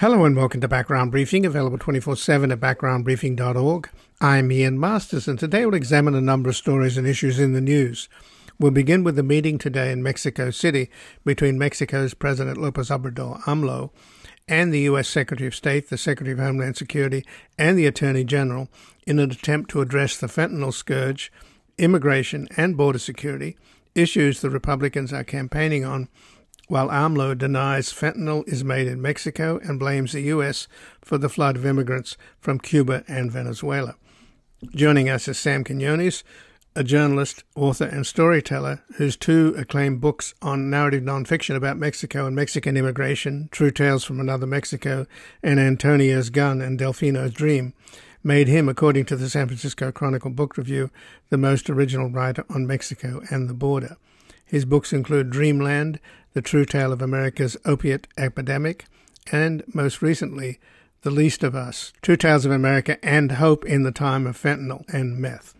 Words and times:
Hello 0.00 0.26
and 0.26 0.36
welcome 0.36 0.60
to 0.60 0.68
Background 0.68 1.10
Briefing, 1.10 1.46
available 1.46 1.78
24 1.78 2.16
7 2.16 2.52
at 2.52 2.60
backgroundbriefing.org. 2.60 3.88
I'm 4.20 4.52
Ian 4.52 4.78
Masters, 4.78 5.26
and 5.26 5.38
today 5.38 5.64
we'll 5.64 5.74
examine 5.74 6.14
a 6.14 6.20
number 6.20 6.50
of 6.50 6.56
stories 6.56 6.98
and 6.98 7.06
issues 7.06 7.38
in 7.38 7.54
the 7.54 7.62
news. 7.62 8.06
We'll 8.58 8.72
begin 8.72 9.04
with 9.04 9.16
the 9.16 9.22
meeting 9.22 9.56
today 9.56 9.90
in 9.90 10.02
Mexico 10.02 10.50
City 10.50 10.90
between 11.24 11.56
Mexico's 11.56 12.12
President 12.12 12.58
Lopez 12.58 12.90
Obrador, 12.90 13.40
AMLO, 13.44 13.88
and 14.46 14.70
the 14.70 14.80
U.S. 14.80 15.08
Secretary 15.08 15.46
of 15.48 15.54
State, 15.54 15.88
the 15.88 15.96
Secretary 15.96 16.34
of 16.34 16.40
Homeland 16.40 16.76
Security, 16.76 17.24
and 17.58 17.78
the 17.78 17.86
Attorney 17.86 18.22
General 18.22 18.68
in 19.06 19.18
an 19.18 19.30
attempt 19.30 19.70
to 19.70 19.80
address 19.80 20.18
the 20.18 20.26
fentanyl 20.26 20.74
scourge, 20.74 21.32
immigration, 21.78 22.48
and 22.58 22.76
border 22.76 22.98
security, 22.98 23.56
issues 23.94 24.42
the 24.42 24.50
Republicans 24.50 25.14
are 25.14 25.24
campaigning 25.24 25.86
on 25.86 26.10
while 26.66 26.88
AMLO 26.88 27.36
denies 27.36 27.92
fentanyl 27.92 28.46
is 28.48 28.64
made 28.64 28.86
in 28.86 29.00
Mexico 29.00 29.58
and 29.62 29.78
blames 29.78 30.12
the 30.12 30.22
U.S. 30.22 30.66
for 31.00 31.18
the 31.18 31.28
flood 31.28 31.56
of 31.56 31.66
immigrants 31.66 32.16
from 32.40 32.58
Cuba 32.58 33.04
and 33.06 33.30
Venezuela. 33.30 33.94
Joining 34.74 35.08
us 35.08 35.28
is 35.28 35.38
Sam 35.38 35.64
Quinones, 35.64 36.24
a 36.74 36.84
journalist, 36.84 37.42
author, 37.54 37.86
and 37.86 38.06
storyteller 38.06 38.82
whose 38.96 39.16
two 39.16 39.54
acclaimed 39.56 40.00
books 40.00 40.34
on 40.42 40.68
narrative 40.68 41.02
nonfiction 41.02 41.56
about 41.56 41.78
Mexico 41.78 42.26
and 42.26 42.36
Mexican 42.36 42.76
immigration, 42.76 43.48
True 43.50 43.70
Tales 43.70 44.04
from 44.04 44.20
Another 44.20 44.46
Mexico, 44.46 45.06
and 45.42 45.58
Antonio's 45.58 46.28
Gun 46.30 46.60
and 46.60 46.78
Delfino's 46.78 47.32
Dream, 47.32 47.72
made 48.22 48.48
him, 48.48 48.68
according 48.68 49.06
to 49.06 49.16
the 49.16 49.30
San 49.30 49.46
Francisco 49.46 49.90
Chronicle 49.90 50.30
Book 50.30 50.58
Review, 50.58 50.90
the 51.30 51.38
most 51.38 51.70
original 51.70 52.10
writer 52.10 52.44
on 52.50 52.66
Mexico 52.66 53.22
and 53.30 53.48
the 53.48 53.54
border. 53.54 53.96
His 54.44 54.64
books 54.64 54.92
include 54.92 55.30
Dreamland, 55.30 55.98
The 56.36 56.42
True 56.42 56.66
Tale 56.66 56.92
of 56.92 57.00
America's 57.00 57.56
Opiate 57.64 58.08
Epidemic, 58.18 58.84
and 59.32 59.64
most 59.72 60.02
recently, 60.02 60.60
The 61.00 61.10
Least 61.10 61.42
of 61.42 61.54
Us, 61.54 61.94
True 62.02 62.18
Tales 62.18 62.44
of 62.44 62.52
America 62.52 63.02
and 63.02 63.32
Hope 63.32 63.64
in 63.64 63.84
the 63.84 63.90
Time 63.90 64.26
of 64.26 64.36
Fentanyl 64.36 64.84
and 64.92 65.16
Meth. 65.16 65.54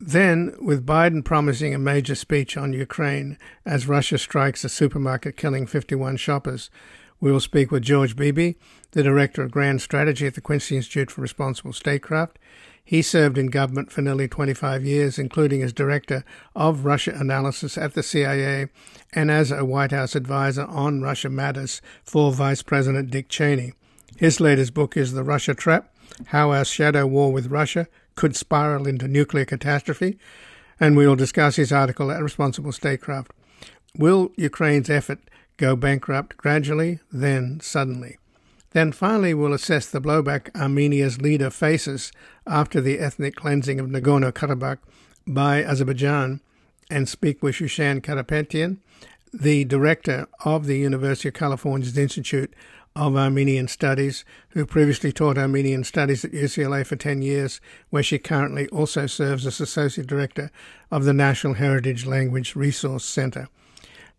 Then, 0.00 0.56
with 0.60 0.84
Biden 0.84 1.24
promising 1.24 1.76
a 1.76 1.78
major 1.78 2.16
speech 2.16 2.56
on 2.56 2.72
Ukraine 2.72 3.38
as 3.64 3.86
Russia 3.86 4.18
strikes 4.18 4.64
a 4.64 4.68
supermarket 4.68 5.36
killing 5.36 5.64
51 5.64 6.16
shoppers, 6.16 6.70
we 7.20 7.30
will 7.30 7.38
speak 7.38 7.70
with 7.70 7.84
George 7.84 8.16
Beebe, 8.16 8.54
the 8.90 9.04
Director 9.04 9.44
of 9.44 9.52
Grand 9.52 9.80
Strategy 9.80 10.26
at 10.26 10.34
the 10.34 10.40
Quincy 10.40 10.76
Institute 10.76 11.12
for 11.12 11.20
Responsible 11.20 11.72
Statecraft. 11.72 12.36
He 12.90 13.02
served 13.02 13.38
in 13.38 13.50
government 13.50 13.92
for 13.92 14.02
nearly 14.02 14.26
25 14.26 14.84
years, 14.84 15.16
including 15.16 15.62
as 15.62 15.72
Director 15.72 16.24
of 16.56 16.84
Russia 16.84 17.12
Analysis 17.14 17.78
at 17.78 17.94
the 17.94 18.02
CIA 18.02 18.66
and 19.12 19.30
as 19.30 19.52
a 19.52 19.64
White 19.64 19.92
House 19.92 20.16
advisor 20.16 20.64
on 20.64 21.00
Russia 21.00 21.30
Matters 21.30 21.80
for 22.02 22.32
Vice 22.32 22.62
President 22.62 23.12
Dick 23.12 23.28
Cheney. 23.28 23.74
His 24.16 24.40
latest 24.40 24.74
book 24.74 24.96
is 24.96 25.12
The 25.12 25.22
Russia 25.22 25.54
Trap 25.54 25.94
How 26.26 26.50
Our 26.50 26.64
Shadow 26.64 27.06
War 27.06 27.32
with 27.32 27.46
Russia 27.46 27.86
Could 28.16 28.34
Spiral 28.34 28.88
into 28.88 29.06
Nuclear 29.06 29.44
Catastrophe. 29.44 30.18
And 30.80 30.96
we 30.96 31.06
will 31.06 31.14
discuss 31.14 31.54
his 31.54 31.70
article 31.70 32.10
at 32.10 32.20
Responsible 32.20 32.72
Statecraft. 32.72 33.30
Will 33.96 34.32
Ukraine's 34.34 34.90
effort 34.90 35.20
go 35.58 35.76
bankrupt 35.76 36.36
gradually, 36.36 36.98
then 37.12 37.60
suddenly? 37.60 38.18
Then 38.72 38.92
finally, 38.92 39.34
we'll 39.34 39.52
assess 39.52 39.86
the 39.86 40.00
blowback 40.00 40.54
Armenia's 40.54 41.20
leader 41.20 41.50
faces 41.50 42.12
after 42.46 42.80
the 42.80 43.00
ethnic 43.00 43.34
cleansing 43.34 43.80
of 43.80 43.86
Nagorno 43.88 44.32
Karabakh 44.32 44.78
by 45.26 45.64
Azerbaijan 45.64 46.40
and 46.88 47.08
speak 47.08 47.42
with 47.42 47.56
Shushan 47.56 48.00
Karapetian, 48.00 48.78
the 49.32 49.64
director 49.64 50.26
of 50.44 50.66
the 50.66 50.78
University 50.78 51.28
of 51.28 51.34
California's 51.34 51.98
Institute 51.98 52.52
of 52.96 53.16
Armenian 53.16 53.68
Studies, 53.68 54.24
who 54.50 54.66
previously 54.66 55.12
taught 55.12 55.38
Armenian 55.38 55.84
Studies 55.84 56.24
at 56.24 56.32
UCLA 56.32 56.84
for 56.84 56.96
10 56.96 57.22
years, 57.22 57.60
where 57.90 58.02
she 58.02 58.18
currently 58.18 58.68
also 58.68 59.06
serves 59.06 59.46
as 59.46 59.60
Associate 59.60 60.06
Director 60.06 60.50
of 60.90 61.04
the 61.04 61.12
National 61.12 61.54
Heritage 61.54 62.06
Language 62.06 62.56
Resource 62.56 63.04
Center. 63.04 63.48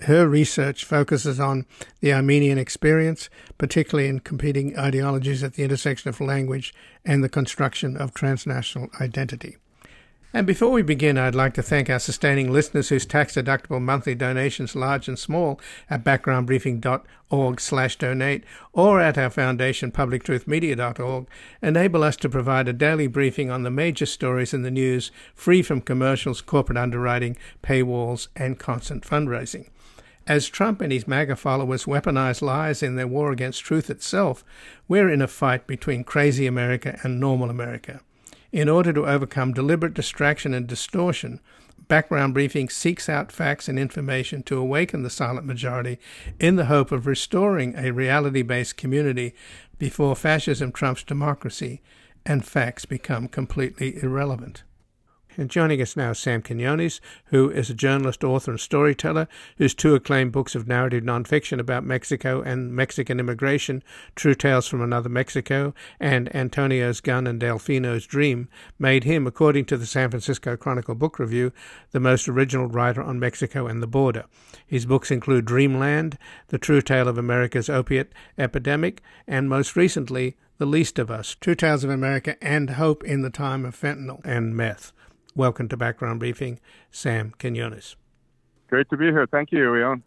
Her 0.03 0.27
research 0.27 0.83
focuses 0.83 1.39
on 1.39 1.65
the 1.99 2.11
Armenian 2.11 2.57
experience, 2.57 3.29
particularly 3.59 4.09
in 4.09 4.21
competing 4.21 4.77
ideologies 4.77 5.43
at 5.43 5.53
the 5.53 5.63
intersection 5.63 6.09
of 6.09 6.19
language 6.19 6.73
and 7.05 7.23
the 7.23 7.29
construction 7.29 7.95
of 7.97 8.13
transnational 8.13 8.89
identity. 8.99 9.57
And 10.33 10.47
before 10.47 10.71
we 10.71 10.81
begin, 10.81 11.17
I'd 11.17 11.35
like 11.35 11.53
to 11.55 11.61
thank 11.61 11.89
our 11.89 11.99
sustaining 11.99 12.51
listeners 12.51 12.87
whose 12.87 13.05
tax-deductible 13.05 13.81
monthly 13.81 14.15
donations, 14.15 14.77
large 14.77 15.09
and 15.09 15.19
small, 15.19 15.59
at 15.89 16.05
backgroundbriefing.org 16.05 17.59
slash 17.59 17.97
donate 17.97 18.45
or 18.71 19.01
at 19.01 19.17
our 19.17 19.29
foundation, 19.29 19.91
publictruthmedia.org, 19.91 21.27
enable 21.61 22.03
us 22.03 22.15
to 22.15 22.29
provide 22.29 22.69
a 22.69 22.73
daily 22.73 23.07
briefing 23.07 23.51
on 23.51 23.63
the 23.63 23.69
major 23.69 24.05
stories 24.05 24.53
in 24.53 24.61
the 24.61 24.71
news, 24.71 25.11
free 25.35 25.61
from 25.61 25.81
commercials, 25.81 26.39
corporate 26.39 26.77
underwriting, 26.77 27.35
paywalls, 27.61 28.29
and 28.35 28.57
constant 28.57 29.03
fundraising. 29.03 29.67
As 30.31 30.47
Trump 30.47 30.79
and 30.79 30.93
his 30.93 31.09
MAGA 31.09 31.35
followers 31.35 31.83
weaponize 31.83 32.41
lies 32.41 32.81
in 32.81 32.95
their 32.95 33.05
war 33.05 33.33
against 33.33 33.65
truth 33.65 33.89
itself, 33.89 34.45
we're 34.87 35.09
in 35.09 35.21
a 35.21 35.27
fight 35.27 35.67
between 35.67 36.05
crazy 36.05 36.47
America 36.47 36.97
and 37.03 37.19
normal 37.19 37.49
America. 37.49 37.99
In 38.53 38.69
order 38.69 38.93
to 38.93 39.05
overcome 39.05 39.51
deliberate 39.51 39.93
distraction 39.93 40.53
and 40.53 40.67
distortion, 40.67 41.41
Background 41.89 42.33
Briefing 42.33 42.69
seeks 42.69 43.09
out 43.09 43.29
facts 43.29 43.67
and 43.67 43.77
information 43.77 44.41
to 44.43 44.57
awaken 44.57 45.03
the 45.03 45.09
silent 45.09 45.45
majority 45.45 45.99
in 46.39 46.55
the 46.55 46.67
hope 46.67 46.93
of 46.93 47.07
restoring 47.07 47.75
a 47.75 47.91
reality 47.91 48.41
based 48.41 48.77
community 48.77 49.35
before 49.79 50.15
fascism 50.15 50.71
trumps 50.71 51.03
democracy 51.03 51.81
and 52.25 52.45
facts 52.45 52.85
become 52.85 53.27
completely 53.27 54.01
irrelevant. 54.01 54.63
And 55.37 55.49
joining 55.49 55.81
us 55.81 55.95
now 55.95 56.11
is 56.11 56.19
Sam 56.19 56.41
Quinones, 56.41 56.99
who 57.27 57.49
is 57.49 57.69
a 57.69 57.73
journalist, 57.73 58.21
author, 58.21 58.51
and 58.51 58.59
storyteller, 58.59 59.29
whose 59.57 59.73
two 59.73 59.95
acclaimed 59.95 60.33
books 60.33 60.55
of 60.55 60.67
narrative 60.67 61.05
nonfiction 61.05 61.57
about 61.57 61.85
Mexico 61.85 62.41
and 62.41 62.73
Mexican 62.73 63.17
immigration, 63.17 63.81
True 64.15 64.35
Tales 64.35 64.67
from 64.67 64.81
Another 64.81 65.07
Mexico, 65.07 65.73
and 66.01 66.33
Antonio's 66.35 66.99
Gun 66.99 67.27
and 67.27 67.39
Delfino's 67.39 68.05
Dream, 68.05 68.49
made 68.77 69.05
him, 69.05 69.25
according 69.25 69.65
to 69.65 69.77
the 69.77 69.85
San 69.85 70.09
Francisco 70.09 70.57
Chronicle 70.57 70.95
Book 70.95 71.17
Review, 71.17 71.53
the 71.91 72.01
most 72.01 72.27
original 72.27 72.67
writer 72.67 73.01
on 73.01 73.17
Mexico 73.17 73.67
and 73.67 73.81
the 73.81 73.87
border. 73.87 74.25
His 74.67 74.85
books 74.85 75.11
include 75.11 75.45
Dreamland, 75.45 76.17
The 76.49 76.57
True 76.57 76.81
Tale 76.81 77.07
of 77.07 77.17
America's 77.17 77.69
Opiate 77.69 78.11
Epidemic, 78.37 79.01
and 79.27 79.47
most 79.47 79.77
recently, 79.77 80.35
The 80.57 80.65
Least 80.65 80.99
of 80.99 81.09
Us, 81.09 81.37
True 81.39 81.55
Tales 81.55 81.85
of 81.85 81.89
America 81.89 82.35
and 82.43 82.71
Hope 82.71 83.01
in 83.05 83.21
the 83.21 83.29
Time 83.29 83.63
of 83.63 83.79
Fentanyl 83.79 84.19
and 84.25 84.57
Meth. 84.57 84.91
Welcome 85.33 85.69
to 85.69 85.77
Background 85.77 86.19
Briefing, 86.19 86.59
Sam 86.91 87.33
Quinones. 87.39 87.95
Great 88.69 88.89
to 88.89 88.97
be 88.97 89.05
here. 89.05 89.25
Thank 89.27 89.53
you, 89.53 89.75
Ian. 89.77 90.03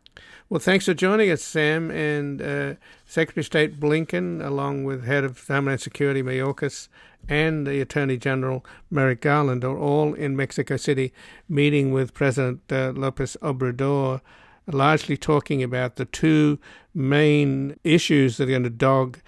Well, 0.50 0.60
thanks 0.60 0.84
for 0.84 0.92
joining 0.92 1.30
us, 1.30 1.42
Sam. 1.42 1.90
And 1.90 2.42
uh, 2.42 2.74
Secretary 3.06 3.40
of 3.40 3.46
State 3.46 3.80
Blinken, 3.80 4.44
along 4.44 4.84
with 4.84 5.04
Head 5.04 5.24
of 5.24 5.46
Homeland 5.46 5.80
Security 5.80 6.22
Mayorkas 6.22 6.88
and 7.26 7.66
the 7.66 7.80
Attorney 7.80 8.18
General 8.18 8.64
Merrick 8.90 9.22
Garland, 9.22 9.64
are 9.64 9.78
all 9.78 10.12
in 10.12 10.36
Mexico 10.36 10.76
City 10.76 11.12
meeting 11.48 11.90
with 11.90 12.12
President 12.12 12.60
uh, 12.70 12.92
Lopez 12.94 13.36
Obrador, 13.40 14.20
largely 14.66 15.16
talking 15.16 15.62
about 15.62 15.96
the 15.96 16.04
two 16.04 16.58
main 16.94 17.78
issues 17.82 18.36
that 18.36 18.44
are 18.44 18.52
going 18.52 18.62
to 18.62 18.70
dog 18.70 19.20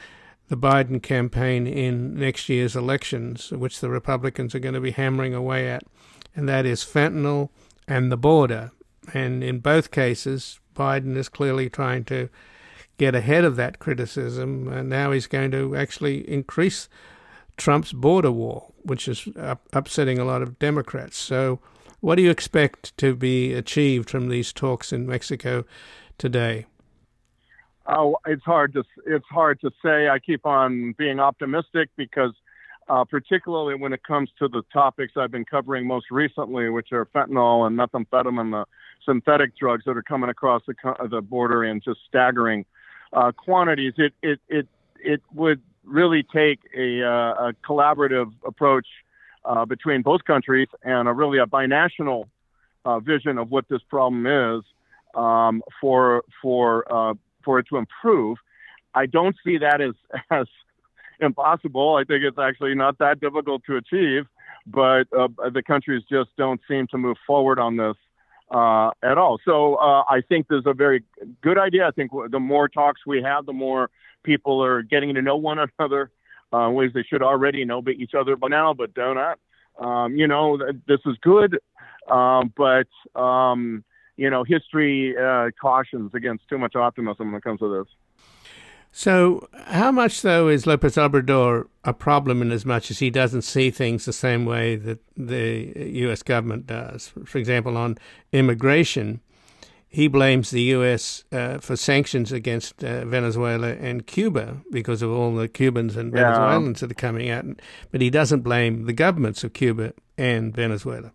the 0.48 0.56
Biden 0.56 1.02
campaign 1.02 1.66
in 1.66 2.14
next 2.14 2.48
year's 2.48 2.76
elections, 2.76 3.50
which 3.50 3.80
the 3.80 3.90
Republicans 3.90 4.54
are 4.54 4.60
going 4.60 4.74
to 4.74 4.80
be 4.80 4.92
hammering 4.92 5.34
away 5.34 5.68
at, 5.68 5.82
and 6.34 6.48
that 6.48 6.66
is 6.66 6.84
fentanyl 6.84 7.50
and 7.88 8.12
the 8.12 8.16
border. 8.16 8.70
And 9.12 9.42
in 9.42 9.60
both 9.60 9.90
cases, 9.90 10.60
Biden 10.74 11.16
is 11.16 11.28
clearly 11.28 11.68
trying 11.68 12.04
to 12.04 12.28
get 12.98 13.14
ahead 13.14 13.44
of 13.44 13.56
that 13.56 13.78
criticism, 13.78 14.68
and 14.68 14.88
now 14.88 15.12
he's 15.12 15.26
going 15.26 15.50
to 15.50 15.76
actually 15.76 16.28
increase 16.28 16.88
Trump's 17.56 17.92
border 17.92 18.32
wall, 18.32 18.74
which 18.82 19.08
is 19.08 19.28
upsetting 19.72 20.18
a 20.18 20.24
lot 20.24 20.42
of 20.42 20.58
Democrats. 20.58 21.16
So, 21.16 21.60
what 22.00 22.16
do 22.16 22.22
you 22.22 22.30
expect 22.30 22.96
to 22.98 23.16
be 23.16 23.54
achieved 23.54 24.10
from 24.10 24.28
these 24.28 24.52
talks 24.52 24.92
in 24.92 25.06
Mexico 25.06 25.64
today? 26.18 26.66
Oh, 27.88 28.16
it's 28.26 28.42
hard 28.44 28.72
to 28.74 28.84
it's 29.06 29.26
hard 29.30 29.60
to 29.60 29.70
say. 29.84 30.08
I 30.08 30.18
keep 30.18 30.44
on 30.44 30.94
being 30.98 31.20
optimistic 31.20 31.88
because, 31.96 32.32
uh, 32.88 33.04
particularly 33.04 33.76
when 33.76 33.92
it 33.92 34.02
comes 34.02 34.30
to 34.40 34.48
the 34.48 34.62
topics 34.72 35.12
I've 35.16 35.30
been 35.30 35.44
covering 35.44 35.86
most 35.86 36.10
recently, 36.10 36.68
which 36.68 36.90
are 36.92 37.06
fentanyl 37.06 37.66
and 37.66 37.78
methamphetamine, 37.78 38.50
the 38.50 38.64
synthetic 39.04 39.56
drugs 39.56 39.84
that 39.86 39.96
are 39.96 40.02
coming 40.02 40.30
across 40.30 40.62
the 40.66 40.74
the 41.08 41.20
border 41.20 41.64
in 41.64 41.80
just 41.80 42.00
staggering 42.08 42.64
uh, 43.12 43.30
quantities. 43.32 43.94
It 43.98 44.12
it 44.22 44.40
it 44.48 44.66
it 44.98 45.22
would 45.32 45.62
really 45.84 46.24
take 46.24 46.58
a, 46.76 47.02
uh, 47.04 47.48
a 47.48 47.52
collaborative 47.64 48.32
approach 48.44 48.86
uh, 49.44 49.64
between 49.64 50.02
both 50.02 50.24
countries 50.24 50.66
and 50.82 51.06
a 51.06 51.12
really 51.12 51.38
a 51.38 51.46
binational 51.46 52.24
uh, 52.84 52.98
vision 52.98 53.38
of 53.38 53.52
what 53.52 53.68
this 53.68 53.80
problem 53.88 54.26
is 54.26 54.64
um, 55.14 55.62
for 55.80 56.24
for 56.42 56.84
uh, 56.92 57.14
for 57.46 57.58
it 57.58 57.66
to 57.70 57.78
improve. 57.78 58.36
I 58.94 59.06
don't 59.06 59.36
see 59.44 59.56
that 59.58 59.80
as 59.80 59.94
as 60.30 60.46
impossible. 61.20 61.96
I 61.96 62.04
think 62.04 62.24
it's 62.24 62.38
actually 62.38 62.74
not 62.74 62.98
that 62.98 63.20
difficult 63.20 63.62
to 63.66 63.76
achieve, 63.76 64.26
but 64.66 65.04
uh, 65.18 65.28
the 65.50 65.62
countries 65.62 66.02
just 66.10 66.30
don't 66.36 66.60
seem 66.68 66.86
to 66.88 66.98
move 66.98 67.16
forward 67.26 67.58
on 67.58 67.78
this 67.78 67.96
uh, 68.50 68.90
at 69.02 69.16
all. 69.16 69.38
So 69.44 69.76
uh, 69.76 70.02
I 70.08 70.20
think 70.28 70.46
there's 70.48 70.66
a 70.66 70.74
very 70.74 71.02
good 71.42 71.58
idea. 71.58 71.86
I 71.86 71.90
think 71.92 72.10
the 72.30 72.40
more 72.40 72.68
talks 72.68 73.00
we 73.06 73.22
have, 73.22 73.46
the 73.46 73.52
more 73.52 73.90
people 74.22 74.62
are 74.62 74.82
getting 74.82 75.14
to 75.14 75.22
know 75.22 75.36
one 75.36 75.58
another 75.78 76.10
uh, 76.52 76.70
ways 76.70 76.90
they 76.94 77.02
should 77.02 77.22
already 77.22 77.64
know 77.64 77.82
each 77.88 78.14
other 78.14 78.36
by 78.36 78.48
now, 78.48 78.74
but 78.74 78.94
do 78.94 79.14
not. 79.14 79.38
Um, 79.78 80.16
you 80.16 80.26
know, 80.26 80.58
this 80.88 81.00
is 81.04 81.16
good, 81.20 81.58
um, 82.10 82.52
but 82.56 82.86
um, 83.20 83.84
you 84.16 84.30
know, 84.30 84.44
history 84.44 85.14
uh, 85.16 85.50
cautions 85.60 86.12
against 86.14 86.48
too 86.48 86.58
much 86.58 86.74
optimism 86.74 87.32
when 87.32 87.38
it 87.38 87.44
comes 87.44 87.60
to 87.60 87.78
this. 87.78 87.92
So, 88.92 89.46
how 89.66 89.92
much, 89.92 90.22
though, 90.22 90.48
is 90.48 90.66
Lopez 90.66 90.96
Obrador 90.96 91.66
a 91.84 91.92
problem 91.92 92.40
in 92.40 92.50
as 92.50 92.64
much 92.64 92.90
as 92.90 93.00
he 93.00 93.10
doesn't 93.10 93.42
see 93.42 93.70
things 93.70 94.06
the 94.06 94.12
same 94.12 94.46
way 94.46 94.76
that 94.76 95.00
the 95.14 95.72
U.S. 95.76 96.22
government 96.22 96.66
does? 96.66 97.12
For 97.26 97.36
example, 97.36 97.76
on 97.76 97.98
immigration, 98.32 99.20
he 99.86 100.08
blames 100.08 100.50
the 100.50 100.62
U.S. 100.62 101.24
Uh, 101.30 101.58
for 101.58 101.76
sanctions 101.76 102.32
against 102.32 102.82
uh, 102.82 103.04
Venezuela 103.04 103.74
and 103.74 104.06
Cuba 104.06 104.62
because 104.70 105.02
of 105.02 105.10
all 105.10 105.34
the 105.34 105.48
Cubans 105.48 105.94
and 105.96 106.12
yeah. 106.14 106.32
Venezuelans 106.32 106.80
that 106.80 106.90
are 106.90 106.94
coming 106.94 107.28
out. 107.28 107.44
But 107.90 108.00
he 108.00 108.08
doesn't 108.08 108.40
blame 108.40 108.86
the 108.86 108.92
governments 108.94 109.44
of 109.44 109.52
Cuba 109.52 109.92
and 110.16 110.54
Venezuela. 110.54 111.12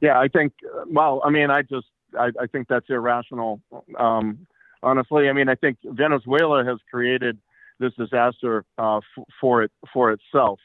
Yeah, 0.00 0.18
I 0.18 0.28
think. 0.28 0.52
Well, 0.86 1.22
I 1.24 1.30
mean, 1.30 1.50
I 1.50 1.62
just 1.62 1.86
I, 2.18 2.30
I 2.40 2.46
think 2.46 2.68
that's 2.68 2.86
irrational. 2.88 3.60
Um, 3.98 4.46
honestly, 4.82 5.28
I 5.28 5.32
mean, 5.32 5.48
I 5.48 5.54
think 5.54 5.78
Venezuela 5.84 6.64
has 6.64 6.78
created 6.90 7.38
this 7.78 7.92
disaster 7.94 8.64
uh, 8.78 8.98
f- 8.98 9.24
for 9.40 9.62
it 9.62 9.72
for 9.92 10.12
itself, 10.12 10.60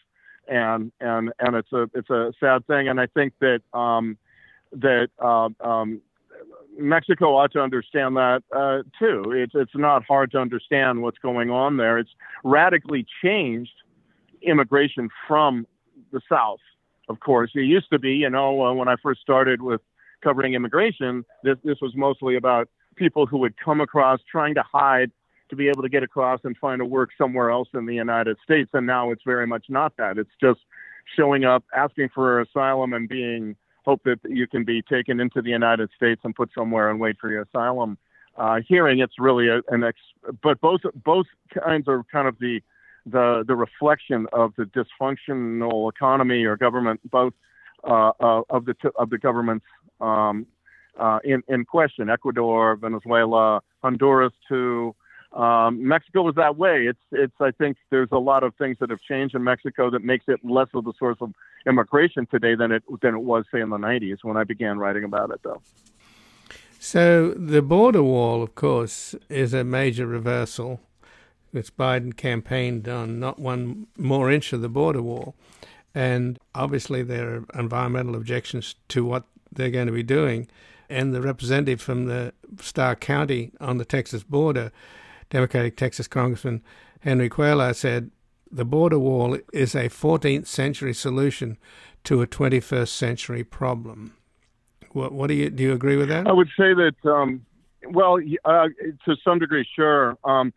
and 0.47 0.91
and 0.99 1.31
and 1.39 1.55
it's 1.55 1.71
a 1.71 1.89
it's 1.93 2.09
a 2.09 2.33
sad 2.39 2.65
thing. 2.67 2.87
And 2.87 2.99
I 2.99 3.07
think 3.07 3.33
that 3.39 3.61
um, 3.73 4.17
that 4.73 5.09
uh, 5.19 5.49
um, 5.61 6.01
Mexico 6.77 7.35
ought 7.37 7.51
to 7.53 7.61
understand 7.61 8.15
that 8.17 8.43
uh, 8.55 8.83
too. 8.99 9.31
It's 9.31 9.53
it's 9.55 9.75
not 9.75 10.03
hard 10.05 10.31
to 10.31 10.39
understand 10.39 11.01
what's 11.01 11.19
going 11.19 11.49
on 11.49 11.77
there. 11.77 11.97
It's 11.97 12.11
radically 12.43 13.05
changed 13.23 13.73
immigration 14.41 15.09
from 15.27 15.65
the 16.11 16.21
south. 16.29 16.59
Of 17.09 17.19
course, 17.19 17.51
it 17.55 17.61
used 17.61 17.89
to 17.91 17.99
be, 17.99 18.13
you 18.13 18.29
know, 18.29 18.63
uh, 18.65 18.73
when 18.73 18.87
I 18.87 18.95
first 19.01 19.21
started 19.21 19.61
with 19.61 19.81
covering 20.23 20.53
immigration, 20.53 21.25
this 21.43 21.57
this 21.63 21.77
was 21.81 21.93
mostly 21.95 22.35
about 22.35 22.69
people 22.95 23.25
who 23.25 23.37
would 23.39 23.55
come 23.57 23.81
across 23.81 24.19
trying 24.31 24.53
to 24.55 24.63
hide 24.63 25.11
to 25.49 25.55
be 25.55 25.67
able 25.67 25.81
to 25.81 25.89
get 25.89 26.03
across 26.03 26.39
and 26.43 26.55
find 26.57 26.81
a 26.81 26.85
work 26.85 27.09
somewhere 27.17 27.49
else 27.49 27.69
in 27.73 27.87
the 27.87 27.95
United 27.95 28.37
States. 28.43 28.69
And 28.73 28.85
now 28.85 29.09
it's 29.11 29.23
very 29.25 29.47
much 29.47 29.65
not 29.69 29.97
that. 29.97 30.19
It's 30.19 30.29
just 30.39 30.59
showing 31.17 31.43
up, 31.43 31.63
asking 31.75 32.09
for 32.13 32.41
asylum, 32.41 32.93
and 32.93 33.09
being 33.09 33.55
hope 33.85 34.03
that 34.03 34.19
you 34.25 34.45
can 34.45 34.63
be 34.63 34.83
taken 34.83 35.19
into 35.19 35.41
the 35.41 35.49
United 35.49 35.89
States 35.95 36.21
and 36.23 36.35
put 36.35 36.51
somewhere 36.53 36.91
and 36.91 36.99
wait 36.99 37.17
for 37.19 37.31
your 37.31 37.41
asylum 37.41 37.97
uh, 38.37 38.59
hearing. 38.67 38.99
It's 38.99 39.17
really 39.17 39.47
a, 39.47 39.61
an 39.69 39.83
ex, 39.83 39.97
but 40.43 40.61
both 40.61 40.81
both 41.03 41.25
kinds 41.51 41.87
are 41.87 42.03
kind 42.11 42.27
of 42.27 42.37
the 42.39 42.61
the 43.05 43.43
the 43.47 43.55
reflection 43.55 44.27
of 44.33 44.53
the 44.57 44.63
dysfunctional 44.63 45.91
economy 45.91 46.45
or 46.45 46.57
government, 46.57 46.99
both 47.09 47.33
uh, 47.83 48.11
uh, 48.19 48.41
of 48.49 48.65
the 48.65 48.75
of 48.97 49.09
the 49.09 49.17
governments 49.17 49.65
um, 50.01 50.45
uh, 50.99 51.19
in 51.23 51.43
in 51.47 51.65
question. 51.65 52.09
Ecuador, 52.09 52.75
Venezuela, 52.75 53.61
Honduras 53.81 54.33
too. 54.47 54.95
Um, 55.33 55.87
Mexico 55.87 56.23
was 56.23 56.35
that 56.35 56.57
way. 56.57 56.87
It's 56.87 56.99
it's. 57.11 57.35
I 57.39 57.51
think 57.51 57.77
there's 57.91 58.09
a 58.11 58.17
lot 58.17 58.43
of 58.43 58.55
things 58.55 58.77
that 58.79 58.89
have 58.89 59.01
changed 59.01 59.35
in 59.35 59.43
Mexico 59.43 59.89
that 59.91 60.03
makes 60.03 60.25
it 60.27 60.39
less 60.43 60.69
of 60.73 60.85
the 60.85 60.93
source 60.97 61.17
of 61.21 61.33
immigration 61.67 62.25
today 62.25 62.55
than 62.55 62.71
it 62.71 62.83
than 63.01 63.15
it 63.15 63.21
was 63.21 63.45
say 63.51 63.61
in 63.61 63.69
the 63.69 63.77
90s 63.77 64.17
when 64.23 64.37
I 64.37 64.43
began 64.43 64.79
writing 64.79 65.03
about 65.03 65.29
it, 65.29 65.41
though. 65.43 65.61
So 66.79 67.31
the 67.31 67.61
border 67.61 68.01
wall, 68.01 68.41
of 68.41 68.55
course, 68.55 69.13
is 69.29 69.53
a 69.53 69.63
major 69.63 70.07
reversal. 70.07 70.79
It's 71.53 71.69
Biden 71.69 72.15
campaigned 72.15 72.87
on 72.87 73.19
not 73.19 73.39
one 73.39 73.87
more 73.97 74.29
inch 74.31 74.53
of 74.53 74.61
the 74.61 74.69
border 74.69 75.01
wall, 75.01 75.35
and 75.95 76.37
obviously 76.53 77.01
there 77.03 77.29
are 77.29 77.45
environmental 77.59 78.15
objections 78.15 78.75
to 78.89 79.03
what 79.03 79.23
they're 79.51 79.71
going 79.71 79.87
to 79.87 79.93
be 79.93 80.03
doing. 80.03 80.47
And 80.89 81.13
the 81.13 81.21
representative 81.21 81.81
from 81.81 82.05
the 82.05 82.33
Starr 82.59 82.95
County 82.95 83.51
on 83.59 83.77
the 83.77 83.85
Texas 83.85 84.23
border 84.23 84.71
Democratic 85.29 85.77
Texas 85.77 86.07
Congressman 86.07 86.63
Henry 87.01 87.29
Cuellar 87.29 87.75
said 87.75 88.11
the 88.51 88.65
border 88.65 88.99
wall 88.99 89.37
is 89.53 89.75
a 89.75 89.89
14th 89.89 90.47
century 90.47 90.93
solution 90.93 91.57
to 92.03 92.21
a 92.21 92.27
21st 92.27 92.87
century 92.87 93.43
problem. 93.43 94.15
What, 94.91 95.11
what 95.11 95.27
do 95.27 95.35
you 95.35 95.49
do? 95.49 95.63
You 95.63 95.73
agree 95.73 95.97
with 95.97 96.09
that? 96.09 96.27
I 96.27 96.31
would 96.31 96.49
say 96.57 96.73
that. 96.73 96.95
Um, 97.03 97.45
well, 97.91 98.19
uh, 98.45 98.67
to 99.05 99.15
some 99.23 99.39
degree, 99.39 99.65
sure. 99.75 100.17
Um, 100.23 100.51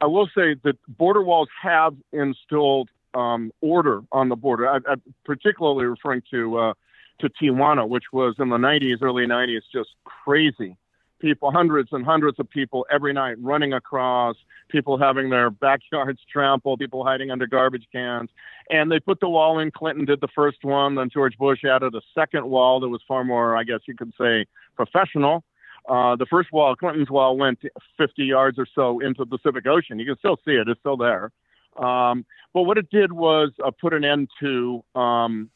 I 0.00 0.06
will 0.06 0.28
say 0.34 0.54
that 0.64 0.76
border 0.88 1.22
walls 1.22 1.48
have 1.62 1.94
instilled 2.12 2.88
um, 3.14 3.52
order 3.60 4.02
on 4.12 4.28
the 4.28 4.36
border. 4.36 4.68
I, 4.68 4.76
am 4.76 5.02
particularly 5.24 5.84
referring 5.86 6.22
to 6.30 6.58
uh, 6.58 6.74
to 7.20 7.28
Tijuana, 7.28 7.88
which 7.88 8.04
was 8.12 8.34
in 8.38 8.48
the 8.48 8.56
90s, 8.56 9.00
early 9.00 9.26
90s, 9.26 9.62
just 9.72 9.90
crazy 10.04 10.76
people, 11.24 11.50
hundreds 11.50 11.88
and 11.92 12.04
hundreds 12.04 12.38
of 12.38 12.48
people 12.50 12.86
every 12.92 13.14
night 13.14 13.36
running 13.40 13.72
across, 13.72 14.36
people 14.68 14.98
having 14.98 15.30
their 15.30 15.48
backyards 15.66 16.20
trampled, 16.30 16.78
people 16.78 17.02
hiding 17.02 17.30
under 17.30 17.46
garbage 17.46 17.86
cans. 17.90 18.28
And 18.70 18.92
they 18.92 19.00
put 19.00 19.20
the 19.20 19.28
wall 19.28 19.58
in. 19.58 19.70
Clinton 19.70 20.04
did 20.04 20.20
the 20.20 20.28
first 20.34 20.64
one. 20.64 20.96
Then 20.96 21.08
George 21.08 21.38
Bush 21.38 21.64
added 21.64 21.94
a 21.94 22.02
second 22.14 22.46
wall 22.46 22.78
that 22.80 22.88
was 22.88 23.00
far 23.08 23.24
more, 23.24 23.56
I 23.56 23.64
guess 23.64 23.80
you 23.86 23.96
could 23.96 24.12
say, 24.20 24.44
professional. 24.76 25.44
Uh, 25.88 26.16
the 26.16 26.26
first 26.26 26.50
wall, 26.52 26.74
Clinton's 26.74 27.10
wall, 27.10 27.36
went 27.36 27.60
50 27.98 28.24
yards 28.24 28.58
or 28.58 28.66
so 28.74 29.00
into 29.00 29.24
the 29.24 29.38
Pacific 29.38 29.66
Ocean. 29.66 29.98
You 29.98 30.06
can 30.06 30.18
still 30.18 30.38
see 30.44 30.52
it; 30.52 30.68
it's 30.68 30.80
still 30.80 30.96
there. 30.96 31.30
Um, 31.76 32.24
but 32.52 32.62
what 32.62 32.78
it 32.78 32.88
did 32.90 33.12
was 33.12 33.50
uh, 33.64 33.70
put 33.70 33.92
an 33.92 34.04
end 34.04 34.30
to 34.40 34.82
um, 34.94 35.50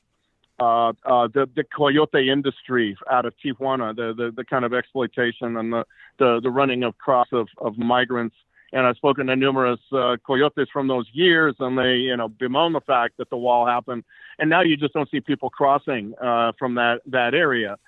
uh, 0.61 0.89
uh, 1.05 1.29
the 1.29 1.49
the 1.55 1.65
coyote 1.65 2.29
industry 2.29 2.97
out 3.11 3.25
of 3.25 3.35
Tijuana, 3.45 3.95
the, 3.95 4.13
the 4.15 4.33
the 4.33 4.45
kind 4.45 4.65
of 4.65 4.75
exploitation 4.75 5.57
and 5.57 5.73
the 5.73 5.85
the, 6.19 6.41
the 6.43 6.51
running 6.51 6.83
of 6.83 6.99
cross 6.99 7.29
of, 7.33 7.49
of 7.59 7.79
migrants. 7.79 8.37
And 8.71 8.87
I've 8.87 8.97
spoken 8.97 9.29
to 9.29 9.37
numerous 9.37 9.81
uh, 9.93 10.17
coyotes 10.27 10.69
from 10.71 10.89
those 10.89 11.07
years, 11.13 11.55
and 11.61 11.79
they 11.79 11.95
you 11.95 12.17
know 12.17 12.29
bemoan 12.29 12.73
the 12.73 12.81
fact 12.81 13.17
that 13.19 13.31
the 13.31 13.37
wall 13.37 13.67
happened. 13.67 14.05
And 14.39 14.51
now 14.51 14.63
you 14.63 14.77
just 14.77 14.95
don't 14.95 15.11
see 15.11 15.21
people 15.21 15.49
crossing 15.49 16.15
uh, 16.21 16.53
from 16.59 16.75
that 16.75 17.03
that 17.07 17.35
area. 17.35 17.79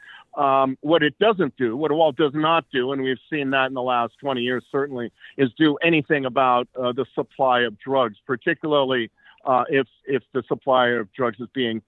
Um, 0.40 0.78
what 0.80 1.02
it 1.02 1.18
doesn't 1.18 1.54
do, 1.58 1.76
what 1.76 1.90
a 1.90 1.94
wall 1.94 2.12
does 2.12 2.32
not 2.32 2.64
do, 2.72 2.92
and 2.92 3.02
we've 3.02 3.18
seen 3.28 3.50
that 3.50 3.66
in 3.66 3.74
the 3.74 3.82
last 3.82 4.14
20 4.20 4.40
years 4.40 4.64
certainly, 4.72 5.12
is 5.36 5.50
do 5.58 5.76
anything 5.82 6.24
about 6.24 6.66
uh, 6.74 6.92
the 6.92 7.04
supply 7.14 7.60
of 7.60 7.78
drugs, 7.78 8.16
particularly 8.26 9.10
uh, 9.44 9.64
if 9.68 9.86
if 10.06 10.22
the 10.32 10.42
supply 10.48 10.88
of 10.88 11.12
drugs 11.12 11.38
is 11.40 11.48
being 11.52 11.82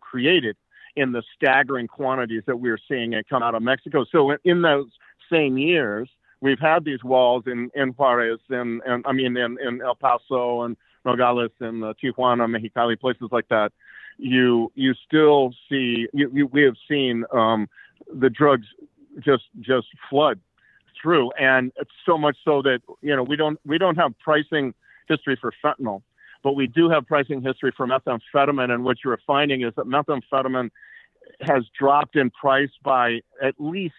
created 0.00 0.56
in 0.96 1.12
the 1.12 1.22
staggering 1.36 1.86
quantities 1.86 2.42
that 2.46 2.56
we're 2.56 2.78
seeing 2.88 3.12
it 3.12 3.28
come 3.28 3.44
out 3.44 3.54
of 3.54 3.62
Mexico. 3.62 4.04
So 4.10 4.36
in 4.42 4.62
those 4.62 4.88
same 5.30 5.56
years, 5.56 6.08
we've 6.40 6.58
had 6.58 6.84
these 6.84 7.02
walls 7.04 7.44
in, 7.46 7.70
in 7.76 7.90
Juarez 7.90 8.40
and, 8.50 8.82
and 8.86 9.04
I 9.06 9.12
mean 9.12 9.36
in, 9.36 9.56
in 9.60 9.82
El 9.82 9.94
Paso 9.94 10.62
and 10.62 10.76
Nogales 11.04 11.50
and 11.60 11.84
uh, 11.84 11.94
Tijuana, 12.02 12.46
Mexicali, 12.48 12.98
places 12.98 13.28
like 13.30 13.48
that. 13.48 13.72
You 14.18 14.70
you 14.74 14.94
still 15.06 15.52
see 15.68 16.06
you, 16.12 16.30
you, 16.32 16.46
we 16.46 16.62
have 16.62 16.76
seen 16.88 17.24
um, 17.32 17.68
the 18.12 18.30
drugs 18.30 18.66
just 19.20 19.44
just 19.60 19.86
flood 20.10 20.40
through, 21.00 21.30
and 21.32 21.72
it's 21.76 21.90
so 22.06 22.18
much 22.18 22.36
so 22.44 22.62
that 22.62 22.80
you 23.02 23.14
know 23.14 23.22
we 23.22 23.36
don't 23.36 23.58
we 23.64 23.78
don't 23.78 23.96
have 23.96 24.18
pricing 24.18 24.74
history 25.08 25.36
for 25.40 25.52
fentanyl 25.62 26.02
but 26.44 26.52
we 26.54 26.66
do 26.68 26.90
have 26.90 27.06
pricing 27.06 27.42
history 27.42 27.72
for 27.74 27.88
methamphetamine, 27.88 28.70
and 28.70 28.84
what 28.84 28.98
you're 29.02 29.18
finding 29.26 29.62
is 29.62 29.72
that 29.76 29.86
methamphetamine 29.86 30.70
has 31.40 31.64
dropped 31.76 32.16
in 32.16 32.30
price 32.30 32.70
by 32.84 33.20
at 33.42 33.54
least 33.58 33.94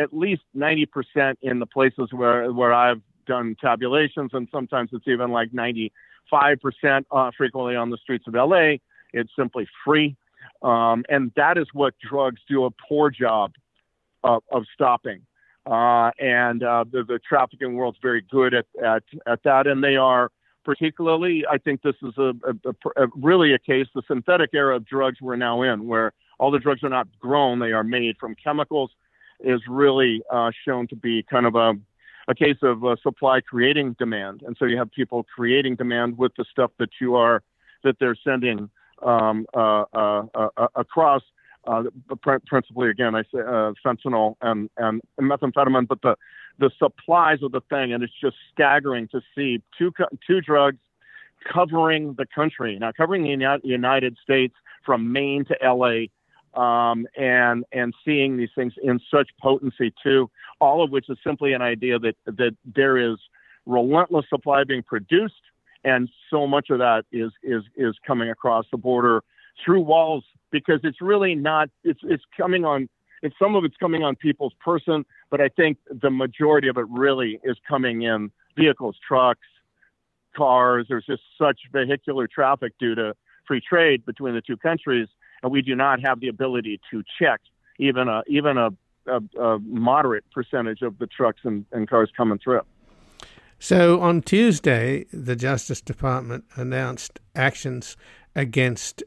at 0.00 0.12
least 0.12 0.42
90% 0.56 1.36
in 1.42 1.60
the 1.60 1.66
places 1.66 2.08
where 2.10 2.50
where 2.52 2.72
I've 2.72 3.02
done 3.26 3.54
tabulations, 3.60 4.30
and 4.32 4.48
sometimes 4.50 4.90
it's 4.92 5.06
even 5.06 5.30
like 5.30 5.52
95% 5.52 5.90
uh, 7.12 7.30
frequently 7.36 7.76
on 7.76 7.90
the 7.90 7.98
streets 7.98 8.24
of 8.26 8.34
LA. 8.34 8.76
It's 9.12 9.30
simply 9.38 9.68
free, 9.84 10.16
um, 10.64 11.04
and 11.08 11.30
that 11.36 11.58
is 11.58 11.66
what 11.72 11.94
drugs 12.00 12.40
do 12.48 12.64
a 12.64 12.70
poor 12.70 13.10
job 13.10 13.52
of, 14.24 14.42
of 14.50 14.64
stopping. 14.74 15.20
Uh, 15.66 16.10
and 16.18 16.62
uh, 16.62 16.84
the, 16.90 17.04
the 17.04 17.18
trafficking 17.26 17.74
world's 17.74 17.98
very 18.02 18.22
good 18.30 18.52
at, 18.52 18.66
at 18.84 19.02
at 19.26 19.42
that, 19.44 19.66
and 19.66 19.82
they 19.82 19.96
are 19.96 20.30
particularly, 20.64 21.44
I 21.50 21.58
think 21.58 21.82
this 21.82 21.94
is 22.02 22.14
a, 22.16 22.32
a, 22.44 23.02
a, 23.04 23.06
really 23.14 23.52
a 23.52 23.58
case, 23.58 23.86
the 23.94 24.02
synthetic 24.08 24.50
era 24.54 24.76
of 24.76 24.86
drugs 24.86 25.20
we're 25.20 25.36
now 25.36 25.62
in, 25.62 25.86
where 25.86 26.12
all 26.38 26.50
the 26.50 26.58
drugs 26.58 26.82
are 26.82 26.88
not 26.88 27.06
grown, 27.20 27.58
they 27.58 27.72
are 27.72 27.84
made 27.84 28.16
from 28.18 28.34
chemicals, 28.34 28.90
is 29.40 29.60
really 29.68 30.22
uh, 30.30 30.50
shown 30.66 30.86
to 30.88 30.96
be 30.96 31.22
kind 31.22 31.46
of 31.46 31.54
a, 31.54 31.74
a 32.28 32.34
case 32.34 32.56
of 32.62 32.84
uh, 32.84 32.96
supply 33.02 33.40
creating 33.40 33.94
demand, 33.98 34.42
and 34.46 34.56
so 34.58 34.64
you 34.64 34.76
have 34.76 34.90
people 34.90 35.26
creating 35.34 35.76
demand 35.76 36.16
with 36.16 36.32
the 36.36 36.44
stuff 36.50 36.70
that 36.78 36.90
you 37.00 37.14
are 37.14 37.42
that 37.84 37.96
they're 37.98 38.16
sending 38.24 38.70
um, 39.02 39.46
uh, 39.54 39.84
uh, 39.92 40.22
uh 40.34 40.66
across. 40.74 41.22
Uh, 41.66 41.84
principally, 42.46 42.90
again, 42.90 43.14
I 43.14 43.22
say 43.22 43.38
uh, 43.38 43.72
fentanyl 43.82 44.36
and, 44.42 44.68
and 44.76 45.00
methamphetamine, 45.18 45.88
but 45.88 46.02
the 46.02 46.14
the 46.58 46.70
supplies 46.78 47.42
of 47.42 47.52
the 47.52 47.62
thing, 47.70 47.94
and 47.94 48.04
it's 48.04 48.12
just 48.20 48.36
staggering 48.52 49.08
to 49.08 49.22
see 49.34 49.62
two 49.78 49.90
two 50.26 50.42
drugs 50.42 50.78
covering 51.50 52.14
the 52.18 52.26
country 52.26 52.78
now, 52.78 52.92
covering 52.92 53.22
the 53.22 53.60
United 53.64 54.18
States 54.22 54.54
from 54.84 55.10
Maine 55.10 55.46
to 55.46 55.64
L.A 55.64 56.10
um, 56.56 57.06
and 57.16 57.64
and 57.72 57.94
seeing 58.04 58.36
these 58.36 58.50
things 58.54 58.72
in 58.82 59.00
such 59.10 59.30
potency 59.40 59.92
too. 60.02 60.30
All 60.60 60.82
of 60.82 60.90
which 60.90 61.08
is 61.08 61.18
simply 61.24 61.52
an 61.52 61.62
idea 61.62 61.98
that 61.98 62.16
that 62.26 62.56
there 62.64 62.96
is 62.96 63.18
relentless 63.66 64.26
supply 64.28 64.64
being 64.64 64.82
produced, 64.82 65.34
and 65.84 66.08
so 66.30 66.46
much 66.46 66.70
of 66.70 66.78
that 66.78 67.04
is 67.12 67.32
is 67.42 67.62
is 67.76 67.94
coming 68.06 68.30
across 68.30 68.66
the 68.70 68.76
border 68.76 69.22
through 69.64 69.80
walls 69.80 70.24
because 70.50 70.80
it's 70.82 71.00
really 71.00 71.34
not. 71.34 71.70
It's 71.82 72.00
it's 72.02 72.24
coming 72.36 72.64
on. 72.64 72.88
It's 73.22 73.36
some 73.38 73.54
of 73.54 73.64
it's 73.64 73.76
coming 73.76 74.02
on 74.02 74.16
people's 74.16 74.52
person, 74.62 75.04
but 75.30 75.40
I 75.40 75.48
think 75.48 75.78
the 75.90 76.10
majority 76.10 76.68
of 76.68 76.76
it 76.76 76.86
really 76.90 77.40
is 77.42 77.56
coming 77.66 78.02
in 78.02 78.30
vehicles, 78.56 78.96
trucks, 79.06 79.46
cars. 80.36 80.86
There's 80.88 81.06
just 81.06 81.22
such 81.38 81.60
vehicular 81.72 82.26
traffic 82.26 82.72
due 82.78 82.94
to 82.94 83.14
free 83.46 83.60
trade 83.60 84.04
between 84.04 84.34
the 84.34 84.42
two 84.42 84.56
countries 84.56 85.08
and 85.44 85.52
we 85.52 85.62
do 85.62 85.76
not 85.76 86.00
have 86.00 86.18
the 86.20 86.28
ability 86.28 86.80
to 86.90 87.04
check 87.20 87.40
even 87.78 88.08
a 88.08 88.22
even 88.26 88.56
a, 88.56 88.70
a, 89.06 89.20
a 89.40 89.58
moderate 89.60 90.24
percentage 90.32 90.80
of 90.82 90.98
the 90.98 91.06
trucks 91.06 91.40
and, 91.44 91.66
and 91.70 91.88
cars 91.88 92.10
coming 92.16 92.38
through. 92.38 92.62
So 93.58 94.00
on 94.00 94.22
Tuesday, 94.22 95.06
the 95.12 95.36
Justice 95.36 95.80
Department 95.80 96.44
announced 96.56 97.20
actions 97.34 97.96
against 98.34 99.02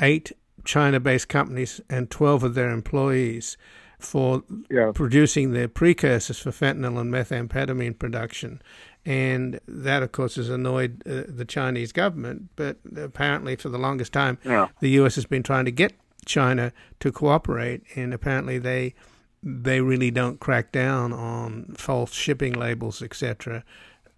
eight 0.00 0.32
China 0.64 1.00
based 1.00 1.28
companies 1.28 1.80
and 1.88 2.10
12 2.10 2.44
of 2.44 2.54
their 2.54 2.70
employees 2.70 3.56
for 3.98 4.42
yeah. 4.70 4.92
producing 4.94 5.52
the 5.52 5.68
precursors 5.68 6.38
for 6.38 6.50
fentanyl 6.50 7.00
and 7.00 7.12
methamphetamine 7.12 7.98
production. 7.98 8.60
And 9.06 9.60
that, 9.68 10.02
of 10.02 10.12
course, 10.12 10.34
has 10.34 10.50
annoyed 10.50 11.02
uh, 11.06 11.22
the 11.28 11.44
Chinese 11.44 11.92
government. 11.92 12.50
But 12.56 12.78
apparently, 12.96 13.56
for 13.56 13.68
the 13.68 13.78
longest 13.78 14.12
time, 14.12 14.38
yeah. 14.44 14.68
the 14.80 14.90
U.S. 14.90 15.14
has 15.14 15.26
been 15.26 15.44
trying 15.44 15.64
to 15.64 15.70
get 15.70 15.94
China 16.26 16.72
to 16.98 17.12
cooperate, 17.12 17.82
and 17.94 18.12
apparently 18.12 18.58
they 18.58 18.94
they 19.42 19.80
really 19.80 20.10
don't 20.10 20.40
crack 20.40 20.72
down 20.72 21.12
on 21.12 21.74
false 21.76 22.12
shipping 22.12 22.52
labels, 22.52 23.02
etc. 23.02 23.64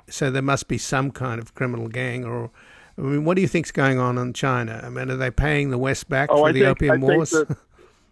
So 0.09 0.31
there 0.31 0.43
must 0.43 0.69
be 0.69 0.79
some 0.79 1.11
kind 1.11 1.41
of 1.41 1.55
criminal 1.55 1.89
gang, 1.89 2.25
or 2.25 2.51
I 2.97 3.03
mean, 3.03 3.25
what 3.25 3.35
do 3.35 3.43
you 3.43 3.49
think's 3.49 3.71
going 3.71 3.99
on 3.99 4.19
in 4.19 4.33
China? 4.33 4.81
I 4.83 4.89
mean, 4.89 5.11
are 5.11 5.17
they 5.17 5.31
paying 5.31 5.71
the 5.71 5.79
West 5.79 6.09
back 6.09 6.31
oh, 6.33 6.39
for 6.39 6.49
I 6.49 6.53
the 6.53 6.61
think, 6.61 6.71
opium 6.71 7.05
I 7.05 7.07
wars? 7.07 7.31
That, 7.31 7.57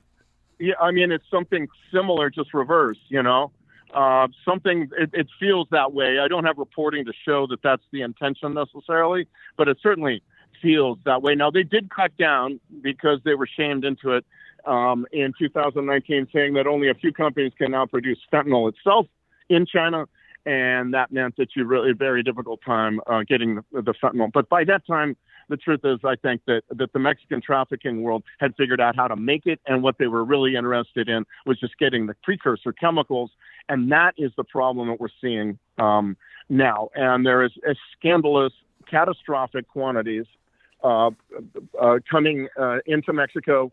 yeah, 0.59 0.75
I 0.81 0.91
mean, 0.91 1.11
it's 1.11 1.25
something 1.31 1.69
similar, 1.93 2.31
just 2.31 2.53
reverse. 2.55 2.99
You 3.09 3.23
know, 3.23 3.51
uh, 3.95 4.29
something 4.45 4.89
it, 4.99 5.11
it, 5.13 5.29
feels 5.41 5.69
that 5.71 5.93
way. 5.93 6.19
I 6.19 6.29
don't 6.29 6.45
have 6.45 6.59
reporting 6.59 7.05
to 7.07 7.13
show 7.25 7.47
that 7.49 7.63
that's 7.63 7.83
the 7.93 8.03
intention 8.03 8.55
necessarily, 8.55 9.27
but 9.57 9.69
it 9.69 9.79
certainly 9.83 10.23
feels 10.61 10.99
that 11.05 11.23
way. 11.23 11.35
Now 11.35 11.51
they 11.51 11.63
did 11.63 11.91
cut 11.91 12.17
down 12.17 12.61
because 12.83 13.21
they 13.25 13.35
were 13.35 13.47
shamed 13.47 13.85
into 13.85 14.13
it 14.13 14.25
um, 14.67 15.07
in 15.13 15.33
2019, 15.39 16.29
saying 16.33 16.55
that 16.55 16.67
only 16.67 16.89
a 16.89 16.95
few 16.95 17.13
companies 17.13 17.53
can 17.57 17.71
now 17.71 17.87
produce 17.87 18.19
fentanyl 18.33 18.69
itself 18.69 19.07
in 19.49 19.67
China, 19.67 20.07
and 20.45 20.93
that 20.95 21.13
meant 21.13 21.37
that 21.37 21.51
you 21.57 21.65
really 21.65 21.91
a 21.91 21.95
very 21.95 22.23
difficult 22.23 22.61
time 22.65 23.01
uh, 23.07 23.23
getting 23.29 23.57
the, 23.73 23.83
the 23.83 23.95
fentanyl. 23.95 24.31
But 24.33 24.49
by 24.49 24.65
that 24.65 24.87
time, 24.87 25.17
the 25.49 25.57
truth 25.57 25.81
is, 25.85 25.99
I 26.05 26.17
think 26.17 26.43
that, 26.47 26.63
that 26.71 26.93
the 26.93 26.99
Mexican 26.99 27.41
trafficking 27.41 28.03
world 28.03 28.25
had 28.41 28.55
figured 28.57 28.81
out 28.81 28.97
how 28.97 29.07
to 29.07 29.17
make 29.17 29.47
it, 29.47 29.61
and 29.67 29.83
what 29.83 29.99
they 29.99 30.09
were 30.09 30.25
really 30.25 30.57
interested 30.57 31.09
in 31.09 31.25
was 31.47 31.59
just 31.61 31.79
getting 31.79 32.07
the 32.07 32.15
precursor 32.23 32.73
chemicals, 32.73 33.31
and 33.69 33.91
that 33.93 34.15
is 34.19 34.33
the 34.37 34.45
problem 34.45 34.89
that 34.89 35.01
we're 35.01 35.09
seeing 35.21 35.59
um, 35.79 36.17
now. 36.49 36.89
And 36.95 37.25
there 37.25 37.45
is 37.45 37.53
a 37.69 37.75
scandalous, 37.97 38.53
catastrophic 38.91 39.69
quantities 39.69 40.27
uh, 40.83 41.11
uh, 41.81 41.99
coming 42.11 42.49
uh, 42.59 42.79
into 42.87 43.13
Mexico 43.13 43.73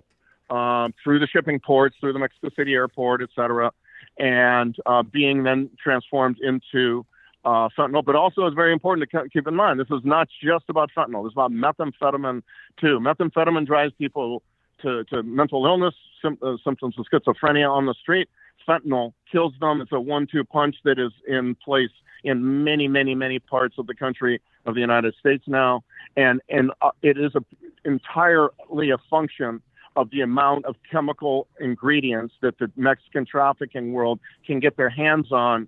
um, 0.50 0.94
through 1.04 1.20
the 1.20 1.28
shipping 1.28 1.60
ports, 1.60 1.96
through 2.00 2.14
the 2.14 2.20
Mexico 2.20 2.50
City 2.56 2.74
airport, 2.74 3.22
et 3.22 3.30
cetera, 3.36 3.72
and 4.18 4.76
uh, 4.86 5.04
being 5.04 5.44
then 5.44 5.70
transformed 5.82 6.38
into 6.42 7.06
uh, 7.46 7.68
fentanyl, 7.78 8.04
but 8.06 8.16
also 8.16 8.46
it's 8.46 8.56
very 8.56 8.72
important 8.72 9.10
to 9.10 9.30
keep 9.30 9.48
in 9.48 9.56
mind 9.56 9.80
this 9.80 9.88
is 9.92 10.02
not 10.04 10.30
just 10.42 10.66
about 10.70 10.90
fentanyl. 10.96 11.26
It's 11.26 11.34
about 11.34 11.52
methamphetamine 11.52 12.42
too. 12.80 13.00
Methamphetamine 13.00 13.66
drives 13.66 13.94
people 13.98 14.44
to, 14.82 15.04
to 15.06 15.24
mental 15.24 15.66
illness, 15.66 15.96
sim- 16.22 16.38
uh, 16.42 16.56
symptoms 16.64 16.96
of 16.98 17.06
schizophrenia 17.12 17.70
on 17.70 17.86
the 17.86 17.94
street. 17.96 18.30
Fentanyl 18.68 19.14
kills 19.30 19.54
them. 19.60 19.82
It's 19.82 19.92
a 19.92 20.00
one-two 20.00 20.46
punch 20.46 20.76
that 20.86 20.98
is 21.00 21.12
in 21.28 21.56
place 21.56 21.90
in 22.24 22.64
many, 22.64 22.88
many, 22.88 23.14
many 23.16 23.40
parts 23.40 23.76
of 23.78 23.88
the 23.88 23.96
country 23.96 24.42
of 24.66 24.76
the 24.76 24.82
United 24.82 25.14
States 25.20 25.44
now, 25.46 25.84
and 26.16 26.42
and 26.48 26.72
uh, 26.82 26.92
it 27.02 27.18
is 27.18 27.36
a, 27.36 27.44
entirely 27.84 28.92
a 28.92 28.98
function 29.10 29.62
of 29.96 30.10
the 30.12 30.22
amount 30.22 30.66
of 30.66 30.76
chemical 30.90 31.48
ingredients 31.60 32.34
that 32.42 32.58
the 32.58 32.72
Mexican 32.76 33.26
trafficking 33.26 33.94
world 33.94 34.20
can 34.46 34.60
get 34.60 34.78
their 34.78 34.90
hands 34.90 35.32
on. 35.32 35.68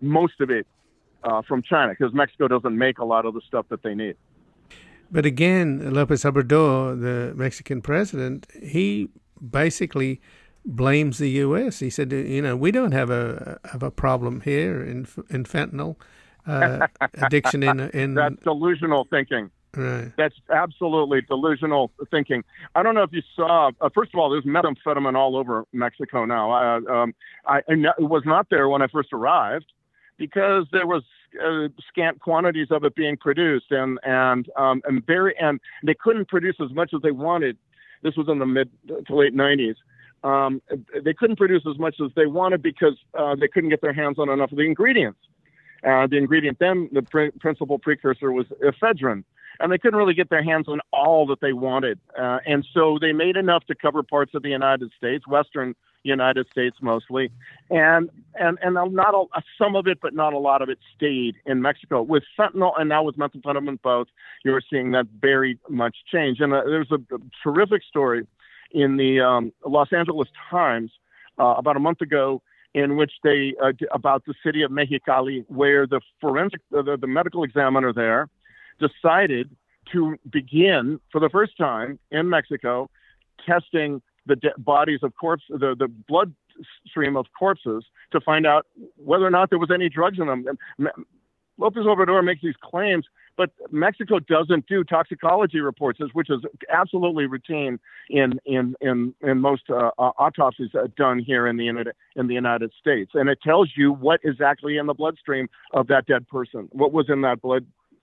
Most 0.00 0.40
of 0.40 0.50
it 0.50 0.66
uh, 1.24 1.42
from 1.42 1.62
China 1.62 1.94
because 1.98 2.14
Mexico 2.14 2.48
doesn't 2.48 2.76
make 2.76 2.98
a 2.98 3.04
lot 3.04 3.26
of 3.26 3.34
the 3.34 3.40
stuff 3.46 3.66
that 3.70 3.82
they 3.82 3.94
need. 3.94 4.16
But 5.10 5.24
again, 5.24 5.94
Lopez 5.94 6.22
Obrador, 6.22 7.00
the 7.00 7.32
Mexican 7.34 7.80
president, 7.80 8.46
he 8.62 9.08
basically 9.50 10.20
blames 10.64 11.18
the 11.18 11.30
U.S. 11.30 11.78
He 11.78 11.88
said, 11.88 12.12
you 12.12 12.42
know, 12.42 12.56
we 12.56 12.70
don't 12.70 12.92
have 12.92 13.10
a 13.10 13.58
have 13.72 13.82
a 13.82 13.90
problem 13.90 14.42
here 14.42 14.82
in 14.82 15.06
in 15.30 15.44
fentanyl 15.44 15.96
uh, 16.46 16.86
addiction 17.14 17.62
in 17.62 17.80
in. 17.90 18.14
That's 18.22 18.36
delusional 18.42 19.06
thinking. 19.10 19.50
Right. 19.76 20.12
That's 20.16 20.34
absolutely 20.50 21.20
delusional 21.22 21.90
thinking. 22.10 22.42
I 22.74 22.82
don't 22.82 22.94
know 22.94 23.02
if 23.02 23.12
you 23.12 23.22
saw. 23.36 23.70
Uh, 23.80 23.88
first 23.94 24.12
of 24.14 24.20
all, 24.20 24.30
there's 24.30 24.44
methamphetamine 24.44 25.14
all 25.14 25.36
over 25.36 25.64
Mexico 25.72 26.24
now. 26.24 26.52
Uh, 26.52 26.92
um, 26.92 27.14
I, 27.46 27.58
I 27.68 27.74
was 27.98 28.22
not 28.24 28.48
there 28.50 28.68
when 28.68 28.82
I 28.82 28.86
first 28.88 29.12
arrived 29.12 29.66
because 30.16 30.66
there 30.72 30.86
was 30.86 31.02
uh, 31.44 31.68
scant 31.88 32.20
quantities 32.20 32.68
of 32.70 32.84
it 32.84 32.94
being 32.94 33.16
produced, 33.16 33.70
and 33.70 33.98
and 34.02 34.48
um, 34.56 34.80
and 34.84 35.04
very 35.06 35.36
and 35.38 35.60
they 35.84 35.94
couldn't 35.94 36.28
produce 36.28 36.56
as 36.60 36.72
much 36.72 36.92
as 36.94 37.02
they 37.02 37.12
wanted. 37.12 37.56
This 38.02 38.16
was 38.16 38.28
in 38.28 38.38
the 38.38 38.46
mid 38.46 38.70
to 39.06 39.14
late 39.14 39.34
90s. 39.34 39.74
Um, 40.24 40.62
they 41.04 41.14
couldn't 41.14 41.36
produce 41.36 41.62
as 41.68 41.78
much 41.78 41.96
as 42.04 42.10
they 42.16 42.26
wanted 42.26 42.62
because 42.62 42.96
uh, 43.14 43.36
they 43.36 43.48
couldn't 43.48 43.70
get 43.70 43.80
their 43.80 43.92
hands 43.92 44.18
on 44.18 44.28
enough 44.28 44.50
of 44.50 44.58
the 44.58 44.64
ingredients. 44.64 45.20
Uh, 45.84 46.06
the 46.08 46.16
ingredient 46.16 46.58
then, 46.58 46.88
the 46.92 47.02
pr- 47.02 47.36
principal 47.38 47.78
precursor 47.78 48.32
was 48.32 48.46
ephedrine, 48.64 49.22
and 49.60 49.72
they 49.72 49.78
couldn't 49.78 49.98
really 49.98 50.14
get 50.14 50.30
their 50.30 50.42
hands 50.42 50.68
on 50.68 50.80
all 50.92 51.26
that 51.26 51.40
they 51.40 51.52
wanted. 51.52 51.98
Uh, 52.18 52.38
and 52.46 52.66
so 52.72 52.98
they 53.00 53.12
made 53.12 53.36
enough 53.36 53.64
to 53.66 53.74
cover 53.74 54.02
parts 54.02 54.32
of 54.34 54.42
the 54.42 54.50
United 54.50 54.92
States, 54.96 55.26
western 55.26 55.74
United 56.04 56.46
States 56.50 56.76
mostly, 56.80 57.30
and 57.70 58.08
and 58.34 58.58
and 58.62 58.74
not 58.74 59.14
some 59.60 59.74
of 59.74 59.86
it, 59.86 59.98
but 60.00 60.14
not 60.14 60.32
a 60.32 60.38
lot 60.38 60.62
of 60.62 60.68
it 60.68 60.78
stayed 60.96 61.36
in 61.44 61.60
Mexico. 61.60 62.02
With 62.02 62.22
fentanyl 62.38 62.72
and 62.78 62.88
now 62.88 63.02
with 63.02 63.16
methamphetamine 63.16 63.82
both, 63.82 64.06
you're 64.44 64.62
seeing 64.70 64.92
that 64.92 65.06
very 65.20 65.58
much 65.68 65.96
change. 66.10 66.40
And 66.40 66.54
uh, 66.54 66.62
there's 66.64 66.90
a, 66.92 67.14
a, 67.14 67.18
terrific 67.42 67.82
story 67.82 68.26
in 68.70 68.96
the 68.96 69.20
um, 69.20 69.52
Los 69.66 69.92
Angeles 69.92 70.28
Times 70.50 70.92
uh, 71.38 71.54
about 71.58 71.76
a 71.76 71.80
month 71.80 72.00
ago 72.00 72.42
in 72.74 72.96
which 72.96 73.12
they 73.24 73.54
uh, 73.62 73.72
about 73.90 74.24
the 74.24 74.34
city 74.44 74.62
of 74.62 74.70
Mexicali, 74.70 75.44
where 75.48 75.86
the 75.86 76.00
forensic 76.20 76.60
the, 76.70 76.96
the 76.98 77.06
medical 77.06 77.42
examiner 77.42 77.92
there 77.92 78.28
decided 78.78 79.54
to 79.92 80.16
begin 80.30 81.00
for 81.10 81.20
the 81.20 81.28
first 81.28 81.56
time 81.56 81.98
in 82.10 82.28
Mexico 82.28 82.90
testing 83.46 84.02
the 84.26 84.36
de- 84.36 84.58
bodies 84.58 85.00
of 85.02 85.14
corpses, 85.16 85.46
the, 85.48 85.74
the 85.78 85.88
blood 85.88 86.34
stream 86.86 87.16
of 87.16 87.26
corpses 87.38 87.84
to 88.12 88.20
find 88.20 88.46
out 88.46 88.66
whether 88.96 89.26
or 89.26 89.30
not 89.30 89.50
there 89.50 89.58
was 89.58 89.70
any 89.70 89.88
drugs 89.88 90.18
in 90.18 90.26
them. 90.26 90.44
Lopez 91.56 91.84
Obrador 91.84 92.24
makes 92.24 92.42
these 92.42 92.54
claims, 92.62 93.04
but 93.36 93.50
Mexico 93.70 94.18
doesn't 94.18 94.66
do 94.66 94.84
toxicology 94.84 95.60
reports, 95.60 95.98
which 96.12 96.30
is 96.30 96.40
absolutely 96.70 97.26
routine 97.26 97.78
in 98.10 98.40
in 98.44 98.74
in, 98.80 99.14
in 99.22 99.40
most 99.40 99.62
uh, 99.70 99.90
autopsies 99.98 100.70
done 100.96 101.18
here 101.18 101.46
in 101.46 101.56
the 101.56 101.68
in 102.16 102.26
the 102.26 102.34
United 102.34 102.72
States, 102.78 103.12
and 103.14 103.28
it 103.28 103.40
tells 103.42 103.72
you 103.76 103.92
what 103.92 104.20
is 104.22 104.40
actually 104.40 104.76
in 104.76 104.86
the 104.86 104.94
bloodstream 104.94 105.48
of 105.72 105.86
that 105.88 106.06
dead 106.06 106.28
person, 106.28 106.68
what 106.72 106.92
was 106.92 107.06
in 107.08 107.22
that 107.22 107.40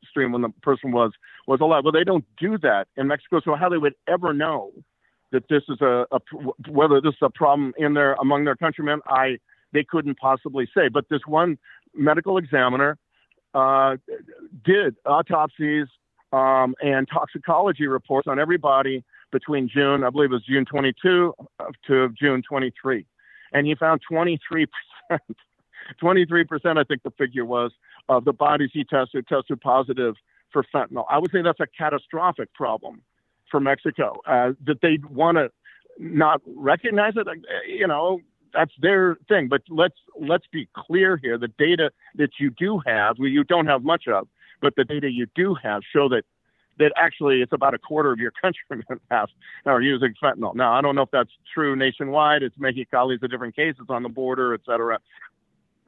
bloodstream 0.05 0.31
when 0.31 0.41
the 0.41 0.49
person 0.61 0.91
was 0.91 1.11
was 1.47 1.59
alive. 1.61 1.83
Well, 1.83 1.91
they 1.91 2.03
don't 2.03 2.25
do 2.39 2.57
that 2.59 2.87
in 2.97 3.07
Mexico, 3.07 3.41
so 3.43 3.55
how 3.55 3.69
they 3.69 3.77
would 3.77 3.95
ever 4.07 4.33
know 4.33 4.71
that 5.31 5.43
this 5.49 5.63
is 5.69 5.81
a, 5.81 6.05
a 6.11 6.19
whether 6.69 7.01
this 7.01 7.13
is 7.13 7.21
a 7.21 7.29
problem 7.29 7.73
in 7.77 7.93
their 7.93 8.13
among 8.13 8.45
their 8.45 8.55
countrymen, 8.55 9.01
I 9.07 9.37
they 9.73 9.83
couldn't 9.83 10.17
possibly 10.17 10.67
say. 10.75 10.87
But 10.87 11.05
this 11.09 11.21
one 11.25 11.57
medical 11.93 12.37
examiner 12.37 12.97
uh, 13.53 13.97
did 14.63 14.95
autopsies 15.05 15.87
um, 16.31 16.75
and 16.81 17.07
toxicology 17.11 17.87
reports 17.87 18.27
on 18.27 18.39
everybody 18.39 19.03
between 19.31 19.67
June, 19.67 20.03
I 20.03 20.09
believe 20.09 20.31
it 20.31 20.35
was 20.35 20.45
June 20.45 20.65
22 20.65 21.33
to 21.87 22.09
June 22.19 22.41
23. 22.47 23.05
And 23.53 23.65
he 23.65 23.75
found 23.75 24.01
23%, 24.11 24.67
23%, 26.01 26.77
I 26.77 26.83
think 26.83 27.03
the 27.03 27.11
figure 27.11 27.45
was, 27.45 27.71
of 28.09 28.25
the 28.25 28.33
bodies 28.33 28.69
he 28.73 28.83
tested 28.83 29.27
tested 29.27 29.61
positive 29.61 30.15
for 30.51 30.65
fentanyl. 30.73 31.05
I 31.09 31.17
would 31.17 31.31
say 31.31 31.41
that's 31.41 31.59
a 31.59 31.67
catastrophic 31.77 32.53
problem 32.53 33.01
for 33.49 33.59
Mexico 33.59 34.21
uh, 34.25 34.51
that 34.65 34.81
they 34.81 34.99
want 35.09 35.37
to 35.37 35.51
not 35.97 36.41
recognize 36.45 37.13
it. 37.15 37.27
You 37.67 37.87
know, 37.87 38.19
that's 38.53 38.71
their 38.81 39.17
thing. 39.27 39.47
But 39.47 39.61
let's 39.69 39.95
let's 40.19 40.45
be 40.51 40.67
clear 40.75 41.17
here: 41.17 41.37
the 41.37 41.47
data 41.47 41.91
that 42.15 42.31
you 42.39 42.49
do 42.51 42.81
have, 42.85 43.17
well, 43.19 43.27
you 43.27 43.43
don't 43.43 43.67
have 43.67 43.83
much 43.83 44.07
of, 44.07 44.27
but 44.61 44.75
the 44.75 44.83
data 44.83 45.09
you 45.09 45.27
do 45.35 45.55
have 45.61 45.81
show 45.93 46.09
that 46.09 46.25
that 46.77 46.91
actually 46.97 47.41
it's 47.41 47.53
about 47.53 47.73
a 47.73 47.77
quarter 47.77 48.11
of 48.11 48.19
your 48.19 48.31
countrymen 48.41 48.85
have 49.11 49.29
are 49.65 49.81
using 49.81 50.13
fentanyl. 50.21 50.55
Now 50.55 50.73
I 50.73 50.81
don't 50.81 50.95
know 50.95 51.03
if 51.03 51.11
that's 51.11 51.31
true 51.53 51.75
nationwide. 51.75 52.43
It's 52.43 52.55
making 52.57 52.85
Mexicali's 52.85 53.23
a 53.23 53.27
different 53.27 53.55
case. 53.55 53.75
It's 53.79 53.89
on 53.89 54.03
the 54.03 54.09
border, 54.09 54.53
et 54.53 54.61
cetera. 54.65 54.99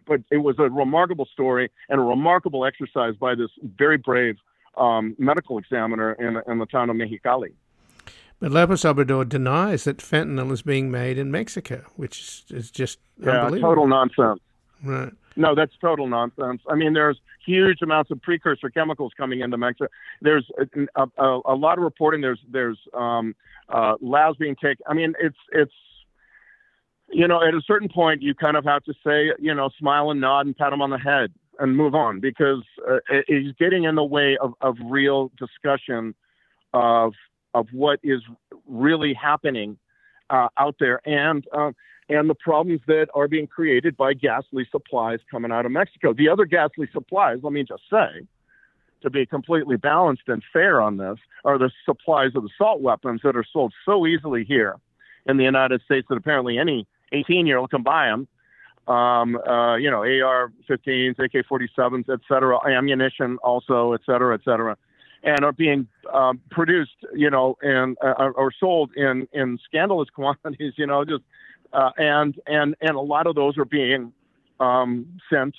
But 0.07 0.21
it 0.31 0.37
was 0.37 0.55
a 0.59 0.69
remarkable 0.69 1.27
story 1.31 1.69
and 1.89 1.99
a 1.99 2.03
remarkable 2.03 2.65
exercise 2.65 3.15
by 3.15 3.35
this 3.35 3.49
very 3.77 3.97
brave 3.97 4.35
um, 4.77 5.15
medical 5.17 5.57
examiner 5.57 6.13
in, 6.13 6.41
in 6.51 6.59
the 6.59 6.65
town 6.65 6.89
of 6.89 6.95
Mexicali. 6.95 7.53
But 8.39 8.51
Lopez 8.51 8.83
Obrador 8.83 9.27
denies 9.27 9.85
that 9.85 9.97
fentanyl 9.97 10.51
is 10.51 10.61
being 10.61 10.91
made 10.91 11.17
in 11.17 11.31
Mexico, 11.31 11.83
which 11.95 12.43
is 12.51 12.69
just 12.69 12.99
yeah, 13.19 13.49
total 13.49 13.87
nonsense. 13.87 14.39
Right. 14.83 15.11
No, 15.35 15.55
that's 15.55 15.73
total 15.81 16.07
nonsense. 16.07 16.61
I 16.69 16.75
mean, 16.75 16.93
there's 16.93 17.19
huge 17.45 17.81
amounts 17.81 18.11
of 18.11 18.21
precursor 18.21 18.69
chemicals 18.69 19.11
coming 19.17 19.41
into 19.41 19.57
Mexico. 19.57 19.87
There's 20.21 20.47
a, 20.95 21.07
a, 21.17 21.39
a 21.45 21.55
lot 21.55 21.77
of 21.77 21.83
reporting. 21.83 22.21
There's 22.21 22.39
there's 22.51 22.77
um, 22.93 23.35
uh, 23.69 23.95
labs 24.01 24.37
being 24.37 24.55
taken. 24.55 24.83
I 24.87 24.93
mean, 24.93 25.13
it's 25.19 25.37
it's 25.51 25.73
you 27.09 27.27
know, 27.27 27.41
at 27.41 27.53
a 27.53 27.61
certain 27.65 27.89
point, 27.89 28.21
you 28.21 28.33
kind 28.33 28.57
of 28.57 28.65
have 28.65 28.83
to 28.83 28.93
say, 29.05 29.31
you 29.39 29.53
know, 29.53 29.69
smile 29.79 30.11
and 30.11 30.21
nod 30.21 30.45
and 30.45 30.57
pat 30.57 30.73
him 30.73 30.81
on 30.81 30.89
the 30.89 30.97
head 30.97 31.31
and 31.59 31.75
move 31.75 31.95
on 31.95 32.19
because 32.19 32.63
uh, 32.89 32.97
it's 33.09 33.57
getting 33.57 33.85
in 33.85 33.95
the 33.95 34.03
way 34.03 34.37
of, 34.37 34.53
of 34.61 34.75
real 34.85 35.31
discussion 35.37 36.13
of 36.73 37.13
of 37.53 37.67
what 37.71 37.99
is 38.03 38.21
really 38.67 39.13
happening 39.13 39.77
uh, 40.29 40.49
out 40.57 40.75
there 40.79 41.01
and 41.07 41.45
uh, 41.53 41.71
and 42.09 42.29
the 42.29 42.35
problems 42.35 42.81
that 42.87 43.07
are 43.15 43.27
being 43.27 43.47
created 43.47 43.97
by 43.97 44.13
ghastly 44.13 44.67
supplies 44.71 45.19
coming 45.29 45.51
out 45.51 45.65
of 45.65 45.71
Mexico. 45.71 46.13
The 46.13 46.29
other 46.29 46.45
ghastly 46.45 46.87
supplies, 46.91 47.39
let 47.41 47.53
me 47.53 47.63
just 47.63 47.83
say, 47.89 48.27
to 49.01 49.09
be 49.09 49.25
completely 49.25 49.77
balanced 49.77 50.23
and 50.27 50.41
fair 50.53 50.81
on 50.81 50.97
this, 50.97 51.17
are 51.43 51.57
the 51.57 51.71
supplies 51.85 52.31
of 52.35 52.45
assault 52.45 52.81
weapons 52.81 53.21
that 53.23 53.35
are 53.35 53.45
sold 53.51 53.73
so 53.85 54.05
easily 54.07 54.43
here 54.43 54.75
in 55.25 55.37
the 55.37 55.43
United 55.43 55.81
States 55.81 56.07
that 56.09 56.15
apparently 56.15 56.57
any 56.57 56.87
18 57.11 57.45
year 57.47 57.57
old 57.57 57.69
can 57.69 57.83
buy 57.83 58.07
them. 58.07 58.27
Um, 58.87 59.35
uh, 59.35 59.75
you 59.75 59.91
know, 59.91 60.03
AR-15s, 60.03 61.19
AK-47s, 61.19 62.09
et 62.09 62.19
cetera, 62.25 62.57
ammunition 62.65 63.37
also, 63.43 63.91
et 63.91 64.01
cetera, 64.05 64.33
et 64.33 64.41
cetera 64.45 64.77
and 65.23 65.43
are 65.43 65.51
being 65.51 65.87
um, 66.13 66.39
produced, 66.51 66.95
you 67.13 67.29
know, 67.29 67.57
and 67.61 67.97
uh, 68.03 68.29
or 68.35 68.51
sold 68.57 68.91
in 68.95 69.27
in 69.33 69.59
scandalous 69.65 70.09
quantities, 70.15 70.73
you 70.77 70.87
know, 70.87 71.03
just 71.05 71.23
uh, 71.73 71.91
and 71.97 72.39
and 72.47 72.75
and 72.81 72.91
a 72.91 73.01
lot 73.01 73.27
of 73.27 73.35
those 73.35 73.57
are 73.57 73.65
being 73.65 74.13
um, 74.59 75.05
sent 75.31 75.55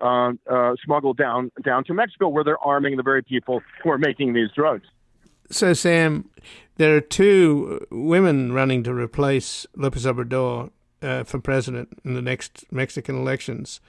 uh, 0.00 0.32
uh, 0.50 0.74
smuggled 0.84 1.16
down 1.16 1.50
down 1.64 1.84
to 1.84 1.94
Mexico, 1.94 2.28
where 2.28 2.44
they're 2.44 2.58
arming 2.58 2.96
the 2.96 3.02
very 3.02 3.22
people 3.22 3.62
who 3.82 3.90
are 3.90 3.98
making 3.98 4.32
these 4.32 4.50
drugs. 4.54 4.86
So, 5.50 5.72
Sam, 5.72 6.28
there 6.76 6.94
are 6.96 7.00
two 7.00 7.86
women 7.90 8.52
running 8.52 8.82
to 8.84 8.94
replace 8.94 9.66
Lopez 9.74 10.04
Obrador 10.04 10.70
uh, 11.00 11.24
for 11.24 11.38
president 11.38 12.00
in 12.04 12.14
the 12.14 12.22
next 12.22 12.64
Mexican 12.70 13.16
elections. 13.16 13.80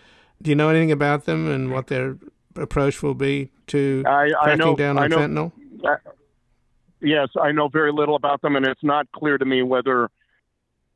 Do 0.42 0.50
you 0.50 0.56
know 0.56 0.70
anything 0.70 0.92
about 0.92 1.26
them 1.26 1.50
and 1.50 1.72
what 1.72 1.88
their 1.88 2.18
approach 2.56 3.04
will 3.04 3.14
be 3.14 3.52
to 3.68 4.04
I, 4.08 4.28
I 4.28 4.44
cracking 4.44 4.66
know, 4.66 4.76
down 4.76 4.98
on 4.98 5.10
fentanyl? 5.10 5.52
Uh, 5.84 5.98
yes, 7.02 7.30
I 7.40 7.52
know 7.52 7.68
very 7.68 7.92
little 7.92 8.16
about 8.16 8.42
them, 8.42 8.56
and 8.56 8.66
it's 8.66 8.84
not 8.84 9.12
clear 9.12 9.38
to 9.38 9.46
me 9.46 9.62
whether, 9.62 10.10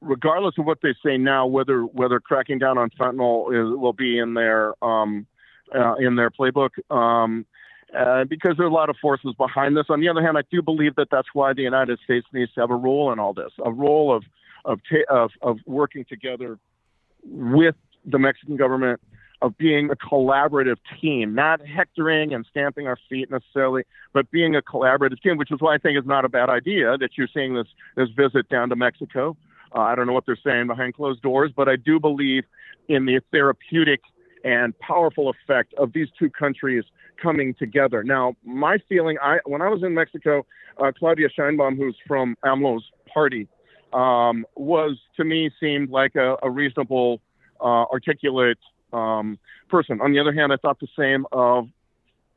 regardless 0.01 0.57
of 0.57 0.65
what 0.65 0.79
they 0.81 0.95
say 1.05 1.17
now, 1.17 1.45
whether 1.45 1.81
whether 1.81 2.19
cracking 2.19 2.57
down 2.57 2.77
on 2.77 2.89
fentanyl 2.91 3.49
is, 3.51 3.77
will 3.77 3.93
be 3.93 4.17
in 4.17 4.33
their 4.33 4.73
um, 4.83 5.25
uh, 5.75 5.95
in 5.95 6.15
their 6.15 6.29
playbook. 6.29 6.69
Um, 6.89 7.45
uh, 7.97 8.23
because 8.25 8.57
there 8.57 8.65
are 8.65 8.69
a 8.69 8.73
lot 8.73 8.89
of 8.89 8.95
forces 9.01 9.33
behind 9.37 9.77
this. 9.77 9.85
On 9.89 9.99
the 9.99 10.09
other 10.09 10.21
hand, 10.21 10.37
I 10.37 10.43
do 10.51 10.61
believe 10.61 10.95
that 10.95 11.09
that's 11.11 11.27
why 11.33 11.53
the 11.53 11.61
United 11.61 11.99
States 12.03 12.25
needs 12.33 12.51
to 12.53 12.61
have 12.61 12.71
a 12.71 12.75
role 12.75 13.11
in 13.11 13.19
all 13.19 13.33
this, 13.33 13.51
a 13.63 13.71
role 13.71 14.13
of 14.15 14.23
of 14.65 14.79
ta- 14.89 15.13
of, 15.13 15.31
of 15.41 15.59
working 15.65 16.05
together 16.05 16.57
with 17.25 17.75
the 18.05 18.17
Mexican 18.17 18.57
government 18.57 19.01
of 19.41 19.57
being 19.57 19.89
a 19.91 19.95
collaborative 19.95 20.77
team, 21.01 21.35
not 21.35 21.59
hectoring 21.65 22.33
and 22.33 22.45
stamping 22.49 22.87
our 22.87 22.97
feet 23.09 23.29
necessarily, 23.29 23.83
but 24.13 24.31
being 24.31 24.55
a 24.55 24.61
collaborative 24.61 25.21
team, 25.21 25.35
which 25.35 25.51
is 25.51 25.59
why 25.59 25.75
I 25.75 25.77
think 25.77 25.97
it's 25.97 26.07
not 26.07 26.23
a 26.23 26.29
bad 26.29 26.49
idea 26.49 26.97
that 26.97 27.17
you're 27.17 27.27
seeing 27.33 27.53
this 27.53 27.67
this 27.95 28.09
visit 28.09 28.47
down 28.49 28.69
to 28.69 28.75
Mexico. 28.75 29.35
Uh, 29.75 29.81
I 29.81 29.95
don't 29.95 30.07
know 30.07 30.13
what 30.13 30.25
they're 30.25 30.37
saying 30.41 30.67
behind 30.67 30.93
closed 30.93 31.21
doors, 31.21 31.51
but 31.55 31.67
I 31.67 31.75
do 31.75 31.99
believe 31.99 32.45
in 32.87 33.05
the 33.05 33.21
therapeutic 33.31 34.01
and 34.45 34.77
powerful 34.79 35.29
effect 35.29 35.73
of 35.75 35.93
these 35.93 36.07
two 36.17 36.29
countries 36.29 36.83
coming 37.21 37.53
together. 37.53 38.03
Now, 38.03 38.35
my 38.43 38.77
feeling, 38.89 39.17
I 39.21 39.39
when 39.45 39.61
I 39.61 39.69
was 39.69 39.83
in 39.83 39.93
Mexico, 39.93 40.45
uh, 40.77 40.91
Claudia 40.97 41.29
Sheinbaum, 41.29 41.77
who's 41.77 41.95
from 42.07 42.37
AMLO's 42.43 42.83
party, 43.11 43.47
um, 43.93 44.45
was 44.55 44.97
to 45.17 45.23
me 45.23 45.51
seemed 45.59 45.89
like 45.89 46.15
a, 46.15 46.37
a 46.41 46.49
reasonable, 46.49 47.21
uh, 47.61 47.85
articulate 47.91 48.57
um, 48.91 49.37
person. 49.69 50.01
On 50.01 50.11
the 50.11 50.19
other 50.19 50.33
hand, 50.33 50.51
I 50.51 50.57
thought 50.57 50.79
the 50.79 50.87
same 50.97 51.25
of 51.31 51.67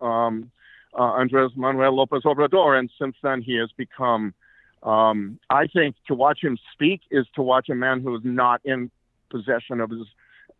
um, 0.01 0.51
uh, 0.95 1.03
Andres 1.03 1.53
Manuel 1.57 1.95
Lopez 1.95 2.23
Obrador, 2.25 2.79
and 2.79 2.91
since 2.99 3.17
then 3.23 3.43
he 3.43 3.57
has 3.57 3.71
become. 3.77 4.35
Um, 4.83 5.41
I 5.51 5.67
think 5.67 5.97
to 6.07 6.15
watch 6.15 6.41
him 6.43 6.59
speak 6.73 7.01
is 7.11 7.27
to 7.35 7.43
watch 7.43 7.69
a 7.69 7.75
man 7.75 8.03
who 8.03 8.15
is 8.15 8.23
not 8.25 8.61
in 8.65 8.91
possession 9.31 9.81
of 9.81 9.91
his 9.91 10.07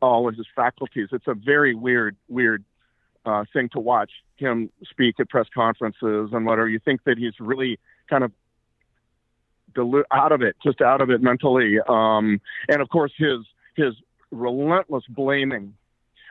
all 0.02 0.29
of 0.29 0.37
his 0.37 0.46
faculties. 0.55 1.09
It's 1.12 1.26
a 1.26 1.35
very 1.35 1.74
weird, 1.74 2.16
weird 2.29 2.64
uh, 3.26 3.44
thing 3.52 3.68
to 3.70 3.80
watch 3.80 4.10
him 4.36 4.70
speak 4.88 5.16
at 5.20 5.28
press 5.28 5.46
conferences 5.54 6.30
and 6.32 6.46
whatever. 6.46 6.68
You 6.68 6.78
think 6.78 7.04
that 7.04 7.18
he's 7.18 7.34
really 7.40 7.78
kind 8.08 8.24
of 8.24 8.32
delu- 9.74 10.04
out 10.12 10.32
of 10.32 10.42
it, 10.42 10.56
just 10.62 10.80
out 10.80 11.00
of 11.00 11.10
it 11.10 11.20
mentally. 11.20 11.78
Um, 11.86 12.40
and 12.68 12.80
of 12.80 12.88
course, 12.88 13.12
his 13.16 13.40
his 13.74 13.94
relentless 14.30 15.04
blaming 15.08 15.74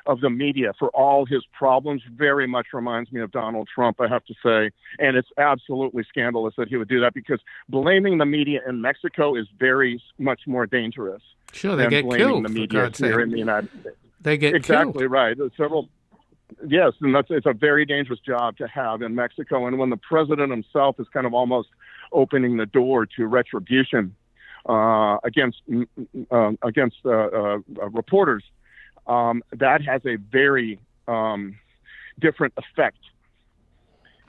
of 0.07 0.21
the 0.21 0.29
media 0.29 0.71
for 0.77 0.89
all 0.89 1.25
his 1.25 1.43
problems 1.51 2.01
very 2.13 2.47
much 2.47 2.67
reminds 2.73 3.11
me 3.11 3.21
of 3.21 3.31
Donald 3.31 3.67
Trump, 3.73 3.99
I 3.99 4.07
have 4.07 4.23
to 4.25 4.33
say. 4.43 4.71
And 4.99 5.17
it's 5.17 5.29
absolutely 5.37 6.03
scandalous 6.07 6.53
that 6.57 6.67
he 6.67 6.77
would 6.77 6.87
do 6.87 7.01
that 7.01 7.13
because 7.13 7.39
blaming 7.69 8.19
the 8.19 8.25
media 8.25 8.61
in 8.67 8.81
Mexico 8.81 9.35
is 9.35 9.47
very 9.59 10.01
much 10.19 10.41
more 10.45 10.67
dangerous. 10.67 11.23
Sure, 11.53 11.75
they 11.75 11.87
get 11.87 12.03
blaming 12.03 12.27
killed. 12.27 12.45
The 12.45 12.49
media 12.49 12.91
here 12.95 13.19
in 13.19 13.31
the 13.31 13.39
United 13.39 13.69
States. 13.79 13.95
They 14.21 14.37
get 14.37 14.55
exactly 14.55 15.01
killed. 15.01 15.11
right. 15.11 15.37
There's 15.37 15.51
several. 15.57 15.89
Yes, 16.67 16.93
and 17.01 17.13
that's 17.13 17.27
it's 17.29 17.45
a 17.45 17.53
very 17.53 17.85
dangerous 17.85 18.19
job 18.19 18.57
to 18.57 18.67
have 18.67 19.01
in 19.01 19.15
Mexico. 19.15 19.67
And 19.67 19.77
when 19.77 19.89
the 19.89 19.97
president 19.97 20.51
himself 20.51 20.99
is 20.99 21.07
kind 21.13 21.25
of 21.25 21.33
almost 21.33 21.69
opening 22.11 22.57
the 22.57 22.65
door 22.65 23.05
to 23.05 23.27
retribution 23.27 24.15
uh, 24.67 25.17
against 25.23 25.61
uh, 26.31 26.51
against 26.61 26.97
uh, 27.05 27.09
uh, 27.09 27.57
reporters, 27.91 28.43
um, 29.07 29.43
that 29.51 29.81
has 29.81 30.01
a 30.05 30.15
very 30.15 30.79
um, 31.07 31.57
different 32.19 32.53
effect 32.57 32.99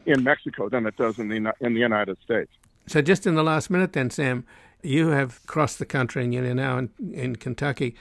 in 0.04 0.22
Mexico 0.22 0.68
than 0.68 0.86
it 0.86 0.96
does 0.96 1.18
in 1.18 1.28
the 1.28 1.54
in 1.60 1.74
the 1.74 1.80
United 1.80 2.18
States. 2.24 2.50
So, 2.86 3.02
just 3.02 3.26
in 3.26 3.34
the 3.34 3.42
last 3.42 3.68
minute, 3.68 3.92
then, 3.92 4.10
Sam, 4.10 4.44
you 4.82 5.08
have 5.08 5.44
crossed 5.46 5.78
the 5.78 5.86
country 5.86 6.22
and 6.22 6.32
you're 6.32 6.54
now 6.54 6.78
in, 6.78 6.90
in 7.12 7.36
Kentucky, 7.36 7.96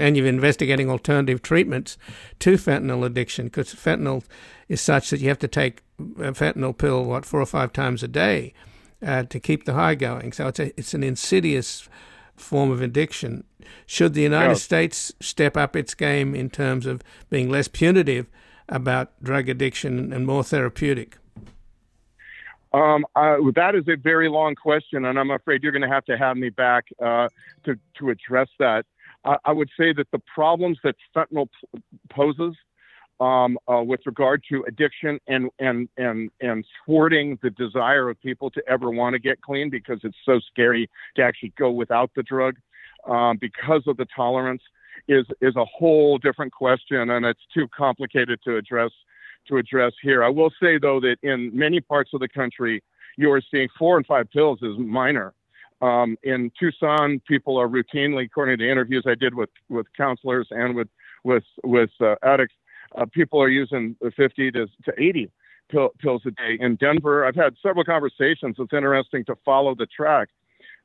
and 0.00 0.16
you're 0.16 0.26
investigating 0.26 0.90
alternative 0.90 1.42
treatments 1.42 1.96
to 2.40 2.54
fentanyl 2.54 3.04
addiction 3.04 3.46
because 3.46 3.74
fentanyl 3.74 4.24
is 4.68 4.80
such 4.80 5.10
that 5.10 5.20
you 5.20 5.28
have 5.28 5.38
to 5.38 5.48
take 5.48 5.82
a 5.98 6.32
fentanyl 6.32 6.76
pill 6.76 7.04
what 7.04 7.24
four 7.24 7.40
or 7.40 7.46
five 7.46 7.72
times 7.72 8.02
a 8.02 8.08
day 8.08 8.52
uh, 9.04 9.22
to 9.24 9.38
keep 9.38 9.64
the 9.64 9.74
high 9.74 9.94
going. 9.94 10.32
So 10.32 10.48
it's 10.48 10.60
a, 10.60 10.78
it's 10.78 10.94
an 10.94 11.02
insidious 11.02 11.88
form 12.36 12.70
of 12.70 12.82
addiction. 12.82 13.44
Should 13.86 14.14
the 14.14 14.22
United. 14.22 14.56
States 14.56 15.12
step 15.20 15.56
up 15.56 15.74
its 15.74 15.94
game 15.94 16.34
in 16.34 16.50
terms 16.50 16.86
of 16.86 17.02
being 17.30 17.50
less 17.50 17.68
punitive 17.68 18.28
about 18.68 19.12
drug 19.22 19.48
addiction 19.48 20.12
and 20.12 20.26
more 20.26 20.44
therapeutic? 20.44 21.18
Um, 22.72 23.06
uh, 23.14 23.36
that 23.54 23.74
is 23.74 23.88
a 23.88 23.96
very 23.96 24.28
long 24.28 24.54
question, 24.54 25.06
and 25.06 25.18
I'm 25.18 25.30
afraid 25.30 25.62
you're 25.62 25.72
going 25.72 25.82
to 25.82 25.88
have 25.88 26.04
to 26.06 26.18
have 26.18 26.36
me 26.36 26.50
back 26.50 26.84
uh, 27.02 27.28
to 27.64 27.78
to 27.98 28.10
address 28.10 28.48
that. 28.58 28.84
I, 29.44 29.52
would 29.52 29.70
say 29.78 29.92
that 29.92 30.10
the 30.12 30.20
problems 30.32 30.78
that 30.84 30.94
fentanyl 31.14 31.48
poses 32.10 32.54
um, 33.20 33.58
uh, 33.70 33.82
with 33.82 34.00
regard 34.06 34.44
to 34.50 34.64
addiction 34.68 35.18
and 35.26 35.50
and 35.58 35.88
and 35.96 36.30
and 36.40 36.64
thwarting 36.84 37.38
the 37.42 37.50
desire 37.50 38.10
of 38.10 38.20
people 38.20 38.50
to 38.50 38.62
ever 38.68 38.90
want 38.90 39.14
to 39.14 39.18
get 39.18 39.40
clean 39.40 39.70
because 39.70 40.00
it's 40.04 40.16
so 40.24 40.38
scary 40.50 40.88
to 41.16 41.22
actually 41.22 41.52
go 41.58 41.70
without 41.70 42.10
the 42.14 42.22
drug 42.22 42.56
um, 43.08 43.38
because 43.40 43.82
of 43.86 43.96
the 43.96 44.06
tolerance 44.14 44.62
is 45.08 45.24
is 45.40 45.56
a 45.56 45.64
whole 45.64 46.18
different 46.18 46.52
question 46.52 47.10
and 47.10 47.24
it's 47.24 47.40
too 47.54 47.66
complicated 47.68 48.38
to 48.44 48.56
address 48.56 48.90
to 49.48 49.56
address 49.56 49.92
here. 50.02 50.22
I 50.22 50.28
will 50.28 50.50
say 50.60 50.78
though 50.78 51.00
that 51.00 51.16
in 51.22 51.50
many 51.56 51.80
parts 51.80 52.10
of 52.12 52.20
the 52.20 52.28
country 52.28 52.82
you 53.16 53.32
are 53.32 53.42
seeing 53.50 53.68
four 53.78 53.96
and 53.96 54.04
five 54.04 54.30
pills 54.30 54.58
is 54.62 54.76
minor. 54.76 55.32
Um, 55.82 56.16
in 56.22 56.50
Tucson, 56.58 57.20
people 57.28 57.58
are 57.58 57.68
routinely, 57.68 58.24
according 58.24 58.58
to 58.58 58.70
interviews 58.70 59.04
I 59.06 59.14
did 59.14 59.34
with 59.34 59.50
with 59.68 59.86
counselors 59.96 60.48
and 60.50 60.74
with 60.74 60.88
with 61.24 61.44
with 61.64 61.90
uh, 62.00 62.14
addicts, 62.22 62.54
uh, 62.96 63.04
people 63.12 63.42
are 63.42 63.48
using 63.48 63.96
50 64.16 64.50
to, 64.52 64.66
to 64.84 64.92
80 64.96 65.30
pill, 65.70 65.90
pills 65.98 66.22
a 66.26 66.30
day. 66.30 66.56
In 66.60 66.76
Denver, 66.76 67.26
I've 67.26 67.34
had 67.34 67.54
several 67.62 67.84
conversations. 67.84 68.56
It's 68.58 68.72
interesting 68.72 69.24
to 69.26 69.36
follow 69.44 69.74
the 69.74 69.86
track. 69.86 70.28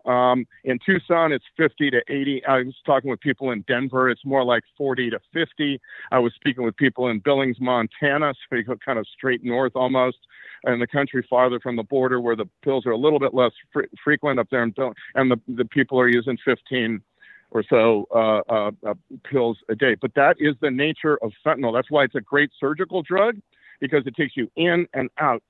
Um, 0.06 0.46
in 0.64 0.80
Tucson, 0.86 1.32
it's 1.32 1.46
50 1.58 1.92
to 1.92 2.02
80. 2.08 2.46
I 2.46 2.64
was 2.64 2.76
talking 2.86 3.10
with 3.10 3.20
people 3.20 3.52
in 3.52 3.62
Denver. 3.68 4.10
It's 4.10 4.26
more 4.26 4.44
like 4.44 4.64
40 4.78 5.12
to 5.12 5.20
50. 5.34 5.80
I 6.12 6.20
was 6.20 6.34
speaking 6.36 6.64
with 6.64 6.76
people 6.76 7.10
in 7.10 7.20
Billings, 7.20 7.58
Montana, 7.60 8.34
so 8.50 8.56
you 8.56 8.64
go 8.64 8.76
kind 8.84 9.00
of 9.00 9.06
straight 9.08 9.44
north 9.44 9.74
almost, 9.76 10.18
and 10.64 10.82
the 10.82 10.88
country 10.88 11.26
farther 11.30 11.60
from 11.60 11.76
the 11.76 11.84
border 11.84 12.20
where 12.20 12.36
the 12.36 12.50
pills 12.64 12.86
are 12.86 12.92
a 12.92 12.98
little 12.98 13.20
bit 13.20 13.34
less 13.34 13.52
fr- 13.72 13.82
frequent 14.04 14.40
up 14.40 14.48
there, 14.50 14.64
in 14.64 14.72
Bill- 14.72 14.94
and 15.16 15.30
the, 15.30 15.40
the 15.48 15.66
people 15.66 16.00
are 16.00 16.10
using 16.10 16.38
15 16.44 17.02
or 17.52 17.64
so 17.70 18.08
uh, 18.16 18.42
uh, 18.52 18.72
uh, 18.88 18.94
pills 19.30 19.58
a 19.70 19.76
day. 19.76 19.96
But 19.96 20.14
that 20.16 20.38
is 20.40 20.56
the 20.62 20.72
nature 20.72 21.18
of 21.22 21.34
fentanyl. 21.46 21.74
That's 21.74 21.92
why 21.92 22.06
it's 22.06 22.16
a 22.16 22.22
great 22.22 22.50
surgical 22.60 23.04
drug 23.04 23.38
because 23.80 24.08
it 24.08 24.16
takes 24.16 24.38
you 24.38 24.50
in 24.56 24.88
and 24.94 25.10
out, 25.20 25.44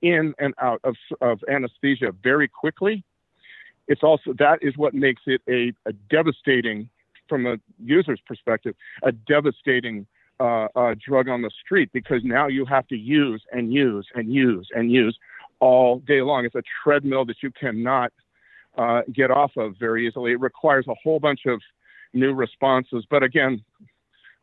in 0.00 0.34
and 0.38 0.54
out 0.60 0.80
of, 0.82 0.96
of 1.20 1.40
anesthesia 1.48 2.12
very 2.22 2.48
quickly. 2.48 3.04
It's 3.88 4.02
also 4.02 4.32
that 4.38 4.58
is 4.62 4.76
what 4.76 4.94
makes 4.94 5.22
it 5.26 5.42
a, 5.48 5.72
a 5.88 5.92
devastating, 6.10 6.88
from 7.28 7.46
a 7.46 7.56
user's 7.82 8.20
perspective, 8.26 8.74
a 9.02 9.12
devastating 9.12 10.06
uh, 10.40 10.68
uh, 10.74 10.94
drug 11.04 11.28
on 11.28 11.42
the 11.42 11.50
street 11.64 11.90
because 11.92 12.22
now 12.24 12.46
you 12.48 12.64
have 12.64 12.86
to 12.88 12.96
use 12.96 13.42
and 13.52 13.72
use 13.72 14.06
and 14.14 14.32
use 14.32 14.68
and 14.74 14.90
use 14.90 15.16
all 15.60 16.00
day 16.00 16.22
long. 16.22 16.44
It's 16.44 16.54
a 16.54 16.62
treadmill 16.82 17.24
that 17.26 17.36
you 17.42 17.50
cannot 17.52 18.12
uh, 18.76 19.02
get 19.12 19.30
off 19.30 19.52
of 19.56 19.76
very 19.78 20.06
easily. 20.06 20.32
It 20.32 20.40
requires 20.40 20.86
a 20.88 20.94
whole 21.02 21.20
bunch 21.20 21.46
of 21.46 21.60
new 22.12 22.32
responses. 22.32 23.04
But 23.08 23.22
again, 23.22 23.62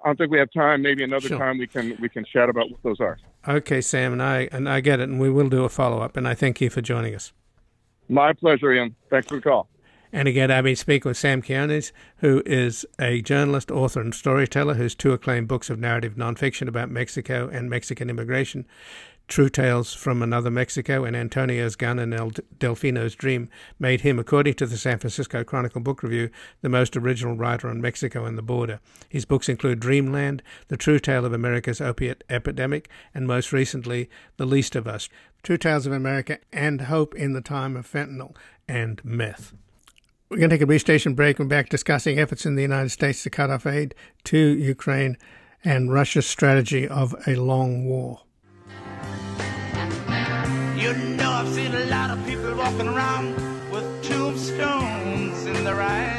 I 0.03 0.07
don't 0.07 0.17
think 0.17 0.31
we 0.31 0.39
have 0.39 0.51
time. 0.51 0.81
Maybe 0.81 1.03
another 1.03 1.27
sure. 1.27 1.37
time 1.37 1.57
we 1.57 1.67
can 1.67 1.97
we 1.99 2.07
can 2.07 2.23
chat 2.23 2.49
about 2.49 2.71
what 2.71 2.81
those 2.83 2.99
are. 2.99 3.17
Okay, 3.47 3.81
Sam, 3.81 4.13
and 4.13 4.23
I 4.23 4.47
and 4.51 4.69
I 4.69 4.79
get 4.79 4.99
it, 4.99 5.09
and 5.09 5.19
we 5.19 5.29
will 5.29 5.49
do 5.49 5.65
a 5.65 5.69
follow 5.69 5.99
up. 5.99 6.15
And 6.15 6.27
I 6.27 6.33
thank 6.33 6.61
you 6.61 6.69
for 6.69 6.81
joining 6.81 7.15
us. 7.15 7.33
My 8.09 8.33
pleasure, 8.33 8.73
Ian. 8.73 8.95
Thanks 9.09 9.27
for 9.27 9.35
the 9.35 9.41
call. 9.41 9.69
And 10.11 10.27
again, 10.27 10.49
I've 10.49 10.63
been 10.63 10.75
speaking 10.75 11.07
with 11.07 11.17
Sam 11.17 11.43
Quinones, 11.43 11.93
who 12.17 12.41
is 12.43 12.83
a 12.99 13.21
journalist, 13.21 13.69
author, 13.69 14.01
and 14.01 14.13
storyteller 14.13 14.73
whose 14.73 14.95
two 14.95 15.13
acclaimed 15.13 15.47
books 15.47 15.69
of 15.69 15.77
narrative 15.77 16.15
nonfiction 16.15 16.67
about 16.67 16.89
Mexico 16.89 17.47
and 17.47 17.69
Mexican 17.69 18.09
immigration 18.09 18.65
True 19.29 19.47
Tales 19.47 19.93
from 19.93 20.23
Another 20.23 20.49
Mexico 20.49 21.03
and 21.05 21.15
Antonio's 21.15 21.75
Gun 21.75 21.99
and 21.99 22.15
El 22.15 22.31
Delfino's 22.57 23.13
Dream 23.13 23.47
made 23.77 24.01
him, 24.01 24.17
according 24.17 24.55
to 24.55 24.65
the 24.65 24.75
San 24.75 24.97
Francisco 24.97 25.43
Chronicle 25.43 25.81
Book 25.81 26.01
Review, 26.01 26.31
the 26.61 26.69
most 26.69 26.97
original 26.97 27.35
writer 27.35 27.69
on 27.69 27.79
Mexico 27.79 28.25
and 28.25 28.39
the 28.39 28.41
border. 28.41 28.79
His 29.07 29.25
books 29.25 29.47
include 29.47 29.79
Dreamland, 29.79 30.41
The 30.69 30.77
True 30.77 30.97
Tale 30.97 31.25
of 31.25 31.33
America's 31.33 31.79
Opiate 31.79 32.23
Epidemic, 32.27 32.89
and 33.13 33.27
most 33.27 33.53
recently, 33.53 34.09
The 34.37 34.47
Least 34.47 34.75
of 34.75 34.87
Us, 34.87 35.09
True 35.43 35.57
Tales 35.57 35.85
of 35.85 35.93
America 35.93 36.39
and 36.51 36.81
Hope 36.81 37.15
in 37.15 37.33
the 37.33 37.41
Time 37.41 37.75
of 37.75 37.91
Fentanyl 37.91 38.35
and 38.67 39.03
Meth. 39.03 39.53
We're 40.29 40.37
going 40.37 40.49
to 40.49 40.55
take 40.55 40.61
a 40.61 40.67
brief 40.67 40.81
station 40.81 41.15
break 41.15 41.39
and 41.39 41.49
back 41.49 41.69
discussing 41.69 42.19
efforts 42.19 42.45
in 42.45 42.55
the 42.55 42.61
United 42.61 42.89
States 42.89 43.23
to 43.23 43.29
cut 43.29 43.49
off 43.49 43.65
aid 43.65 43.95
to 44.25 44.37
Ukraine 44.37 45.17
and 45.63 45.91
Russia's 45.91 46.27
strategy 46.27 46.87
of 46.87 47.15
a 47.25 47.35
long 47.35 47.85
war. 47.85 48.21
You 50.77 50.93
know 50.93 51.31
I've 51.31 51.49
seen 51.49 51.73
a 51.73 51.85
lot 51.85 52.11
of 52.11 52.25
people 52.25 52.55
walking 52.55 52.87
around 52.87 53.35
with 53.71 54.03
tombstones 54.03 55.45
in 55.45 55.63
their 55.63 55.81
eyes. 55.81 56.18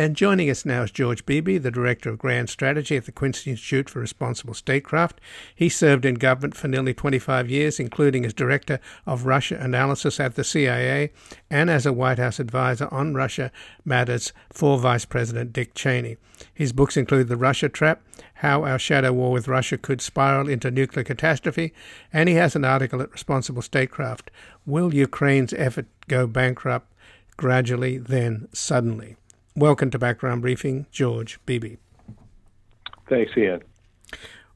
And 0.00 0.16
joining 0.16 0.48
us 0.48 0.64
now 0.64 0.84
is 0.84 0.90
George 0.90 1.26
Beebe, 1.26 1.58
the 1.58 1.70
Director 1.70 2.08
of 2.08 2.18
Grand 2.18 2.48
Strategy 2.48 2.96
at 2.96 3.04
the 3.04 3.12
Quincy 3.12 3.50
Institute 3.50 3.90
for 3.90 4.00
Responsible 4.00 4.54
Statecraft. 4.54 5.20
He 5.54 5.68
served 5.68 6.06
in 6.06 6.14
government 6.14 6.56
for 6.56 6.68
nearly 6.68 6.94
25 6.94 7.50
years, 7.50 7.78
including 7.78 8.24
as 8.24 8.32
Director 8.32 8.80
of 9.04 9.26
Russia 9.26 9.58
Analysis 9.60 10.18
at 10.18 10.36
the 10.36 10.42
CIA 10.42 11.10
and 11.50 11.68
as 11.68 11.84
a 11.84 11.92
White 11.92 12.18
House 12.18 12.40
advisor 12.40 12.88
on 12.90 13.12
Russia 13.12 13.52
matters 13.84 14.32
for 14.50 14.78
Vice 14.78 15.04
President 15.04 15.52
Dick 15.52 15.74
Cheney. 15.74 16.16
His 16.54 16.72
books 16.72 16.96
include 16.96 17.28
The 17.28 17.36
Russia 17.36 17.68
Trap, 17.68 18.00
How 18.36 18.64
Our 18.64 18.78
Shadow 18.78 19.12
War 19.12 19.32
with 19.32 19.48
Russia 19.48 19.76
Could 19.76 20.00
Spiral 20.00 20.48
into 20.48 20.70
Nuclear 20.70 21.04
Catastrophe, 21.04 21.74
and 22.10 22.26
he 22.26 22.36
has 22.36 22.56
an 22.56 22.64
article 22.64 23.02
at 23.02 23.12
Responsible 23.12 23.60
Statecraft 23.60 24.30
Will 24.64 24.94
Ukraine's 24.94 25.52
Effort 25.52 25.88
Go 26.08 26.26
Bankrupt 26.26 26.90
Gradually, 27.36 27.98
Then 27.98 28.48
Suddenly? 28.54 29.18
Welcome 29.56 29.90
to 29.90 29.98
Background 29.98 30.42
Briefing, 30.42 30.86
George 30.92 31.40
Beebe. 31.44 31.76
Thanks, 33.08 33.32
Ian. 33.36 33.62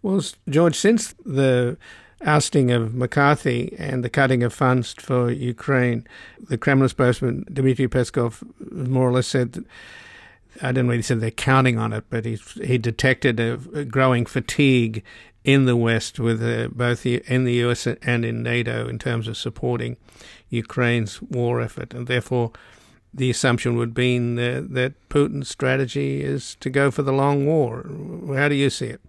Well, 0.02 0.22
George, 0.48 0.76
since 0.76 1.14
the 1.24 1.76
ousting 2.24 2.70
of 2.70 2.94
McCarthy 2.94 3.74
and 3.76 4.04
the 4.04 4.08
cutting 4.08 4.42
of 4.42 4.52
funds 4.52 4.94
for 4.94 5.30
Ukraine, 5.30 6.06
the 6.48 6.56
Kremlin 6.56 6.88
spokesman 6.88 7.44
Dmitry 7.52 7.88
Peskov 7.88 8.42
more 8.70 9.08
or 9.08 9.12
less 9.12 9.26
said 9.26 9.52
that, 9.52 9.64
I 10.62 10.68
didn't 10.68 10.88
really 10.88 11.02
say 11.02 11.16
they're 11.16 11.32
counting 11.32 11.78
on 11.78 11.92
it, 11.92 12.04
but 12.08 12.24
he 12.24 12.38
he 12.62 12.78
detected 12.78 13.40
a, 13.40 13.54
a 13.74 13.84
growing 13.84 14.24
fatigue 14.24 15.02
in 15.42 15.66
the 15.66 15.76
West, 15.76 16.20
with 16.20 16.42
uh, 16.42 16.68
both 16.68 17.04
in 17.04 17.44
the 17.44 17.54
US 17.64 17.86
and 17.86 18.24
in 18.24 18.42
NATO, 18.42 18.88
in 18.88 18.98
terms 18.98 19.26
of 19.26 19.36
supporting 19.36 19.96
Ukraine's 20.48 21.20
war 21.20 21.60
effort, 21.60 21.92
and 21.92 22.06
therefore 22.06 22.52
the 23.14 23.30
assumption 23.30 23.76
would 23.76 23.94
be 23.94 24.18
that, 24.18 24.68
that 24.70 25.08
Putin's 25.08 25.48
strategy 25.48 26.22
is 26.22 26.56
to 26.56 26.68
go 26.68 26.90
for 26.90 27.02
the 27.02 27.12
long 27.12 27.46
war. 27.46 27.88
How 28.34 28.48
do 28.48 28.54
you 28.54 28.70
see 28.70 28.86
it? 28.86 29.00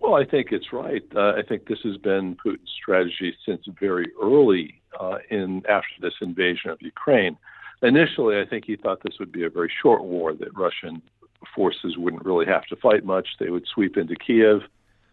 Well, 0.00 0.14
I 0.14 0.24
think 0.26 0.52
it's 0.52 0.70
right. 0.72 1.02
Uh, 1.16 1.32
I 1.32 1.42
think 1.48 1.66
this 1.66 1.78
has 1.84 1.96
been 1.96 2.36
Putin's 2.36 2.70
strategy 2.82 3.34
since 3.46 3.62
very 3.80 4.12
early 4.22 4.82
uh, 5.00 5.18
in 5.30 5.62
after 5.68 5.94
this 6.00 6.12
invasion 6.20 6.70
of 6.70 6.82
Ukraine. 6.82 7.38
Initially, 7.82 8.38
I 8.38 8.44
think 8.44 8.66
he 8.66 8.76
thought 8.76 9.02
this 9.02 9.18
would 9.18 9.32
be 9.32 9.44
a 9.44 9.50
very 9.50 9.72
short 9.82 10.04
war, 10.04 10.34
that 10.34 10.56
Russian 10.56 11.00
forces 11.54 11.96
wouldn't 11.96 12.24
really 12.24 12.46
have 12.46 12.64
to 12.66 12.76
fight 12.76 13.04
much. 13.04 13.28
They 13.38 13.50
would 13.50 13.66
sweep 13.66 13.96
into 13.96 14.14
Kiev, 14.14 14.60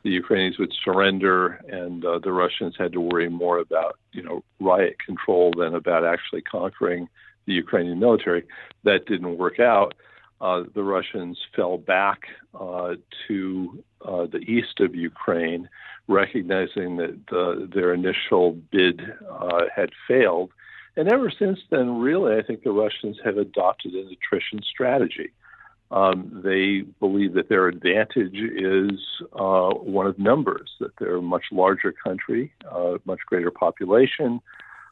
the 0.04 0.10
Ukrainians 0.10 0.58
would 0.58 0.74
surrender, 0.84 1.62
and 1.70 2.04
uh, 2.04 2.20
the 2.20 2.32
Russians 2.32 2.76
had 2.78 2.92
to 2.94 3.02
worry 3.02 3.30
more 3.30 3.60
about, 3.60 3.98
you 4.14 4.24
know, 4.24 4.44
riot 4.60 4.98
control 5.06 5.54
than 5.58 5.76
about 5.76 6.06
actually 6.06 6.42
conquering 6.42 7.08
the 7.46 7.54
Ukrainian 7.54 8.00
military. 8.00 8.44
That 8.84 9.06
didn't 9.06 9.38
work 9.38 9.60
out. 9.60 9.94
Uh, 10.40 10.64
the 10.74 10.84
Russians 10.84 11.38
fell 11.56 11.78
back 11.78 12.22
uh, 12.60 12.96
to 13.28 13.84
uh, 14.04 14.26
the 14.26 14.40
east 14.40 14.80
of 14.80 14.96
Ukraine, 14.96 15.70
recognizing 16.08 16.98
that 16.98 17.16
the, 17.30 17.70
their 17.72 17.94
initial 17.94 18.54
bid 18.72 19.02
uh, 19.30 19.66
had 19.76 19.92
failed 20.08 20.52
and 20.98 21.12
ever 21.12 21.32
since 21.32 21.60
then, 21.70 22.00
really, 22.00 22.36
I 22.36 22.42
think 22.42 22.64
the 22.64 22.72
Russians 22.72 23.18
have 23.24 23.38
adopted 23.38 23.94
an 23.94 24.10
attrition 24.12 24.62
strategy. 24.64 25.32
Um, 25.92 26.42
they 26.44 26.82
believe 27.00 27.34
that 27.34 27.50
their 27.50 27.68
advantage 27.68 28.36
is 28.36 28.98
uh, 29.34 29.72
one 29.72 30.08
of 30.08 30.18
numbers, 30.18 30.70
that 30.80 30.92
they're 30.98 31.18
a 31.18 31.22
much 31.22 31.46
larger 31.52 31.92
country, 31.92 32.54
uh, 32.72 32.98
much 33.06 33.20
greater 33.26 33.52
population. 33.52 34.42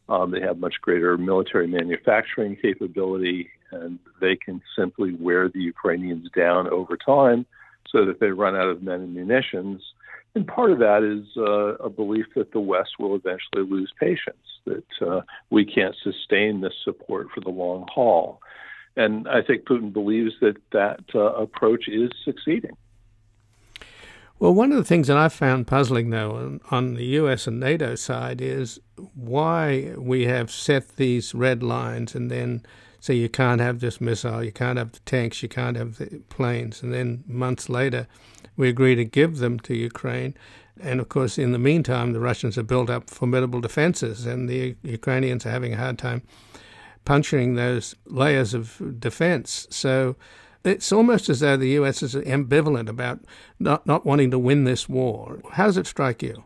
Um, 0.09 0.31
they 0.31 0.41
have 0.41 0.57
much 0.57 0.75
greater 0.81 1.17
military 1.17 1.67
manufacturing 1.67 2.57
capability, 2.61 3.49
and 3.71 3.97
they 4.19 4.35
can 4.35 4.61
simply 4.77 5.13
wear 5.13 5.47
the 5.47 5.61
Ukrainians 5.61 6.27
down 6.35 6.67
over 6.69 6.97
time 6.97 7.45
so 7.91 8.05
that 8.05 8.19
they 8.19 8.31
run 8.31 8.55
out 8.55 8.67
of 8.67 8.83
men 8.83 9.01
and 9.01 9.13
munitions 9.13 9.81
And 10.35 10.45
part 10.45 10.71
of 10.71 10.79
that 10.79 11.03
is 11.03 11.25
uh, 11.37 11.75
a 11.83 11.89
belief 11.89 12.25
that 12.35 12.51
the 12.51 12.59
West 12.59 12.91
will 12.99 13.15
eventually 13.15 13.63
lose 13.69 13.91
patience, 13.99 14.37
that 14.65 15.07
uh, 15.07 15.21
we 15.49 15.65
can't 15.65 15.95
sustain 16.03 16.61
this 16.61 16.73
support 16.83 17.27
for 17.33 17.41
the 17.41 17.49
long 17.49 17.87
haul. 17.91 18.39
And 18.99 19.29
I 19.29 19.41
think 19.41 19.63
Putin 19.63 19.93
believes 19.93 20.33
that 20.41 20.57
that 20.73 20.99
uh, 21.15 21.19
approach 21.35 21.87
is 21.87 22.11
succeeding. 22.25 22.75
Well, 24.39 24.53
one 24.53 24.73
of 24.73 24.77
the 24.77 24.83
things 24.83 25.07
that 25.07 25.15
I 25.15 25.29
found 25.29 25.67
puzzling, 25.67 26.09
though, 26.09 26.35
on, 26.35 26.61
on, 26.69 26.93
the 26.95 27.05
US 27.19 27.47
and 27.47 27.61
NATO 27.61 27.95
side 27.95 28.41
is 28.41 28.77
why 29.15 29.93
we 29.97 30.25
have 30.25 30.51
set 30.51 30.97
these 30.97 31.33
red 31.33 31.63
lines 31.63 32.13
and 32.13 32.29
then 32.29 32.61
say 32.99 33.13
you 33.13 33.29
can't 33.29 33.61
have 33.61 33.79
this 33.79 34.01
missile, 34.01 34.43
you 34.43 34.51
can't 34.51 34.77
have 34.77 34.91
the 34.91 34.99
tanks, 35.05 35.41
you 35.41 35.47
can't 35.47 35.77
have 35.77 35.97
the 35.97 36.21
planes. 36.27 36.83
And 36.83 36.93
then 36.93 37.23
months 37.25 37.69
later, 37.69 38.05
we 38.57 38.67
agree 38.67 38.95
to 38.95 39.05
give 39.05 39.37
them 39.37 39.61
to 39.61 39.77
Ukraine. 39.77 40.35
And 40.81 40.99
of 40.99 41.07
course, 41.07 41.37
in 41.37 41.53
the 41.53 41.57
meantime, 41.57 42.11
the 42.11 42.19
Russians 42.19 42.57
have 42.57 42.67
built 42.67 42.89
up 42.89 43.09
formidable 43.09 43.61
defenses, 43.61 44.25
and 44.25 44.49
the 44.49 44.75
Ukrainians 44.83 45.45
are 45.45 45.51
having 45.51 45.73
a 45.73 45.77
hard 45.77 45.97
time 45.97 46.21
puncturing 47.09 47.55
those 47.55 47.95
layers 48.05 48.53
of 48.53 48.99
defense. 48.99 49.65
So 49.71 50.15
it's 50.63 50.91
almost 50.91 51.27
as 51.27 51.39
though 51.39 51.57
the 51.57 51.69
US 51.69 52.03
is 52.03 52.13
ambivalent 52.13 52.87
about 52.87 53.21
not, 53.59 53.87
not 53.87 54.05
wanting 54.05 54.29
to 54.29 54.37
win 54.37 54.63
this 54.63 54.87
war. 54.87 55.41
How 55.53 55.65
does 55.65 55.77
it 55.77 55.87
strike 55.87 56.21
you? 56.21 56.43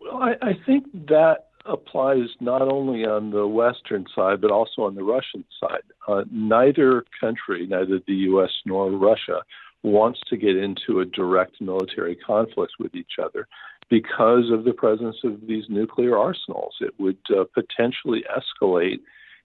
Well, 0.00 0.22
I, 0.22 0.36
I 0.40 0.52
think 0.64 0.86
that 1.08 1.48
applies 1.66 2.28
not 2.40 2.62
only 2.62 3.04
on 3.04 3.30
the 3.30 3.46
Western 3.46 4.06
side, 4.16 4.40
but 4.40 4.50
also 4.50 4.84
on 4.84 4.94
the 4.94 5.04
Russian 5.04 5.44
side. 5.60 5.84
Uh, 6.08 6.24
neither 6.30 7.04
country, 7.20 7.66
neither 7.66 8.00
the 8.06 8.24
US 8.30 8.52
nor 8.64 8.90
Russia, 8.90 9.42
wants 9.82 10.20
to 10.30 10.38
get 10.38 10.56
into 10.56 11.00
a 11.00 11.04
direct 11.04 11.60
military 11.60 12.16
conflict 12.16 12.72
with 12.78 12.94
each 12.94 13.18
other 13.22 13.46
because 13.90 14.50
of 14.50 14.64
the 14.64 14.72
presence 14.72 15.16
of 15.24 15.46
these 15.46 15.64
nuclear 15.68 16.16
arsenals. 16.16 16.74
It 16.80 16.94
would 16.98 17.18
uh, 17.28 17.44
potentially 17.52 18.24
escalate 18.34 19.00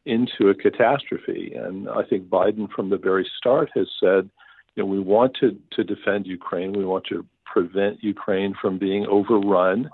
into 0.05 0.49
a 0.49 0.55
catastrophe. 0.55 1.53
And 1.55 1.89
I 1.89 2.03
think 2.03 2.27
Biden, 2.27 2.69
from 2.71 2.89
the 2.89 2.97
very 2.97 3.29
start, 3.37 3.69
has 3.75 3.87
said, 3.99 4.29
you 4.75 4.83
know, 4.83 4.85
we 4.85 4.99
want 4.99 5.35
to, 5.39 5.57
to 5.71 5.83
defend 5.83 6.25
Ukraine. 6.27 6.73
We 6.73 6.85
want 6.85 7.05
to 7.09 7.25
prevent 7.45 8.03
Ukraine 8.03 8.55
from 8.59 8.77
being 8.77 9.05
overrun. 9.05 9.89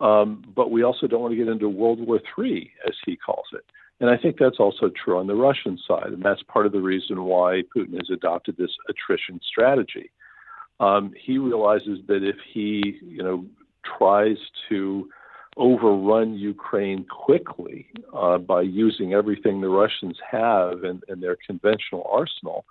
Um, 0.00 0.44
but 0.54 0.70
we 0.70 0.82
also 0.82 1.06
don't 1.06 1.22
want 1.22 1.32
to 1.32 1.36
get 1.36 1.48
into 1.48 1.68
World 1.68 2.00
War 2.06 2.20
III, 2.38 2.70
as 2.86 2.94
he 3.04 3.16
calls 3.16 3.46
it. 3.52 3.64
And 4.00 4.08
I 4.10 4.16
think 4.16 4.36
that's 4.38 4.60
also 4.60 4.90
true 4.90 5.18
on 5.18 5.26
the 5.26 5.34
Russian 5.34 5.78
side. 5.86 6.12
And 6.12 6.22
that's 6.22 6.42
part 6.44 6.66
of 6.66 6.72
the 6.72 6.80
reason 6.80 7.24
why 7.24 7.62
Putin 7.74 7.94
has 7.94 8.10
adopted 8.12 8.56
this 8.56 8.70
attrition 8.88 9.40
strategy. 9.46 10.10
Um, 10.78 11.12
he 11.20 11.38
realizes 11.38 11.98
that 12.06 12.22
if 12.22 12.36
he, 12.52 13.00
you 13.02 13.22
know, 13.22 13.44
tries 13.98 14.36
to 14.68 15.08
overrun 15.58 16.34
Ukraine 16.34 17.04
quickly 17.04 17.86
uh, 18.14 18.38
by 18.38 18.62
using 18.62 19.12
everything 19.12 19.60
the 19.60 19.68
Russians 19.68 20.18
have 20.30 20.84
in, 20.84 21.20
their 21.20 21.36
conventional 21.46 22.08
arsenal, 22.10 22.64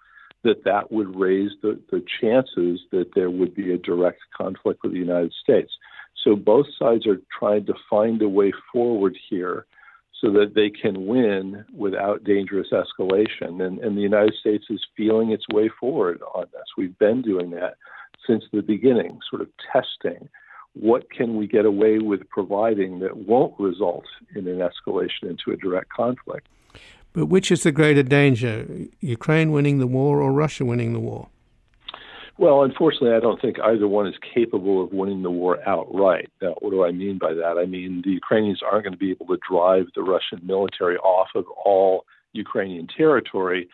that 0.44 0.64
that 0.64 0.92
would 0.92 1.16
raise 1.16 1.52
the, 1.62 1.80
the 1.92 2.04
chances 2.22 2.82
that 2.92 3.14
there 3.14 3.30
would 3.30 3.54
be 3.54 3.74
a 3.74 3.78
direct 3.78 4.22
conflict 4.36 4.82
with 4.84 4.94
the 4.94 5.00
United 5.00 5.34
States. 5.34 5.72
So 6.24 6.36
both 6.36 6.66
sides 6.80 7.06
are 7.06 7.22
trying 7.38 7.66
to 7.66 7.74
find 7.90 8.22
a 8.22 8.30
way 8.30 8.52
forward 8.72 9.18
here 9.30 9.66
so 10.22 10.32
that 10.32 10.54
they 10.56 10.70
can 10.70 11.06
win 11.06 11.64
without 11.76 12.24
dangerous 12.24 12.70
escalation. 12.72 13.64
And, 13.64 13.80
and 13.80 13.96
the 13.96 14.02
United 14.02 14.34
States 14.40 14.66
is 14.70 14.84
feeling 14.96 15.32
its 15.32 15.46
way 15.54 15.70
forward 15.80 16.22
on 16.34 16.46
this. 16.54 16.66
We've 16.78 16.98
been 16.98 17.22
doing 17.22 17.52
that 17.52 17.76
since 18.26 18.44
the 18.52 18.62
beginning, 18.62 19.20
sort 19.30 19.42
of 19.42 19.50
testing 19.72 20.28
what 20.80 21.10
can 21.10 21.36
we 21.36 21.48
get 21.48 21.66
away 21.66 22.00
with 22.00 22.28
providing 22.30 23.00
that 23.00 23.18
won't 23.18 23.54
result 23.60 24.06
in 24.36 24.48
an 24.48 24.60
escalation 24.60 25.30
into 25.30 25.52
a 25.52 25.58
direct 25.58 25.90
conflict. 25.90 26.48
But 27.14 27.28
which 27.28 27.52
is 27.52 27.64
the 27.64 27.72
greater 27.72 28.04
danger, 28.04 28.68
Ukraine 29.00 29.52
winning 29.52 29.80
the 29.80 29.88
war 29.88 30.22
or 30.22 30.32
Russia 30.32 30.66
winning 30.66 30.94
the 30.94 31.00
war? 31.00 31.30
Well, 32.38 32.62
unfortunately, 32.62 33.14
I 33.14 33.20
don't 33.20 33.42
think 33.42 33.60
either 33.60 33.88
one 33.88 34.06
is 34.06 34.14
capable 34.36 34.84
of 34.84 34.94
winning 34.94 35.24
the 35.24 35.32
war 35.32 35.58
outright. 35.68 36.30
Now, 36.40 36.54
what 36.60 36.70
do 36.70 36.86
I 36.86 36.92
mean 36.92 37.18
by 37.18 37.34
that? 37.34 37.58
I 37.58 37.66
mean 37.66 38.04
the 38.06 38.12
Ukrainians 38.12 38.62
aren't 38.62 38.84
going 38.84 38.94
to 38.94 39.00
be 39.00 39.10
able 39.10 39.26
to 39.28 39.40
drive 39.50 39.88
the 39.96 40.04
Russian 40.04 40.46
military 40.46 40.98
off 40.98 41.30
of 41.34 41.46
all 41.66 42.06
Ukrainian 42.34 42.86
territory, 42.86 43.68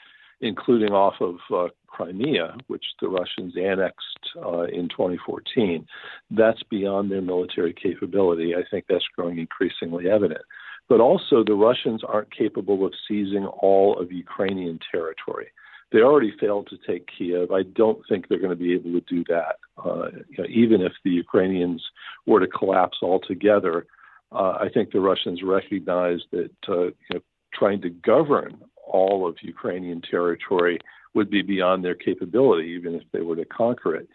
including 0.43 0.91
off 0.91 1.15
of 1.21 1.35
uh, 1.53 1.69
Crimea, 1.87 2.57
which 2.67 2.83
the 3.01 3.07
Russians 3.07 3.55
annexed 3.57 4.25
uh, 4.35 4.63
in 4.63 4.89
2014. 4.89 5.87
That's 6.31 6.61
beyond 6.69 7.11
their 7.11 7.21
military 7.21 7.73
capability. 7.73 8.53
I 8.55 8.63
think 8.69 8.85
that's 8.89 9.05
growing 9.15 9.39
increasingly 9.39 10.09
evident. 10.09 10.41
But 10.89 10.99
also, 10.99 11.43
the 11.43 11.53
Russians 11.53 12.01
aren't 12.05 12.35
capable 12.35 12.85
of 12.85 12.93
seizing 13.07 13.45
all 13.45 13.97
of 13.99 14.11
Ukrainian 14.11 14.79
territory. 14.91 15.47
They 15.91 15.99
already 15.99 16.33
failed 16.39 16.67
to 16.71 16.77
take 16.85 17.07
Kiev. 17.15 17.51
I 17.51 17.63
don't 17.63 18.01
think 18.09 18.27
they're 18.27 18.39
going 18.39 18.49
to 18.49 18.55
be 18.55 18.73
able 18.73 18.91
to 18.99 19.01
do 19.01 19.23
that, 19.29 19.55
uh, 19.77 20.07
you 20.27 20.39
know, 20.39 20.49
even 20.49 20.81
if 20.81 20.91
the 21.05 21.11
Ukrainians 21.11 21.83
were 22.25 22.39
to 22.39 22.47
collapse 22.47 22.97
altogether. 23.01 23.85
Uh, 24.31 24.57
I 24.59 24.69
think 24.73 24.91
the 24.91 24.99
Russians 24.99 25.41
recognize 25.43 26.19
that 26.31 26.51
uh, 26.67 26.85
you 26.85 27.11
know, 27.13 27.19
trying 27.53 27.81
to 27.81 27.89
govern 27.89 28.57
all 28.85 29.27
of 29.27 29.37
Ukrainian 29.41 30.01
territory 30.01 30.79
would 31.13 31.29
be 31.29 31.41
beyond 31.41 31.83
their 31.83 31.95
capability, 31.95 32.69
even 32.69 32.95
if 32.95 33.03
they 33.11 33.21
were 33.21 33.35
to 33.35 33.45
conquer 33.45 33.95
it. 33.95 34.07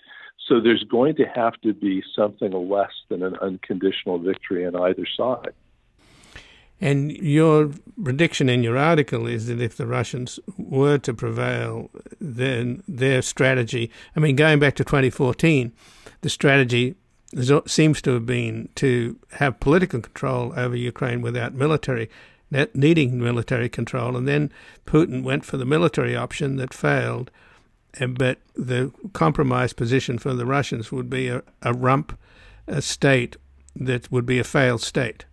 So 0.48 0.61
there's 0.61 0.85
going 0.85 1.14
to 1.16 1.24
have 1.24 1.54
to 1.62 1.74
be 1.74 2.02
something 2.16 2.52
less 2.52 2.92
than 3.09 3.22
an 3.22 3.37
unconditional 3.37 4.18
victory 4.18 4.66
on 4.66 4.74
either 4.76 5.07
side. 5.16 5.52
And 6.81 7.11
your 7.12 7.72
prediction 8.02 8.48
in 8.48 8.62
your 8.62 8.78
article 8.78 9.26
is 9.26 9.46
that 9.48 9.61
if 9.61 9.76
the 9.76 9.87
Russians 9.87 10.38
were 10.57 10.98
to 10.98 11.12
prevail, 11.12 11.90
then 12.20 12.83
their 12.87 13.20
strategy, 13.20 13.90
I 14.14 14.20
mean, 14.20 14.37
going 14.37 14.61
back 14.61 14.76
to 14.76 14.85
2014, 14.85 15.72
the 16.20 16.31
strategy 16.31 16.94
seems 17.66 18.00
to 18.02 18.14
have 18.14 18.26
been 18.26 18.68
to 18.76 19.18
have 19.33 19.61
political 19.61 20.00
control 20.00 20.52
over 20.57 20.76
Ukraine 20.76 21.20
without 21.20 21.52
military 21.52 22.09
needing 22.51 23.21
military 23.21 23.69
control. 23.69 24.17
And 24.17 24.27
then 24.27 24.53
Putin 24.87 25.23
went 25.23 25.45
for 25.45 25.57
the 25.57 25.65
military 25.65 26.17
option 26.17 26.57
that 26.57 26.75
failed. 26.75 27.31
But 28.01 28.39
the 28.55 28.93
compromise 29.13 29.73
position 29.73 30.19
for 30.19 30.35
the 30.35 30.47
Russians 30.47 30.93
would 30.93 31.09
be 31.09 31.29
a, 31.29 31.43
a 31.63 31.73
rump 31.73 32.19
a 32.67 32.83
state 32.83 33.37
that 33.75 34.11
would 34.13 34.27
be 34.27 34.39
a 34.39 34.45
failed 34.45 34.83
state. 34.83 35.25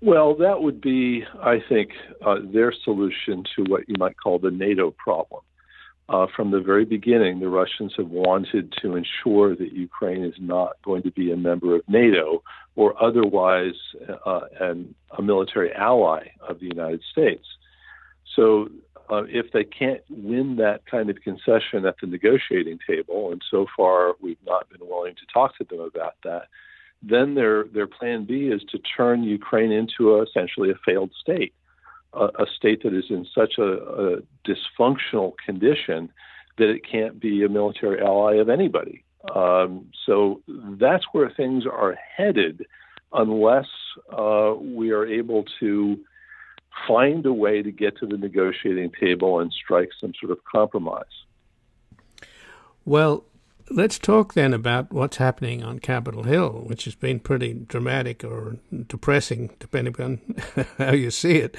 Well, 0.00 0.34
that 0.36 0.62
would 0.62 0.80
be, 0.80 1.24
I 1.42 1.62
think, 1.68 1.90
uh, 2.24 2.36
their 2.42 2.72
solution 2.72 3.44
to 3.56 3.64
what 3.64 3.86
you 3.86 3.96
might 3.98 4.16
call 4.16 4.38
the 4.38 4.50
NATO 4.50 4.92
problem. 4.92 5.42
Uh, 6.08 6.26
from 6.34 6.50
the 6.50 6.60
very 6.60 6.84
beginning, 6.84 7.38
the 7.38 7.48
Russians 7.48 7.92
have 7.96 8.08
wanted 8.08 8.74
to 8.82 8.96
ensure 8.96 9.54
that 9.54 9.72
Ukraine 9.72 10.24
is 10.24 10.34
not 10.40 10.72
going 10.82 11.02
to 11.02 11.10
be 11.10 11.30
a 11.30 11.36
member 11.36 11.76
of 11.76 11.82
NATO 11.86 12.42
or 12.76 13.00
otherwise 13.02 13.74
uh, 14.24 14.40
an, 14.60 14.94
a 15.16 15.22
military 15.22 15.72
ally 15.72 16.28
of 16.46 16.60
the 16.60 16.66
United 16.66 17.02
States. 17.10 17.46
So, 18.36 18.68
uh, 19.10 19.24
if 19.24 19.50
they 19.52 19.64
can't 19.64 20.02
win 20.08 20.54
that 20.56 20.86
kind 20.86 21.10
of 21.10 21.16
concession 21.20 21.84
at 21.84 21.96
the 22.00 22.06
negotiating 22.06 22.78
table, 22.86 23.32
and 23.32 23.42
so 23.50 23.66
far 23.76 24.14
we've 24.20 24.38
not 24.46 24.68
been 24.70 24.86
willing 24.86 25.16
to 25.16 25.26
talk 25.32 25.58
to 25.58 25.64
them 25.64 25.80
about 25.80 26.14
that, 26.22 26.44
then 27.02 27.34
their 27.34 27.64
their 27.64 27.88
plan 27.88 28.24
B 28.24 28.48
is 28.48 28.62
to 28.70 28.78
turn 28.78 29.24
Ukraine 29.24 29.72
into 29.72 30.14
a, 30.14 30.22
essentially 30.22 30.70
a 30.70 30.74
failed 30.86 31.10
state 31.20 31.52
a, 32.12 32.24
a 32.24 32.46
state 32.56 32.82
that 32.82 32.94
is 32.94 33.04
in 33.10 33.26
such 33.34 33.54
a, 33.58 33.62
a 33.62 34.16
dysfunctional 34.46 35.32
condition 35.44 36.10
that 36.58 36.68
it 36.68 36.82
can't 36.90 37.20
be 37.20 37.44
a 37.44 37.48
military 37.48 38.00
ally 38.00 38.34
of 38.34 38.48
anybody. 38.48 39.04
Um, 39.34 39.86
so 40.06 40.40
that's 40.48 41.04
where 41.12 41.30
things 41.30 41.64
are 41.66 41.96
headed 42.16 42.66
unless 43.12 43.66
uh, 44.16 44.54
we 44.58 44.92
are 44.92 45.06
able 45.06 45.44
to 45.60 45.98
find 46.86 47.26
a 47.26 47.32
way 47.32 47.62
to 47.62 47.70
get 47.70 47.98
to 47.98 48.06
the 48.06 48.16
negotiating 48.16 48.92
table 48.98 49.40
and 49.40 49.52
strike 49.52 49.90
some 50.00 50.12
sort 50.18 50.32
of 50.32 50.38
compromise. 50.44 51.04
Well, 52.84 53.24
let's 53.70 53.98
talk 53.98 54.34
then 54.34 54.54
about 54.54 54.92
what's 54.92 55.18
happening 55.18 55.62
on 55.62 55.80
Capitol 55.80 56.22
Hill, 56.22 56.64
which 56.66 56.84
has 56.84 56.94
been 56.94 57.20
pretty 57.20 57.52
dramatic 57.54 58.24
or 58.24 58.56
depressing, 58.86 59.50
depending 59.58 59.94
on 60.00 60.20
how 60.78 60.92
you 60.92 61.10
see 61.10 61.36
it. 61.36 61.56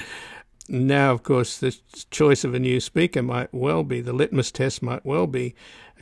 Now, 0.67 1.11
of 1.11 1.23
course, 1.23 1.57
the 1.57 1.77
choice 2.11 2.43
of 2.43 2.53
a 2.53 2.59
new 2.59 2.79
speaker 2.79 3.21
might 3.21 3.53
well 3.53 3.83
be, 3.83 3.99
the 3.99 4.13
litmus 4.13 4.51
test 4.51 4.81
might 4.81 5.05
well 5.05 5.27
be 5.27 5.53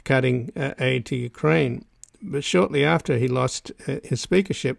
cutting 0.10 0.52
uh, 0.56 0.74
aid 0.80 1.06
to 1.06 1.16
Ukraine. 1.16 1.86
But 2.20 2.44
shortly 2.44 2.84
after 2.84 3.20
he 3.20 3.28
lost 3.28 3.72
uh, 3.88 3.98
his 4.04 4.20
speakership, 4.20 4.76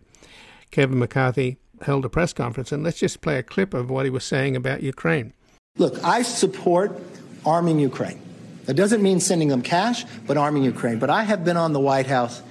Kevin 0.72 0.98
McCarthy 0.98 1.56
held 1.82 2.04
a 2.04 2.08
press 2.08 2.32
conference. 2.32 2.72
And 2.72 2.82
let's 2.82 2.98
just 2.98 3.20
play 3.20 3.38
a 3.38 3.44
clip 3.44 3.72
of 3.72 3.90
what 3.90 4.04
he 4.06 4.10
was 4.10 4.24
saying 4.24 4.56
about 4.56 4.82
Ukraine. 4.82 5.32
Look, 5.78 6.02
I 6.02 6.22
support 6.22 7.00
arming 7.46 7.78
Ukraine. 7.78 8.20
That 8.66 8.74
doesn't 8.74 9.02
mean 9.02 9.20
sending 9.20 9.48
them 9.48 9.62
cash, 9.62 10.04
but 10.26 10.36
arming 10.36 10.64
Ukraine. 10.64 10.98
But 10.98 11.10
I 11.10 11.22
have 11.22 11.44
been 11.44 11.56
on 11.56 11.72
the 11.72 11.80
White 11.90 12.08
House 12.08 12.42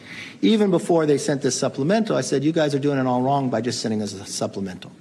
even 0.41 0.71
before 0.71 1.05
they 1.05 1.17
sent 1.17 1.41
this 1.41 1.59
supplemental. 1.59 2.15
I 2.15 2.21
said, 2.21 2.45
you 2.45 2.53
guys 2.53 2.73
are 2.73 2.79
doing 2.79 2.97
it 2.97 3.05
all 3.05 3.21
wrong 3.21 3.49
by 3.49 3.59
just 3.59 3.81
sending 3.81 4.01
us 4.01 4.13
a 4.13 4.25
supplemental. 4.25 4.91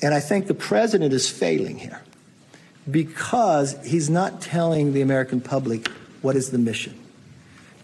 And 0.00 0.14
I 0.14 0.20
think 0.20 0.46
the 0.46 0.54
president 0.54 1.12
is 1.12 1.28
failing 1.28 1.78
here 1.86 2.00
because 2.88 3.68
he's 3.84 4.08
not 4.08 4.40
telling 4.40 4.92
the 4.92 5.02
American 5.02 5.40
public 5.40 5.90
what 6.22 6.36
is 6.36 6.50
the 6.50 6.58
mission. 6.58 6.98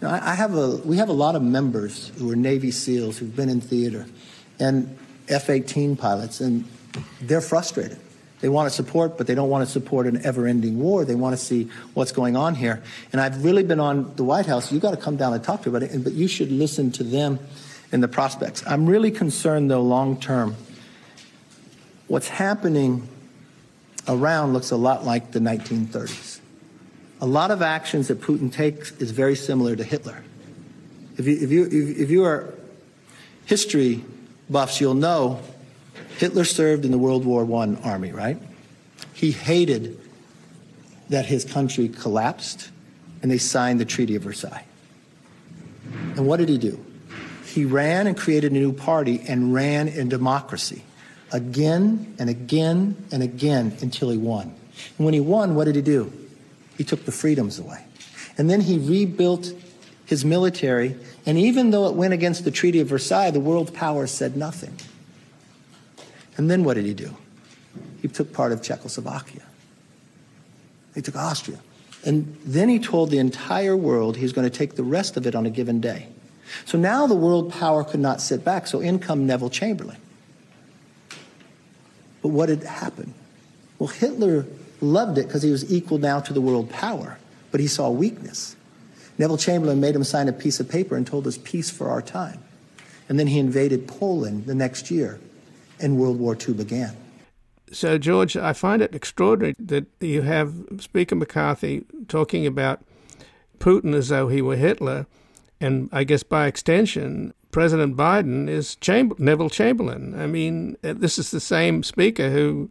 Now, 0.01 0.11
I 0.11 0.33
have 0.33 0.55
a, 0.55 0.77
we 0.77 0.97
have 0.97 1.09
a 1.09 1.13
lot 1.13 1.35
of 1.35 1.41
members 1.41 2.11
who 2.17 2.31
are 2.31 2.35
Navy 2.35 2.71
SEALs 2.71 3.17
who've 3.17 3.35
been 3.35 3.49
in 3.49 3.59
theater 3.59 4.05
and 4.59 4.97
F 5.27 5.49
18 5.49 5.95
pilots, 5.97 6.39
and 6.39 6.65
they're 7.21 7.41
frustrated. 7.41 7.99
They 8.41 8.47
want 8.47 8.69
to 8.69 8.75
support, 8.75 9.17
but 9.17 9.27
they 9.27 9.35
don't 9.35 9.49
want 9.49 9.65
to 9.65 9.71
support 9.71 10.07
an 10.07 10.25
ever 10.25 10.47
ending 10.47 10.79
war. 10.79 11.03
They 11.03 11.15
want 11.15 11.37
to 11.37 11.43
see 11.43 11.69
what's 11.93 12.13
going 12.13 12.37
on 12.37 12.55
here. 12.55 12.81
And 13.11 13.19
I've 13.19 13.43
really 13.43 13.63
been 13.63 13.81
on 13.81 14.15
the 14.15 14.23
White 14.23 14.45
House. 14.45 14.71
You've 14.71 14.81
got 14.81 14.91
to 14.91 14.97
come 14.97 15.17
down 15.17 15.33
and 15.33 15.43
talk 15.43 15.63
to 15.63 15.69
about 15.69 15.83
it, 15.83 16.03
but 16.03 16.13
you 16.13 16.27
should 16.27 16.51
listen 16.51 16.91
to 16.93 17.03
them 17.03 17.39
and 17.91 18.01
the 18.01 18.07
prospects. 18.07 18.63
I'm 18.65 18.85
really 18.85 19.11
concerned, 19.11 19.69
though, 19.69 19.81
long 19.81 20.19
term. 20.19 20.55
What's 22.07 22.29
happening 22.29 23.07
around 24.07 24.53
looks 24.53 24.71
a 24.71 24.77
lot 24.77 25.05
like 25.05 25.31
the 25.31 25.39
1930s. 25.39 26.38
A 27.21 27.25
lot 27.25 27.51
of 27.51 27.61
actions 27.61 28.07
that 28.07 28.21
Putin 28.21 28.51
takes 28.51 28.91
is 28.93 29.11
very 29.11 29.35
similar 29.35 29.75
to 29.75 29.83
Hitler. 29.83 30.23
If 31.17 31.27
you, 31.27 31.37
if 31.41 31.51
you, 31.51 31.95
if 31.97 32.09
you 32.09 32.23
are 32.23 32.53
history 33.45 34.03
buffs, 34.49 34.79
you'll 34.79 34.93
know 34.93 35.41
Hitler 36.17 36.45
served 36.45 36.85
in 36.85 36.91
the 36.91 36.97
World 36.97 37.25
War 37.25 37.43
I 37.43 37.75
army, 37.83 38.11
right? 38.11 38.37
He 39.13 39.31
hated 39.31 39.99
that 41.09 41.25
his 41.25 41.43
country 41.43 41.89
collapsed 41.89 42.69
and 43.21 43.29
they 43.29 43.37
signed 43.37 43.79
the 43.79 43.85
Treaty 43.85 44.15
of 44.15 44.23
Versailles. 44.23 44.65
And 46.15 46.25
what 46.25 46.37
did 46.37 46.49
he 46.49 46.57
do? 46.57 46.83
He 47.45 47.65
ran 47.65 48.07
and 48.07 48.15
created 48.15 48.51
a 48.51 48.53
new 48.53 48.71
party 48.71 49.21
and 49.27 49.53
ran 49.53 49.87
in 49.87 50.07
democracy 50.07 50.83
again 51.31 52.15
and 52.19 52.29
again 52.29 52.95
and 53.11 53.23
again 53.23 53.75
until 53.81 54.09
he 54.09 54.17
won. 54.17 54.53
And 54.97 55.05
when 55.05 55.13
he 55.13 55.19
won, 55.19 55.55
what 55.55 55.65
did 55.65 55.75
he 55.75 55.81
do? 55.81 56.11
He 56.79 56.85
took 56.85 57.03
the 57.03 57.11
freedoms 57.11 57.59
away. 57.59 57.83
And 58.37 58.49
then 58.49 58.61
he 58.61 58.79
rebuilt 58.79 59.51
his 60.05 60.23
military. 60.23 60.95
And 61.25 61.37
even 61.37 61.71
though 61.71 61.87
it 61.87 61.93
went 61.93 62.13
against 62.13 62.45
the 62.45 62.51
Treaty 62.51 62.79
of 62.79 62.87
Versailles, 62.87 63.31
the 63.31 63.39
world 63.41 63.73
powers 63.73 64.11
said 64.11 64.37
nothing. 64.37 64.73
And 66.37 66.49
then 66.49 66.63
what 66.63 66.75
did 66.75 66.85
he 66.85 66.93
do? 66.93 67.17
He 68.01 68.07
took 68.07 68.31
part 68.31 68.53
of 68.53 68.61
Czechoslovakia. 68.61 69.41
He 70.95 71.01
took 71.01 71.17
Austria. 71.17 71.59
And 72.05 72.37
then 72.45 72.69
he 72.69 72.79
told 72.79 73.11
the 73.11 73.19
entire 73.19 73.75
world 73.75 74.15
he 74.15 74.23
was 74.23 74.31
going 74.31 74.49
to 74.49 74.57
take 74.57 74.75
the 74.75 74.83
rest 74.83 75.17
of 75.17 75.27
it 75.27 75.35
on 75.35 75.45
a 75.45 75.49
given 75.49 75.81
day. 75.81 76.07
So 76.63 76.77
now 76.77 77.07
the 77.07 77.15
world 77.15 77.51
power 77.51 77.83
could 77.83 77.99
not 77.99 78.21
sit 78.21 78.45
back. 78.45 78.67
So 78.67 78.79
in 78.79 78.99
come 78.99 79.27
Neville 79.27 79.49
Chamberlain. 79.49 79.97
But 82.21 82.29
what 82.29 82.47
had 82.47 82.63
happened? 82.63 83.15
Well, 83.79 83.89
Hitler 83.89 84.45
loved 84.81 85.17
it 85.17 85.27
because 85.27 85.43
he 85.43 85.51
was 85.51 85.71
equal 85.71 85.97
now 85.97 86.19
to 86.19 86.33
the 86.33 86.41
world 86.41 86.69
power, 86.69 87.17
but 87.51 87.59
he 87.59 87.67
saw 87.67 87.89
weakness. 87.89 88.55
Neville 89.17 89.37
Chamberlain 89.37 89.79
made 89.81 89.95
him 89.95 90.03
sign 90.03 90.29
a 90.29 90.33
piece 90.33 90.59
of 90.59 90.69
paper 90.69 90.95
and 90.95 91.05
told 91.05 91.27
us 91.27 91.37
peace 91.37 91.69
for 91.69 91.89
our 91.89 92.01
time. 92.01 92.41
And 93.09 93.19
then 93.19 93.27
he 93.27 93.39
invaded 93.39 93.87
Poland 93.87 94.45
the 94.45 94.55
next 94.55 94.89
year 94.89 95.19
and 95.79 95.97
World 95.97 96.19
War 96.19 96.35
II 96.35 96.53
began. 96.53 96.95
So, 97.71 97.97
George, 97.97 98.35
I 98.35 98.53
find 98.53 98.81
it 98.81 98.95
extraordinary 98.95 99.55
that 99.59 99.85
you 99.99 100.23
have 100.23 100.53
Speaker 100.79 101.15
McCarthy 101.15 101.85
talking 102.07 102.45
about 102.47 102.81
Putin 103.59 103.93
as 103.93 104.09
though 104.09 104.27
he 104.27 104.41
were 104.41 104.55
Hitler, 104.55 105.05
and 105.61 105.89
I 105.91 106.03
guess 106.03 106.23
by 106.23 106.47
extension, 106.47 107.33
President 107.51 107.95
Biden 107.95 108.47
is 108.47 108.75
Chamber- 108.75 109.15
Neville 109.19 109.49
Chamberlain. 109.49 110.19
I 110.19 110.25
mean, 110.27 110.77
uh, 110.83 110.93
this 110.93 111.19
is 111.19 111.31
the 111.31 111.39
same 111.39 111.83
speaker 111.83 112.29
who 112.31 112.69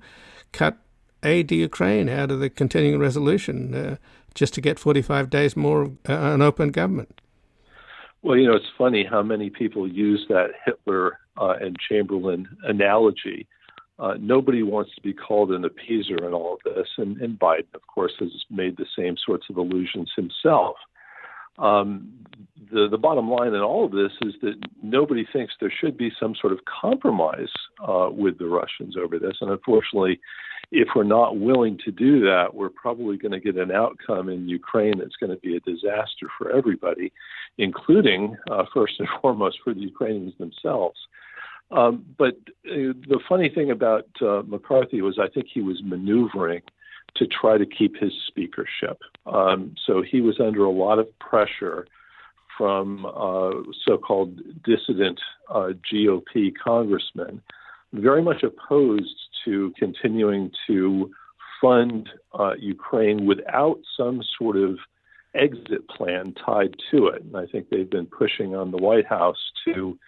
cut 0.52 0.78
aid 1.22 1.48
to 1.48 1.54
Ukraine 1.54 2.08
out 2.08 2.30
of 2.30 2.40
the 2.40 2.50
continuing 2.50 3.00
resolution 3.00 3.74
uh, 3.74 3.96
just 4.34 4.54
to 4.54 4.60
get 4.60 4.78
45 4.78 5.30
days 5.30 5.56
more 5.56 5.82
of 5.82 5.92
uh, 6.08 6.12
an 6.12 6.42
open 6.42 6.70
government. 6.70 7.20
Well, 8.22 8.36
you 8.36 8.48
know, 8.48 8.56
it's 8.56 8.66
funny 8.76 9.06
how 9.08 9.22
many 9.22 9.50
people 9.50 9.86
use 9.88 10.24
that 10.28 10.48
Hitler 10.64 11.18
uh, 11.36 11.54
and 11.60 11.76
Chamberlain 11.88 12.48
analogy. 12.64 13.46
Uh, 13.98 14.14
nobody 14.20 14.62
wants 14.62 14.94
to 14.94 15.00
be 15.02 15.12
called 15.12 15.50
an 15.50 15.64
appeaser 15.64 16.24
in 16.24 16.32
all 16.32 16.54
of 16.54 16.60
this, 16.64 16.86
and, 16.98 17.20
and 17.20 17.38
Biden, 17.38 17.74
of 17.74 17.86
course, 17.86 18.12
has 18.20 18.30
made 18.50 18.76
the 18.76 18.86
same 18.96 19.16
sorts 19.24 19.46
of 19.50 19.56
allusions 19.56 20.10
himself. 20.14 20.76
Um, 21.58 22.12
the 22.70 22.88
the 22.88 22.98
bottom 22.98 23.28
line 23.28 23.54
in 23.54 23.60
all 23.60 23.84
of 23.84 23.90
this 23.90 24.12
is 24.22 24.34
that 24.42 24.54
nobody 24.82 25.26
thinks 25.32 25.54
there 25.58 25.72
should 25.80 25.96
be 25.96 26.12
some 26.20 26.34
sort 26.40 26.52
of 26.52 26.60
compromise 26.80 27.50
uh, 27.86 28.08
with 28.12 28.38
the 28.38 28.46
Russians 28.46 28.96
over 28.96 29.18
this, 29.18 29.36
and 29.40 29.50
unfortunately, 29.50 30.20
if 30.70 30.88
we're 30.94 31.04
not 31.04 31.38
willing 31.38 31.78
to 31.84 31.90
do 31.90 32.20
that, 32.20 32.54
we're 32.54 32.68
probably 32.68 33.16
going 33.16 33.32
to 33.32 33.40
get 33.40 33.56
an 33.56 33.70
outcome 33.70 34.28
in 34.28 34.48
Ukraine 34.48 34.98
that's 34.98 35.16
going 35.16 35.30
to 35.30 35.38
be 35.38 35.56
a 35.56 35.60
disaster 35.60 36.26
for 36.36 36.50
everybody, 36.50 37.12
including 37.56 38.36
uh, 38.50 38.64
first 38.74 38.94
and 38.98 39.08
foremost 39.22 39.58
for 39.64 39.72
the 39.72 39.80
Ukrainians 39.80 40.34
themselves. 40.38 40.98
Um, 41.70 42.04
but 42.16 42.34
uh, 42.66 42.92
the 43.08 43.20
funny 43.28 43.50
thing 43.50 43.70
about 43.70 44.08
uh, 44.22 44.42
McCarthy 44.46 45.02
was 45.02 45.18
I 45.18 45.28
think 45.28 45.46
he 45.52 45.60
was 45.60 45.82
maneuvering 45.82 46.62
to 47.16 47.26
try 47.26 47.58
to 47.58 47.66
keep 47.66 47.96
his 47.96 48.12
speakership. 48.26 49.00
Um, 49.26 49.74
so 49.86 50.02
he 50.02 50.20
was 50.20 50.40
under 50.40 50.64
a 50.64 50.70
lot 50.70 50.98
of 50.98 51.06
pressure 51.18 51.86
from 52.56 53.06
uh, 53.06 53.50
so 53.86 53.96
called 53.96 54.36
dissident 54.64 55.20
uh, 55.48 55.70
GOP 55.92 56.52
congressmen, 56.62 57.40
very 57.92 58.22
much 58.22 58.42
opposed 58.42 59.16
to 59.44 59.72
continuing 59.78 60.50
to 60.66 61.10
fund 61.60 62.08
uh, 62.38 62.54
Ukraine 62.58 63.26
without 63.26 63.78
some 63.96 64.22
sort 64.38 64.56
of 64.56 64.78
exit 65.34 65.88
plan 65.88 66.34
tied 66.44 66.74
to 66.90 67.08
it. 67.08 67.22
And 67.22 67.36
I 67.36 67.46
think 67.46 67.68
they've 67.68 67.90
been 67.90 68.06
pushing 68.06 68.54
on 68.54 68.70
the 68.70 68.76
White 68.76 69.06
House 69.06 69.38
to 69.66 69.98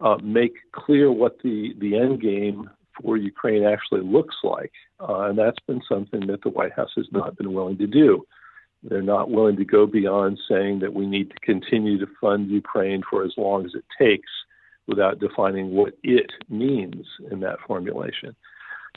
uh, 0.00 0.16
make 0.22 0.54
clear 0.72 1.10
what 1.10 1.38
the, 1.42 1.74
the 1.78 1.96
end 1.96 2.20
game 2.20 2.70
for 3.00 3.16
Ukraine 3.16 3.64
actually 3.64 4.02
looks 4.02 4.36
like. 4.42 4.72
Uh, 5.00 5.22
and 5.22 5.38
that's 5.38 5.58
been 5.66 5.82
something 5.88 6.26
that 6.28 6.42
the 6.42 6.50
White 6.50 6.72
House 6.72 6.92
has 6.96 7.06
not 7.12 7.36
been 7.36 7.52
willing 7.52 7.78
to 7.78 7.86
do. 7.86 8.24
They're 8.82 9.02
not 9.02 9.30
willing 9.30 9.56
to 9.56 9.64
go 9.64 9.86
beyond 9.86 10.38
saying 10.48 10.80
that 10.80 10.92
we 10.92 11.06
need 11.06 11.30
to 11.30 11.36
continue 11.40 11.98
to 11.98 12.06
fund 12.20 12.50
Ukraine 12.50 13.02
for 13.08 13.24
as 13.24 13.32
long 13.36 13.64
as 13.64 13.72
it 13.74 13.84
takes 13.98 14.30
without 14.86 15.18
defining 15.18 15.70
what 15.70 15.94
it 16.02 16.30
means 16.50 17.06
in 17.30 17.40
that 17.40 17.58
formulation. 17.66 18.36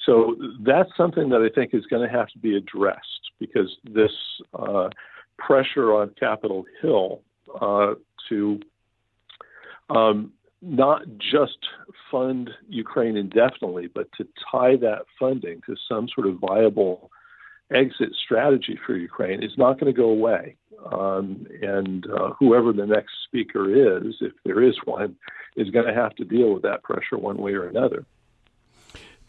So 0.04 0.36
that's 0.62 0.90
something 0.96 1.30
that 1.30 1.42
I 1.42 1.50
think 1.54 1.74
is 1.74 1.86
going 1.86 2.08
to 2.08 2.14
have 2.14 2.30
to 2.30 2.40
be 2.40 2.56
addressed 2.56 3.32
because 3.40 3.78
this 3.84 4.12
uh, 4.54 4.90
pressure 5.38 5.94
on 5.94 6.14
Capitol 6.20 6.66
Hill 6.82 7.22
uh, 7.60 7.96
to 8.30 8.60
um, 9.90 10.32
not 10.62 11.04
just 11.18 11.58
fund 12.10 12.50
Ukraine 12.70 13.18
indefinitely, 13.18 13.88
but 13.88 14.08
to 14.18 14.28
tie 14.52 14.76
that 14.78 15.04
funding 15.20 15.62
to 15.66 15.76
some 15.88 16.08
sort 16.14 16.28
of 16.28 16.40
viable 16.40 17.12
exit 17.72 18.10
strategy 18.16 18.80
for 18.86 18.96
Ukraine 18.96 19.44
is 19.44 19.58
not 19.58 19.80
going 19.80 19.94
to 19.94 19.98
go 19.98 20.10
away. 20.10 20.56
Um, 20.92 21.48
and 21.62 22.08
uh, 22.10 22.32
whoever 22.40 22.72
the 22.72 22.86
next 22.86 23.14
speaker 23.26 24.00
is, 24.00 24.16
if 24.22 24.34
there 24.46 24.62
is 24.62 24.76
one, 24.86 25.16
is 25.56 25.70
going 25.70 25.86
to 25.86 25.94
have 25.94 26.16
to 26.16 26.24
deal 26.24 26.54
with 26.54 26.64
that 26.64 26.84
pressure 26.84 27.18
one 27.18 27.38
way 27.38 27.54
or 27.54 27.68
another. 27.68 28.06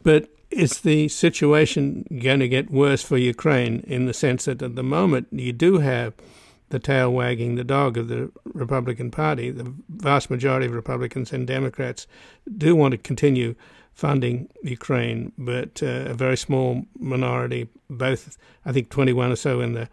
But 0.03 0.30
is 0.51 0.80
the 0.80 1.09
situation 1.09 2.07
going 2.22 2.40
to 2.40 2.49
get 2.49 2.70
worse 2.70 3.03
for 3.03 3.18
Ukraine 3.18 3.80
in 3.86 4.07
the 4.07 4.14
sense 4.14 4.46
that 4.46 4.62
at 4.62 4.76
the 4.76 4.82
moment 4.82 5.28
you 5.30 5.53
do 5.53 5.78
have 5.78 6.14
the 6.70 6.78
tail 6.78 7.11
wagging 7.12 7.55
the 7.55 7.64
dog 7.64 7.96
of 7.96 8.09
the 8.09 8.30
Republican 8.44 9.11
Party. 9.11 9.51
The 9.51 9.72
vast 9.88 10.30
majority 10.30 10.66
of 10.66 10.74
Republicans 10.74 11.32
and 11.32 11.46
Democrats 11.46 12.07
do 12.57 12.76
want 12.76 12.92
to 12.92 12.99
continue 12.99 13.55
funding 13.92 14.49
Ukraine, 14.62 15.32
but 15.36 15.82
uh, 15.82 16.05
a 16.07 16.14
very 16.14 16.36
small 16.36 16.84
minority, 16.99 17.68
both, 17.90 18.38
I 18.64 18.72
think 18.72 18.90
21 18.90 19.32
or 19.32 19.36
so 19.36 19.61
in 19.61 19.72
the 19.72 19.88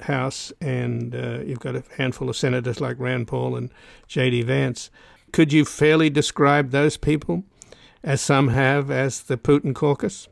House, 0.00 0.52
and 0.60 1.14
uh, 1.14 1.40
you've 1.44 1.60
got 1.60 1.76
a 1.76 1.84
handful 1.96 2.28
of 2.28 2.36
senators 2.36 2.80
like 2.80 2.98
Rand 2.98 3.28
Paul 3.28 3.56
and 3.56 3.70
J.D. 4.08 4.42
Vance. 4.42 4.90
Could 5.32 5.52
you 5.52 5.64
fairly 5.64 6.10
describe 6.10 6.70
those 6.70 6.96
people, 6.96 7.44
as 8.02 8.20
some 8.20 8.48
have, 8.48 8.90
as 8.90 9.22
the 9.22 9.36
Putin 9.36 9.74
caucus? 9.74 10.28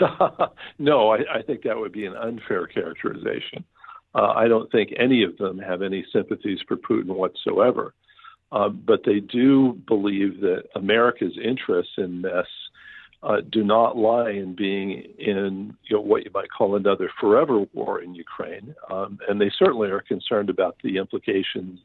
no, 0.78 1.10
I, 1.10 1.18
I 1.38 1.42
think 1.46 1.62
that 1.62 1.76
would 1.76 1.92
be 1.92 2.06
an 2.06 2.16
unfair 2.16 2.66
characterization. 2.66 3.64
Uh, 4.14 4.32
I 4.34 4.48
don't 4.48 4.70
think 4.70 4.92
any 4.98 5.22
of 5.22 5.36
them 5.38 5.58
have 5.58 5.82
any 5.82 6.04
sympathies 6.12 6.60
for 6.66 6.76
Putin 6.76 7.14
whatsoever. 7.14 7.94
Uh, 8.50 8.68
but 8.68 9.00
they 9.06 9.20
do 9.20 9.80
believe 9.86 10.40
that 10.40 10.64
America's 10.74 11.38
interests 11.42 11.94
in 11.96 12.20
this 12.20 12.46
uh, 13.22 13.36
do 13.50 13.64
not 13.64 13.96
lie 13.96 14.30
in 14.30 14.54
being 14.54 15.04
in 15.18 15.74
you 15.84 15.96
know, 15.96 16.02
what 16.02 16.24
you 16.24 16.30
might 16.34 16.50
call 16.50 16.76
another 16.76 17.10
forever 17.20 17.64
war 17.72 18.02
in 18.02 18.14
Ukraine, 18.14 18.74
um, 18.90 19.18
and 19.28 19.40
they 19.40 19.50
certainly 19.58 19.88
are 19.90 20.00
concerned 20.00 20.50
about 20.50 20.76
the 20.82 20.96
implications 20.96 21.78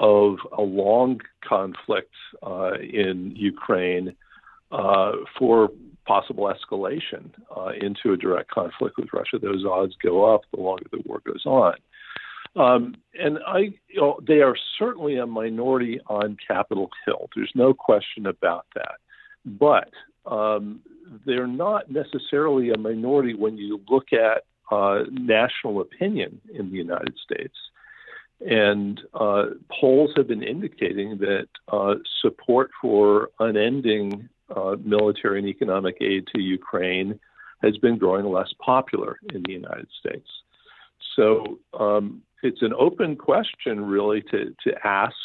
of 0.00 0.36
a 0.56 0.62
long 0.62 1.20
conflict 1.46 2.14
uh, 2.42 2.74
in 2.74 3.32
Ukraine 3.36 4.14
uh, 4.70 5.12
for 5.38 5.70
possible 6.06 6.52
escalation 6.52 7.30
uh, 7.54 7.70
into 7.80 8.12
a 8.12 8.16
direct 8.16 8.50
conflict 8.50 8.96
with 8.96 9.08
Russia. 9.12 9.38
Those 9.40 9.64
odds 9.64 9.94
go 10.02 10.34
up 10.34 10.42
the 10.54 10.60
longer 10.60 10.86
the 10.90 11.02
war 11.04 11.20
goes 11.24 11.44
on. 11.44 11.74
Um, 12.56 12.94
and 13.14 13.38
I, 13.46 13.58
you 13.88 14.00
know, 14.00 14.18
they 14.26 14.40
are 14.40 14.56
certainly 14.78 15.18
a 15.18 15.26
minority 15.26 16.00
on 16.06 16.36
Capitol 16.46 16.90
Hill. 17.04 17.28
There's 17.34 17.52
no 17.54 17.74
question 17.74 18.26
about 18.26 18.66
that. 18.74 18.96
But 19.44 19.90
um, 20.26 20.80
they're 21.26 21.46
not 21.46 21.90
necessarily 21.90 22.70
a 22.70 22.78
minority 22.78 23.34
when 23.34 23.56
you 23.56 23.80
look 23.88 24.12
at 24.12 24.44
uh, 24.70 25.04
national 25.10 25.80
opinion 25.80 26.40
in 26.52 26.70
the 26.70 26.76
United 26.76 27.14
States. 27.22 27.54
And 28.46 29.00
uh, 29.14 29.46
polls 29.68 30.10
have 30.16 30.28
been 30.28 30.42
indicating 30.42 31.18
that 31.18 31.48
uh, 31.68 31.96
support 32.22 32.70
for 32.80 33.30
unending 33.40 34.28
uh, 34.54 34.76
military 34.82 35.40
and 35.40 35.48
economic 35.48 35.96
aid 36.00 36.28
to 36.34 36.40
Ukraine 36.40 37.18
has 37.62 37.76
been 37.78 37.98
growing 37.98 38.26
less 38.26 38.52
popular 38.64 39.18
in 39.34 39.42
the 39.42 39.52
United 39.52 39.88
States. 39.98 40.28
So 41.16 41.58
um, 41.78 42.22
it's 42.42 42.62
an 42.62 42.72
open 42.78 43.16
question, 43.16 43.84
really, 43.84 44.22
to, 44.30 44.54
to 44.64 44.86
ask 44.86 45.16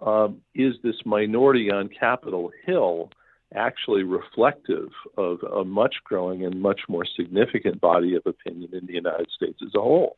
um, 0.00 0.40
is 0.54 0.74
this 0.82 0.96
minority 1.04 1.70
on 1.70 1.88
Capitol 1.88 2.52
Hill 2.64 3.10
actually 3.54 4.02
reflective 4.02 4.90
of 5.16 5.42
a 5.42 5.64
much 5.64 5.96
growing 6.04 6.44
and 6.44 6.60
much 6.60 6.82
more 6.88 7.04
significant 7.04 7.80
body 7.80 8.14
of 8.14 8.22
opinion 8.26 8.74
in 8.74 8.86
the 8.86 8.92
United 8.92 9.28
States 9.34 9.58
as 9.64 9.74
a 9.74 9.80
whole? 9.80 10.16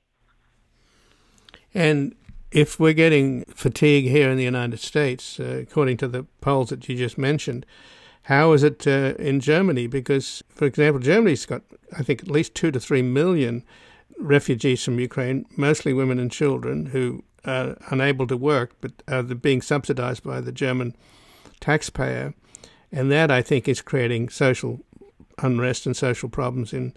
And 1.75 2.15
if 2.57 2.81
we're 2.81 2.95
getting 2.95 3.45
fatigue 3.55 4.07
here 4.07 4.31
in 4.31 4.39
the 4.39 4.43
United 4.43 4.81
States, 4.81 5.39
uh, 5.39 5.59
according 5.61 5.99
to 5.99 6.09
the 6.09 6.25
polls 6.41 6.71
that 6.71 6.89
you 6.89 6.97
just 6.97 7.19
mentioned, 7.19 7.67
how 8.23 8.53
is 8.53 8.63
it 8.63 8.87
uh, 8.87 9.13
in 9.19 9.41
Germany? 9.41 9.87
Because, 9.87 10.43
for 10.49 10.65
example, 10.65 10.99
Germany's 10.99 11.45
got, 11.45 11.61
I 11.99 12.03
think, 12.03 12.23
at 12.23 12.31
least 12.31 12.55
two 12.55 12.71
to 12.71 12.81
three 12.81 13.03
million 13.03 13.63
refugees 14.19 14.83
from 14.83 14.99
Ukraine, 14.99 15.45
mostly 15.55 15.93
women 15.93 16.19
and 16.19 16.33
children 16.33 16.87
who 16.87 17.23
are 17.45 17.77
unable 17.91 18.27
to 18.27 18.39
work 18.39 18.73
but 18.81 18.93
are 19.07 19.23
being 19.23 19.61
subsidized 19.61 20.23
by 20.23 20.41
the 20.41 20.51
German 20.51 20.97
taxpayer. 21.61 22.33
And 22.91 23.13
that, 23.13 23.31
I 23.31 23.43
think, 23.43 23.69
is 23.69 23.83
creating 23.83 24.31
social 24.31 24.81
unrest 25.43 25.85
and 25.85 25.95
social 25.95 26.31
problems 26.31 26.73
in 26.73 26.95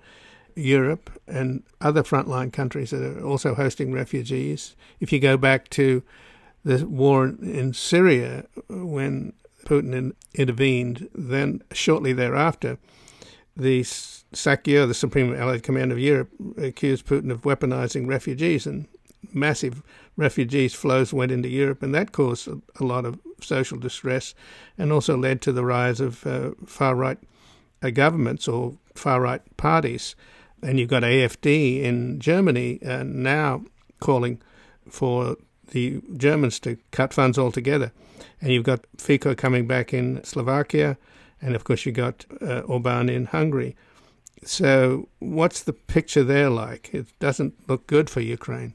Europe 0.55 1.09
and 1.27 1.63
other 1.81 2.03
frontline 2.03 2.51
countries 2.51 2.91
that 2.91 3.03
are 3.03 3.23
also 3.23 3.55
hosting 3.55 3.91
refugees. 3.91 4.75
If 4.99 5.11
you 5.11 5.19
go 5.19 5.37
back 5.37 5.69
to 5.69 6.03
the 6.63 6.85
war 6.85 7.27
in 7.27 7.73
Syria, 7.73 8.45
when 8.69 9.33
Putin 9.65 10.13
intervened, 10.33 11.09
then 11.13 11.61
shortly 11.71 12.13
thereafter, 12.13 12.77
the 13.55 13.83
SACEUR, 13.83 14.85
the 14.85 14.93
Supreme 14.93 15.35
Allied 15.35 15.63
Command 15.63 15.91
of 15.91 15.99
Europe, 15.99 16.29
accused 16.57 17.05
Putin 17.05 17.31
of 17.31 17.41
weaponizing 17.41 18.07
refugees, 18.07 18.65
and 18.65 18.87
massive 19.33 19.81
refugees 20.15 20.73
flows 20.73 21.13
went 21.13 21.31
into 21.31 21.49
Europe, 21.49 21.83
and 21.83 21.93
that 21.93 22.11
caused 22.11 22.47
a, 22.47 22.59
a 22.79 22.83
lot 22.83 23.05
of 23.05 23.19
social 23.41 23.77
distress, 23.77 24.33
and 24.77 24.91
also 24.91 25.17
led 25.17 25.41
to 25.41 25.51
the 25.51 25.65
rise 25.65 25.99
of 25.99 26.25
uh, 26.25 26.51
far 26.65 26.95
right 26.95 27.17
uh, 27.81 27.89
governments 27.89 28.47
or 28.47 28.77
far 28.95 29.21
right 29.21 29.41
parties. 29.57 30.15
And 30.61 30.79
you've 30.79 30.89
got 30.89 31.03
AFD 31.03 31.81
in 31.83 32.19
Germany 32.19 32.79
uh, 32.83 33.03
now 33.03 33.63
calling 33.99 34.41
for 34.89 35.37
the 35.71 36.01
Germans 36.17 36.59
to 36.61 36.77
cut 36.91 37.13
funds 37.13 37.37
altogether. 37.37 37.91
And 38.41 38.51
you've 38.51 38.63
got 38.63 38.85
Fico 38.97 39.35
coming 39.35 39.67
back 39.67 39.93
in 39.93 40.23
Slovakia, 40.23 40.97
and 41.41 41.55
of 41.55 41.63
course 41.63 41.85
you've 41.85 41.95
got 41.95 42.25
uh, 42.41 42.61
Orban 42.61 43.09
in 43.09 43.25
Hungary. 43.25 43.75
So, 44.43 45.09
what's 45.19 45.63
the 45.63 45.73
picture 45.73 46.23
there 46.23 46.49
like? 46.49 46.93
It 46.93 47.07
doesn't 47.19 47.53
look 47.67 47.87
good 47.87 48.09
for 48.09 48.21
Ukraine. 48.21 48.73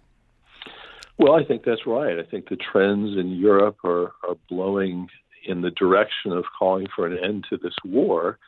Well, 1.17 1.35
I 1.35 1.45
think 1.45 1.65
that's 1.65 1.87
right. 1.87 2.19
I 2.19 2.23
think 2.23 2.49
the 2.49 2.57
trends 2.57 3.17
in 3.17 3.31
Europe 3.31 3.79
are, 3.85 4.13
are 4.29 4.37
blowing 4.49 5.09
in 5.47 5.63
the 5.63 5.71
direction 5.71 6.33
of 6.33 6.45
calling 6.59 6.87
for 6.95 7.07
an 7.07 7.19
end 7.23 7.47
to 7.51 7.57
this 7.57 7.75
war. 7.85 8.39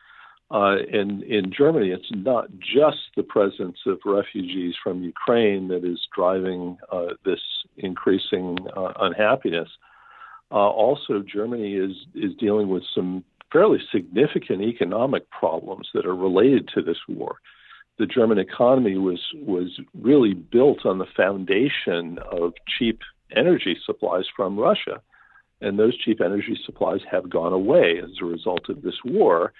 Uh, 0.50 0.76
and 0.92 1.24
in 1.24 1.52
Germany, 1.56 1.90
it's 1.90 2.10
not 2.12 2.48
just 2.58 2.98
the 3.16 3.22
presence 3.24 3.78
of 3.86 3.98
refugees 4.04 4.74
from 4.82 5.02
Ukraine 5.02 5.68
that 5.68 5.84
is 5.84 6.00
driving 6.14 6.78
uh, 6.92 7.14
this 7.24 7.40
increasing 7.76 8.56
uh, 8.76 8.92
unhappiness. 9.00 9.68
Uh, 10.52 10.54
also, 10.54 11.22
Germany 11.26 11.74
is 11.74 11.96
is 12.14 12.32
dealing 12.38 12.68
with 12.68 12.84
some 12.94 13.24
fairly 13.52 13.78
significant 13.90 14.62
economic 14.62 15.28
problems 15.30 15.88
that 15.94 16.06
are 16.06 16.14
related 16.14 16.68
to 16.74 16.82
this 16.82 16.98
war. 17.08 17.36
The 17.98 18.06
German 18.06 18.38
economy 18.38 18.96
was 18.98 19.20
was 19.34 19.80
really 20.00 20.34
built 20.34 20.86
on 20.86 20.98
the 20.98 21.06
foundation 21.16 22.18
of 22.30 22.52
cheap 22.78 23.00
energy 23.34 23.76
supplies 23.84 24.26
from 24.36 24.56
Russia, 24.56 25.02
and 25.60 25.76
those 25.76 25.96
cheap 25.98 26.20
energy 26.20 26.56
supplies 26.64 27.00
have 27.10 27.28
gone 27.28 27.52
away 27.52 27.98
as 28.00 28.10
a 28.22 28.26
result 28.26 28.68
of 28.68 28.82
this 28.82 29.00
war. 29.04 29.52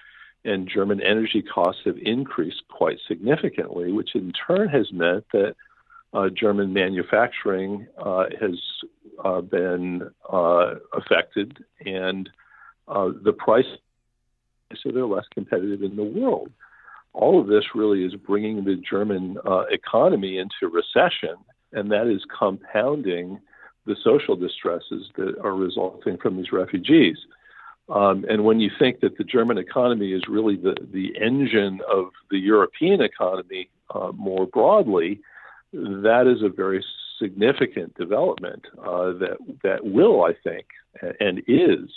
And 0.47 0.67
German 0.67 1.01
energy 1.01 1.41
costs 1.41 1.81
have 1.85 1.97
increased 1.97 2.63
quite 2.69 2.97
significantly, 3.07 3.91
which 3.91 4.15
in 4.15 4.31
turn 4.31 4.69
has 4.69 4.91
meant 4.93 5.25
that 5.33 5.55
uh, 6.13 6.29
German 6.29 6.73
manufacturing 6.73 7.85
uh, 7.97 8.25
has 8.39 8.59
uh, 9.23 9.41
been 9.41 10.09
uh, 10.31 10.75
affected, 10.93 11.57
and 11.85 12.29
uh, 12.87 13.09
the 13.23 13.33
price 13.33 13.65
so 14.83 14.91
they're 14.91 15.05
less 15.05 15.25
competitive 15.33 15.81
in 15.83 15.95
the 15.95 16.03
world. 16.03 16.51
All 17.13 17.39
of 17.39 17.47
this 17.47 17.63
really 17.73 18.03
is 18.03 18.15
bringing 18.15 18.63
the 18.63 18.75
German 18.75 19.37
uh, 19.45 19.63
economy 19.71 20.37
into 20.37 20.71
recession, 20.71 21.35
and 21.71 21.91
that 21.91 22.07
is 22.07 22.21
compounding 22.37 23.39
the 23.85 23.95
social 24.03 24.35
distresses 24.35 25.09
that 25.15 25.35
are 25.43 25.55
resulting 25.55 26.17
from 26.17 26.37
these 26.37 26.51
refugees. 26.51 27.17
Um, 27.89 28.25
and 28.29 28.43
when 28.43 28.59
you 28.59 28.69
think 28.77 28.99
that 28.99 29.17
the 29.17 29.23
German 29.23 29.57
economy 29.57 30.11
is 30.11 30.23
really 30.27 30.57
the, 30.57 30.75
the 30.91 31.15
engine 31.21 31.79
of 31.89 32.09
the 32.29 32.37
European 32.37 33.01
economy 33.01 33.69
uh, 33.93 34.11
more 34.13 34.45
broadly, 34.45 35.21
that 35.71 36.27
is 36.27 36.43
a 36.43 36.49
very 36.49 36.83
significant 37.19 37.95
development 37.95 38.65
uh, 38.79 39.13
that 39.13 39.37
that 39.63 39.85
will, 39.85 40.23
I 40.23 40.33
think, 40.43 40.65
and 41.19 41.41
is 41.47 41.89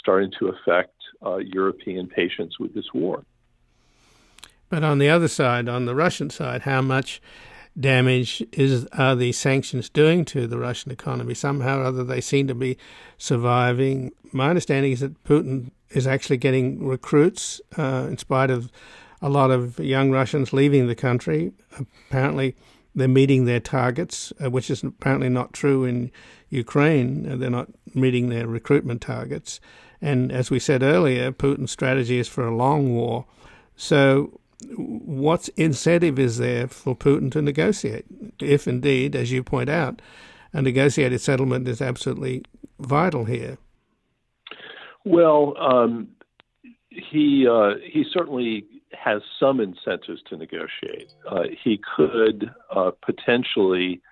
starting 0.00 0.32
to 0.38 0.48
affect 0.48 0.94
uh, 1.24 1.36
European 1.36 2.06
patience 2.06 2.58
with 2.58 2.74
this 2.74 2.86
war. 2.94 3.24
But 4.70 4.84
on 4.84 4.98
the 4.98 5.10
other 5.10 5.28
side, 5.28 5.68
on 5.68 5.84
the 5.84 5.94
Russian 5.94 6.30
side, 6.30 6.62
how 6.62 6.80
much 6.80 7.20
damage 7.78 8.44
is 8.52 8.86
are 8.92 9.14
these 9.14 9.38
sanctions 9.38 9.88
doing 9.88 10.24
to 10.26 10.46
the 10.46 10.58
Russian 10.58 10.90
economy? 10.90 11.34
Somehow 11.34 11.80
or 11.80 11.84
other, 11.84 12.04
they 12.04 12.20
seem 12.20 12.46
to 12.48 12.54
be 12.54 12.76
surviving. 13.18 14.12
My 14.32 14.48
understanding 14.48 14.92
is 14.92 15.00
that 15.00 15.22
Putin 15.24 15.70
is 15.90 16.06
actually 16.06 16.36
getting 16.36 16.86
recruits, 16.86 17.60
uh, 17.76 18.06
in 18.08 18.18
spite 18.18 18.50
of 18.50 18.70
a 19.22 19.28
lot 19.28 19.50
of 19.50 19.78
young 19.78 20.10
Russians 20.10 20.52
leaving 20.52 20.86
the 20.86 20.94
country. 20.94 21.52
Apparently, 22.08 22.56
they're 22.94 23.08
meeting 23.08 23.44
their 23.44 23.60
targets, 23.60 24.32
uh, 24.42 24.50
which 24.50 24.70
is 24.70 24.82
apparently 24.82 25.28
not 25.28 25.52
true 25.52 25.84
in 25.84 26.10
Ukraine. 26.48 27.30
Uh, 27.30 27.36
they're 27.36 27.50
not 27.50 27.68
meeting 27.94 28.28
their 28.28 28.46
recruitment 28.46 29.00
targets. 29.00 29.60
And 30.00 30.32
as 30.32 30.50
we 30.50 30.58
said 30.58 30.82
earlier, 30.82 31.30
Putin's 31.30 31.70
strategy 31.70 32.18
is 32.18 32.28
for 32.28 32.46
a 32.46 32.54
long 32.54 32.94
war. 32.94 33.26
So, 33.76 34.40
what 34.76 35.48
incentive 35.56 36.18
is 36.18 36.38
there 36.38 36.68
for 36.68 36.94
Putin 36.94 37.30
to 37.32 37.42
negotiate? 37.42 38.04
If 38.40 38.68
indeed, 38.68 39.16
as 39.16 39.32
you 39.32 39.42
point 39.42 39.68
out, 39.68 40.00
a 40.52 40.62
negotiated 40.62 41.20
settlement 41.20 41.68
is 41.68 41.80
absolutely 41.80 42.42
vital 42.78 43.24
here. 43.24 43.58
Well, 45.04 45.56
um, 45.58 46.08
he 46.90 47.46
uh, 47.48 47.74
he 47.82 48.04
certainly 48.12 48.66
has 48.92 49.22
some 49.38 49.60
incentives 49.60 50.20
to 50.28 50.36
negotiate. 50.36 51.12
Uh, 51.26 51.44
he 51.62 51.80
could 51.96 52.50
uh, 52.74 52.90
potentially 53.04 54.02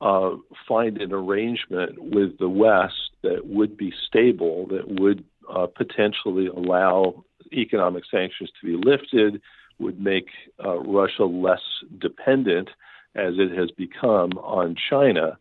uh, 0.00 0.30
find 0.66 1.00
an 1.00 1.12
arrangement 1.12 1.98
with 1.98 2.38
the 2.38 2.48
West 2.48 3.10
that 3.22 3.46
would 3.46 3.76
be 3.76 3.92
stable, 4.06 4.66
that 4.68 4.88
would 5.00 5.24
uh, 5.54 5.66
potentially 5.66 6.46
allow 6.46 7.24
economic 7.52 8.04
sanctions 8.10 8.50
to 8.60 8.66
be 8.66 8.88
lifted, 8.88 9.40
would 9.78 10.00
make 10.00 10.28
uh, 10.64 10.78
Russia 10.80 11.24
less 11.24 11.62
dependent 11.98 12.68
as 13.14 13.34
it 13.38 13.56
has 13.56 13.70
become 13.72 14.32
on 14.38 14.76
China. 14.90 15.38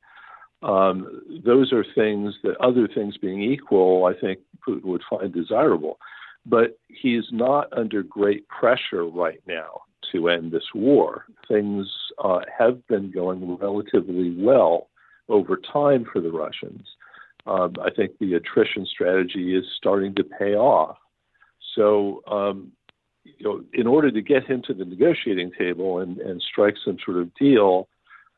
Um, 0.62 1.22
those 1.44 1.74
are 1.74 1.86
things 1.96 2.36
that, 2.44 2.56
other 2.58 2.88
things 2.88 3.18
being 3.18 3.42
equal, 3.42 4.06
I 4.06 4.20
think 4.20 4.40
Putin 4.66 4.86
would 4.86 5.04
find 5.10 5.34
desirable. 5.34 5.98
But 6.46 6.78
he's 6.88 7.26
not 7.32 7.72
under 7.74 8.04
great 8.04 8.48
pressure 8.48 9.06
right 9.06 9.42
now 9.48 9.82
to 10.12 10.30
end 10.30 10.52
this 10.52 10.68
war. 10.74 11.26
Things 11.48 11.88
uh, 12.24 12.42
have 12.58 12.86
been 12.88 13.12
going 13.12 13.58
relatively 13.58 14.36
well 14.38 14.90
over 15.30 15.58
time 15.58 16.06
for 16.12 16.22
the 16.22 16.32
Russians. 16.32 16.86
Um, 17.46 17.74
I 17.82 17.90
think 17.90 18.18
the 18.20 18.36
attrition 18.36 18.86
strategy 18.86 19.56
is 19.56 19.66
starting 19.78 20.16
to 20.16 20.24
pay 20.24 20.56
off. 20.56 20.98
So, 21.76 22.22
um, 22.28 22.72
you 23.26 23.44
know, 23.46 23.64
in 23.74 23.88
order 23.88 24.12
to 24.12 24.22
get 24.22 24.46
him 24.46 24.62
to 24.68 24.74
the 24.74 24.86
negotiating 24.86 25.52
table 25.58 26.00
and, 26.00 26.18
and 26.18 26.42
strike 26.42 26.76
some 26.84 26.98
sort 27.04 27.18
of 27.18 27.34
deal, 27.36 27.88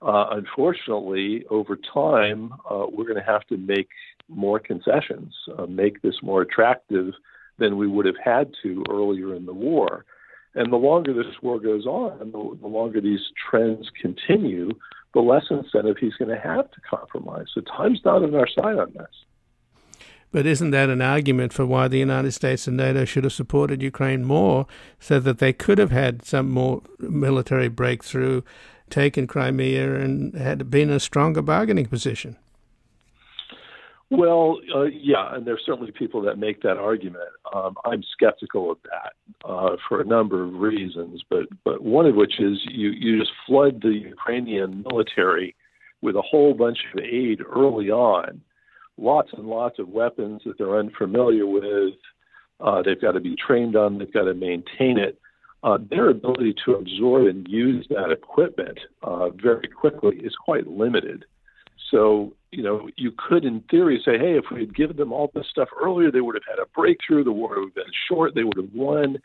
uh, 0.01 0.27
unfortunately, 0.31 1.45
over 1.49 1.77
time, 1.93 2.53
uh, 2.69 2.85
we're 2.91 3.05
going 3.05 3.15
to 3.15 3.23
have 3.23 3.45
to 3.47 3.57
make 3.57 3.89
more 4.27 4.59
concessions, 4.59 5.33
uh, 5.57 5.65
make 5.65 6.01
this 6.01 6.15
more 6.21 6.41
attractive 6.41 7.13
than 7.57 7.77
we 7.77 7.87
would 7.87 8.05
have 8.05 8.17
had 8.23 8.51
to 8.61 8.83
earlier 8.89 9.33
in 9.33 9.45
the 9.45 9.53
war. 9.53 10.05
And 10.53 10.71
the 10.71 10.77
longer 10.77 11.13
this 11.13 11.33
war 11.41 11.59
goes 11.59 11.85
on, 11.85 12.19
the, 12.19 12.57
the 12.61 12.67
longer 12.67 13.01
these 13.01 13.19
trends 13.49 13.89
continue, 13.99 14.71
the 15.13 15.21
less 15.21 15.45
incentive 15.49 15.97
he's 15.99 16.15
going 16.15 16.29
to 16.29 16.41
have 16.41 16.69
to 16.71 16.81
compromise. 16.81 17.47
So 17.53 17.61
time's 17.61 18.01
not 18.05 18.23
on 18.23 18.35
our 18.35 18.47
side 18.47 18.77
on 18.77 18.93
this. 18.93 19.07
But 20.35 20.45
isn't 20.45 20.71
that 20.71 20.89
an 20.89 21.01
argument 21.01 21.53
for 21.53 21.65
why 21.65 21.87
the 21.87 21.97
United 21.97 22.33
States 22.33 22.67
and 22.67 22.75
NATO 22.75 23.05
should 23.05 23.23
have 23.23 23.31
supported 23.31 23.81
Ukraine 23.81 24.25
more 24.25 24.67
so 24.99 25.17
that 25.17 25.37
they 25.37 25.53
could 25.53 25.77
have 25.77 25.91
had 25.91 26.25
some 26.25 26.51
more 26.51 26.81
military 26.99 27.69
breakthrough, 27.69 28.41
taken 28.89 29.27
Crimea, 29.27 29.95
and 29.95 30.35
had 30.35 30.69
been 30.69 30.89
in 30.89 30.95
a 30.97 30.99
stronger 30.99 31.41
bargaining 31.41 31.85
position? 31.85 32.35
Well, 34.09 34.59
uh, 34.75 34.81
yeah, 34.91 35.33
and 35.33 35.47
there's 35.47 35.63
certainly 35.65 35.93
people 35.93 36.21
that 36.23 36.37
make 36.37 36.61
that 36.63 36.75
argument. 36.75 37.29
Um, 37.53 37.77
I'm 37.85 38.03
skeptical 38.03 38.73
of 38.73 38.77
that 38.91 39.13
uh, 39.49 39.77
for 39.87 40.01
a 40.01 40.05
number 40.05 40.43
of 40.43 40.55
reasons, 40.55 41.23
but 41.29 41.45
but 41.63 41.81
one 41.81 42.07
of 42.07 42.15
which 42.15 42.41
is 42.41 42.57
you 42.69 42.89
you 42.89 43.19
just 43.19 43.31
flood 43.47 43.81
the 43.81 43.93
Ukrainian 43.93 44.83
military 44.83 45.55
with 46.01 46.17
a 46.17 46.21
whole 46.21 46.53
bunch 46.53 46.79
of 46.93 46.99
aid 46.99 47.39
early 47.41 47.89
on, 47.89 48.41
lots 48.97 49.29
and 49.33 49.45
lots 49.47 49.79
of 49.79 49.89
weapons 49.89 50.41
that 50.45 50.57
they're 50.57 50.79
unfamiliar 50.79 51.45
with. 51.45 51.95
Uh, 52.59 52.81
they've 52.81 53.01
got 53.01 53.13
to 53.13 53.19
be 53.19 53.35
trained 53.35 53.75
on. 53.75 53.97
They've 53.97 54.11
got 54.11 54.23
to 54.23 54.33
maintain 54.33 54.97
it. 54.97 55.19
Uh, 55.63 55.77
their 55.89 56.09
ability 56.09 56.53
to 56.63 56.75
absorb 56.75 57.27
and 57.27 57.47
use 57.47 57.87
that 57.89 58.11
equipment 58.11 58.79
uh, 59.01 59.29
very 59.29 59.67
quickly 59.67 60.17
is 60.17 60.33
quite 60.35 60.67
limited. 60.67 61.25
So, 61.91 62.33
you 62.51 62.63
know, 62.63 62.89
you 62.95 63.11
could, 63.17 63.45
in 63.45 63.61
theory, 63.69 64.01
say, 64.05 64.17
hey, 64.17 64.37
if 64.37 64.45
we 64.51 64.61
had 64.61 64.75
given 64.75 64.97
them 64.97 65.11
all 65.11 65.31
this 65.33 65.47
stuff 65.49 65.69
earlier, 65.81 66.11
they 66.11 66.21
would 66.21 66.35
have 66.35 66.43
had 66.47 66.59
a 66.59 66.67
breakthrough. 66.75 67.23
The 67.23 67.31
war 67.31 67.59
would 67.59 67.69
have 67.69 67.75
been 67.75 67.93
short. 68.07 68.35
They 68.35 68.43
would 68.43 68.57
have 68.57 68.73
won. 68.73 69.17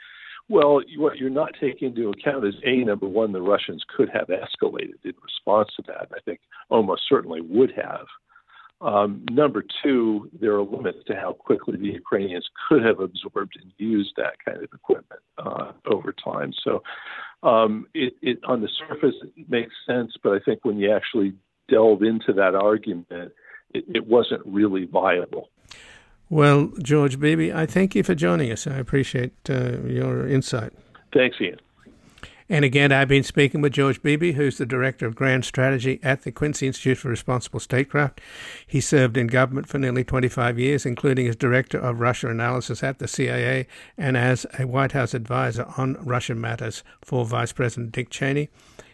Well, 0.49 0.81
what 0.97 1.19
you're 1.19 1.31
not 1.31 1.53
taking 1.61 1.89
into 1.89 2.11
account 2.11 2.45
is 2.45 2.55
a 2.65 2.85
number 2.85 3.07
one, 3.07 3.33
the 3.33 3.41
Russians 3.41 3.85
could 3.97 4.09
have 4.13 4.29
escalated 4.29 4.99
in 5.05 5.13
response 5.23 5.71
to 5.77 5.83
that. 5.87 6.09
I 6.13 6.21
think 6.25 6.41
almost 6.71 7.03
certainly 7.09 7.41
would 7.41 7.73
have. 7.77 8.07
Um, 8.81 9.25
number 9.31 9.63
two, 9.83 10.31
there 10.41 10.55
are 10.55 10.63
limits 10.63 11.01
to 11.09 11.15
how 11.15 11.35
quickly 11.35 11.77
the 11.77 11.89
Ukrainians 11.89 12.49
could 12.69 12.83
have 12.83 12.99
absorbed 13.01 13.59
and 13.61 13.73
used 13.77 14.13
that 14.17 14.43
kind 14.45 14.59
of 14.59 14.71
equipment 14.73 15.21
uh, 15.39 15.73
over 15.87 16.13
time. 16.13 16.53
So, 16.65 16.83
um, 17.43 17.87
it, 17.93 18.15
it, 18.23 18.39
on 18.45 18.63
the 18.63 18.69
surface 18.89 19.15
it 19.37 19.51
makes 19.51 19.75
sense, 19.87 20.13
but 20.23 20.33
I 20.33 20.39
think 20.39 20.65
when 20.65 20.79
you 20.79 20.95
actually 20.95 21.35
delve 21.69 22.03
into 22.03 22.33
that 22.35 22.55
argument, 22.55 23.33
it, 23.75 23.85
it 23.89 24.07
wasn't 24.07 24.43
really 24.47 24.87
viable. 24.87 25.51
Well, 26.31 26.73
George 26.83 27.19
Beebe, 27.19 27.53
I 27.53 27.67
thank 27.67 27.95
you 27.95 28.03
for 28.03 28.15
joining 28.15 28.51
us. 28.53 28.67
I 28.67 28.77
appreciate 28.77 29.33
uh, 29.51 29.79
your 29.83 30.27
insight. 30.27 30.73
Thanks, 31.13 31.37
Ian. 31.41 31.59
And 32.53 32.65
again, 32.65 32.91
I've 32.91 33.07
been 33.07 33.23
speaking 33.23 33.61
with 33.61 33.75
George 33.75 34.03
Beebe, 34.03 34.33
who's 34.33 34.59
the 34.59 34.67
Director 34.67 35.07
of 35.07 35.15
Grand 35.15 35.45
Strategy 35.45 36.01
at 36.03 36.23
the 36.23 36.33
Quincy 36.33 36.67
Institute 36.67 36.99
for 36.99 37.09
Responsible 37.09 37.61
Statecraft. 37.61 38.21
He 38.67 38.81
served 38.81 39.17
in 39.17 39.29
government 39.29 39.69
for 39.69 39.79
nearly 39.79 40.03
25 40.03 40.59
years, 40.59 40.85
including 40.85 41.29
as 41.29 41.37
Director 41.37 41.79
of 41.79 42.01
Russia 42.01 42.29
Analysis 42.29 42.83
at 42.83 42.99
the 42.99 43.07
CIA 43.07 43.69
and 43.97 44.17
as 44.17 44.47
a 44.59 44.67
White 44.67 44.91
House 44.91 45.15
advisor 45.15 45.65
on 45.77 45.97
Russian 46.01 46.41
matters 46.41 46.83
for 47.03 47.25
Vice 47.25 47.53
President 47.53 47.93
Dick 47.93 48.11
Cheney. 48.11 48.49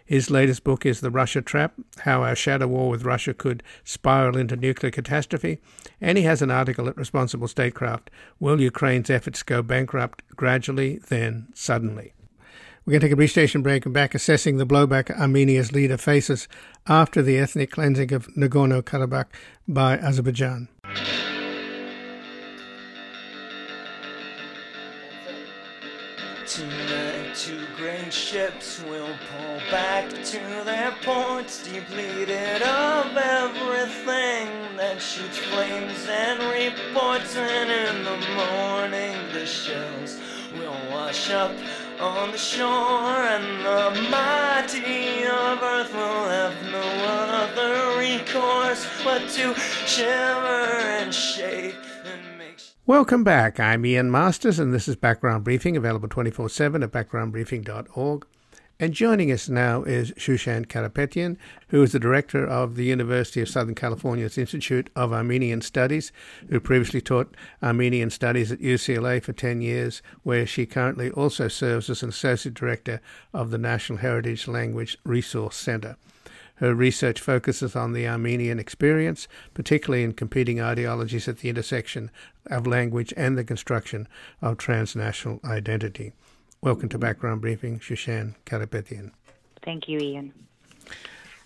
His 0.05 0.31
latest 0.31 0.63
book 0.63 0.85
is 0.85 1.01
The 1.01 1.11
Russia 1.11 1.41
Trap 1.41 1.73
How 2.01 2.25
Our 2.25 2.37
Shadow 2.37 2.67
War 2.67 2.91
with 2.91 3.07
Russia 3.07 3.33
Could 3.33 3.63
Spiral 3.85 4.37
into 4.37 4.57
Nuclear 4.57 4.91
Catastrophe. 4.91 5.61
And 5.99 6.19
he 6.19 6.25
has 6.25 6.43
an 6.43 6.51
article 6.51 6.89
at 6.91 6.97
Responsible 6.99 7.49
Statecraft 7.49 8.11
Will 8.39 8.61
Ukraine's 8.61 9.09
Efforts 9.09 9.43
Go 9.43 9.63
Bankrupt 9.63 10.23
Gradually, 10.37 10.99
Then 11.09 11.49
Suddenly? 11.55 12.13
We're 12.87 12.93
going 12.93 13.01
to 13.01 13.07
take 13.07 13.15
a 13.15 13.17
brief 13.17 13.33
station 13.33 13.63
break 13.63 13.85
and 13.85 13.93
back 13.93 14.15
assessing 14.15 14.59
the 14.59 14.65
blowback 14.65 15.11
Armenia's 15.11 15.73
leader 15.73 15.97
faces 15.97 16.47
after 16.87 17.21
the 17.21 17.37
ethnic 17.37 17.73
cleansing 17.73 18.13
of 18.13 18.29
Nagorno 18.37 18.81
Karabakh 18.81 19.27
by 19.67 19.99
Azerbaijan. 19.99 20.69
ships 28.11 28.83
will 28.85 29.15
pull 29.31 29.59
back 29.71 30.09
to 30.11 30.39
their 30.65 30.95
ports, 31.03 31.63
depleted 31.63 32.63
of 32.63 33.17
everything 33.17 34.49
that 34.77 35.01
shoots 35.01 35.39
flames 35.39 36.07
and 36.09 36.39
reports. 36.39 37.37
And 37.37 37.71
in 37.71 38.05
the 38.05 38.19
morning, 38.37 39.17
the 39.33 39.45
shells 39.45 40.21
will 40.55 40.79
wash 40.91 41.31
up 41.31 41.53
on 42.01 42.33
the 42.33 42.39
shore, 42.39 42.67
and 42.67 43.65
the 43.65 44.09
mighty 44.11 45.25
of 45.25 45.63
earth 45.63 45.93
will 45.93 46.29
have 46.29 46.63
no 46.71 46.81
other 46.81 47.99
recourse 47.99 48.87
but 49.03 49.29
to 49.31 49.55
shiver 49.87 50.71
and 51.01 51.15
shake. 51.15 51.75
Welcome 52.85 53.25
back. 53.25 53.59
I'm 53.59 53.85
Ian 53.85 54.11
Masters, 54.11 54.59
and 54.59 54.73
this 54.73 54.87
is 54.87 54.95
Background 54.95 55.43
Briefing, 55.43 55.77
available 55.77 56.09
24 56.09 56.49
7 56.49 56.83
at 56.83 56.93
backgroundbriefing.org. 56.93 58.27
And 58.79 58.93
joining 58.93 59.33
us 59.33 59.49
now 59.49 59.85
is 59.85 60.13
Shushan 60.19 60.67
Karapetian, 60.67 61.39
who 61.69 61.83
is 61.83 61.93
the 61.93 61.99
director 61.99 62.47
of 62.47 62.77
the 62.77 62.85
University 62.85 63.41
of 63.41 63.49
Southern 63.49 63.75
California's 63.75 64.37
Institute 64.37 64.91
of 64.95 65.15
Armenian 65.15 65.63
Studies, 65.63 66.13
who 66.51 66.61
previously 66.61 67.01
taught 67.01 67.35
Armenian 67.63 68.11
Studies 68.11 68.53
at 68.53 68.61
UCLA 68.61 69.23
for 69.23 69.33
10 69.33 69.63
years, 69.63 70.03
where 70.25 70.45
she 70.45 70.67
currently 70.67 71.11
also 71.13 71.49
serves 71.49 71.89
as 71.89 72.03
an 72.03 72.11
associate 72.11 72.55
director 72.55 73.01
of 73.33 73.51
the 73.51 73.57
National 73.57 74.01
Heritage 74.01 74.47
Language 74.47 74.99
Resource 75.05 75.57
Center. 75.57 75.97
Her 76.57 76.75
research 76.75 77.19
focuses 77.19 77.77
on 77.77 77.95
the 77.95 78.07
Armenian 78.07 78.59
experience, 78.59 79.27
particularly 79.55 80.05
in 80.05 80.13
competing 80.13 80.61
ideologies 80.61 81.29
at 81.29 81.39
the 81.39 81.49
intersection 81.49 82.11
of 82.51 82.67
language 82.67 83.15
and 83.17 83.39
the 83.39 83.45
construction 83.45 84.07
of 84.43 84.59
transnational 84.59 85.41
identity. 85.47 86.13
Welcome 86.67 86.89
to 86.89 86.99
Background 86.99 87.43
Briefing, 87.43 87.79
Shushan 87.79 88.35
Karapetian. 88.45 89.13
Thank 89.63 89.89
you, 89.89 90.01
Ian. 90.01 90.33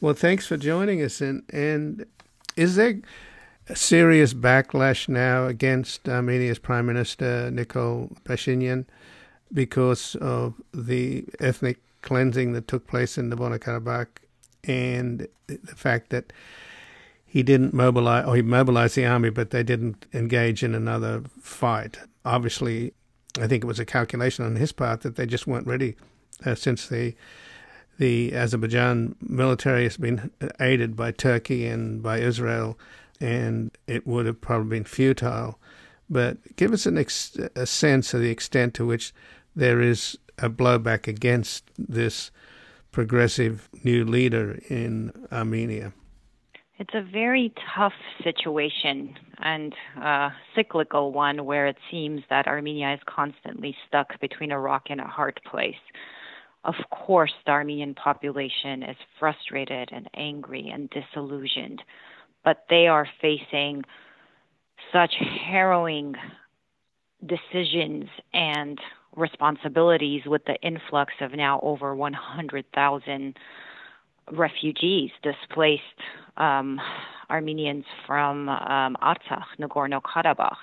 Well, 0.00 0.14
thanks 0.14 0.46
for 0.46 0.56
joining 0.56 1.02
us. 1.02 1.20
And, 1.20 1.42
and 1.52 2.06
is 2.56 2.76
there 2.76 3.00
a 3.68 3.76
serious 3.76 4.32
backlash 4.32 5.10
now 5.10 5.44
against 5.44 6.08
Armenia's 6.08 6.58
Prime 6.58 6.86
Minister 6.86 7.50
Nikol 7.52 8.16
Pashinyan 8.22 8.86
because 9.52 10.14
of 10.22 10.54
the 10.72 11.26
ethnic 11.38 11.76
cleansing 12.00 12.54
that 12.54 12.66
took 12.66 12.86
place 12.86 13.18
in 13.18 13.30
Nagorno 13.30 13.58
Karabakh 13.58 14.06
and 14.64 15.28
the 15.48 15.76
fact 15.76 16.08
that 16.08 16.32
he 17.26 17.42
didn't 17.42 17.74
mobilize, 17.74 18.26
or 18.26 18.36
he 18.36 18.42
mobilized 18.42 18.96
the 18.96 19.04
army, 19.04 19.28
but 19.28 19.50
they 19.50 19.64
didn't 19.64 20.06
engage 20.14 20.62
in 20.62 20.74
another 20.74 21.24
fight. 21.42 21.98
Obviously, 22.24 22.94
I 23.38 23.46
think 23.46 23.62
it 23.64 23.66
was 23.66 23.78
a 23.78 23.84
calculation 23.84 24.44
on 24.44 24.56
his 24.56 24.72
part 24.72 25.02
that 25.02 25.16
they 25.16 25.26
just 25.26 25.46
weren't 25.46 25.66
ready, 25.66 25.96
uh, 26.44 26.54
since 26.54 26.86
the 26.86 27.14
the 27.98 28.34
Azerbaijan 28.34 29.14
military 29.20 29.82
has 29.82 29.98
been 29.98 30.30
aided 30.58 30.96
by 30.96 31.12
Turkey 31.12 31.66
and 31.66 32.02
by 32.02 32.18
Israel, 32.18 32.78
and 33.20 33.76
it 33.86 34.06
would 34.06 34.24
have 34.24 34.40
probably 34.40 34.78
been 34.78 34.84
futile. 34.84 35.58
But 36.08 36.56
give 36.56 36.72
us 36.72 36.86
an 36.86 36.96
ex- 36.96 37.36
a 37.54 37.66
sense 37.66 38.14
of 38.14 38.22
the 38.22 38.30
extent 38.30 38.72
to 38.74 38.86
which 38.86 39.12
there 39.54 39.82
is 39.82 40.16
a 40.38 40.48
blowback 40.48 41.06
against 41.06 41.70
this 41.78 42.30
progressive 42.90 43.68
new 43.84 44.04
leader 44.04 44.58
in 44.68 45.12
Armenia? 45.30 45.92
It's 46.80 46.94
a 46.94 47.02
very 47.02 47.52
tough 47.76 47.92
situation 48.24 49.14
and 49.36 49.74
a 50.02 50.30
cyclical 50.56 51.12
one 51.12 51.44
where 51.44 51.66
it 51.66 51.76
seems 51.90 52.22
that 52.30 52.46
Armenia 52.46 52.94
is 52.94 53.00
constantly 53.06 53.76
stuck 53.86 54.18
between 54.18 54.50
a 54.50 54.58
rock 54.58 54.84
and 54.88 54.98
a 54.98 55.04
hard 55.06 55.38
place. 55.44 55.74
Of 56.64 56.76
course, 56.90 57.34
the 57.44 57.52
Armenian 57.52 57.94
population 57.94 58.82
is 58.82 58.96
frustrated 59.18 59.90
and 59.92 60.08
angry 60.14 60.70
and 60.72 60.88
disillusioned, 60.88 61.82
but 62.44 62.64
they 62.70 62.86
are 62.86 63.06
facing 63.20 63.84
such 64.90 65.12
harrowing 65.50 66.14
decisions 67.26 68.06
and 68.32 68.78
responsibilities 69.14 70.22
with 70.24 70.46
the 70.46 70.56
influx 70.62 71.12
of 71.20 71.32
now 71.34 71.60
over 71.62 71.94
100,000 71.94 73.36
refugees, 74.32 75.10
displaced 75.22 75.82
um, 76.36 76.80
Armenians 77.28 77.84
from 78.06 78.48
um, 78.48 78.96
Artsakh, 79.02 79.44
Nagorno 79.58 80.00
Karabakh. 80.02 80.56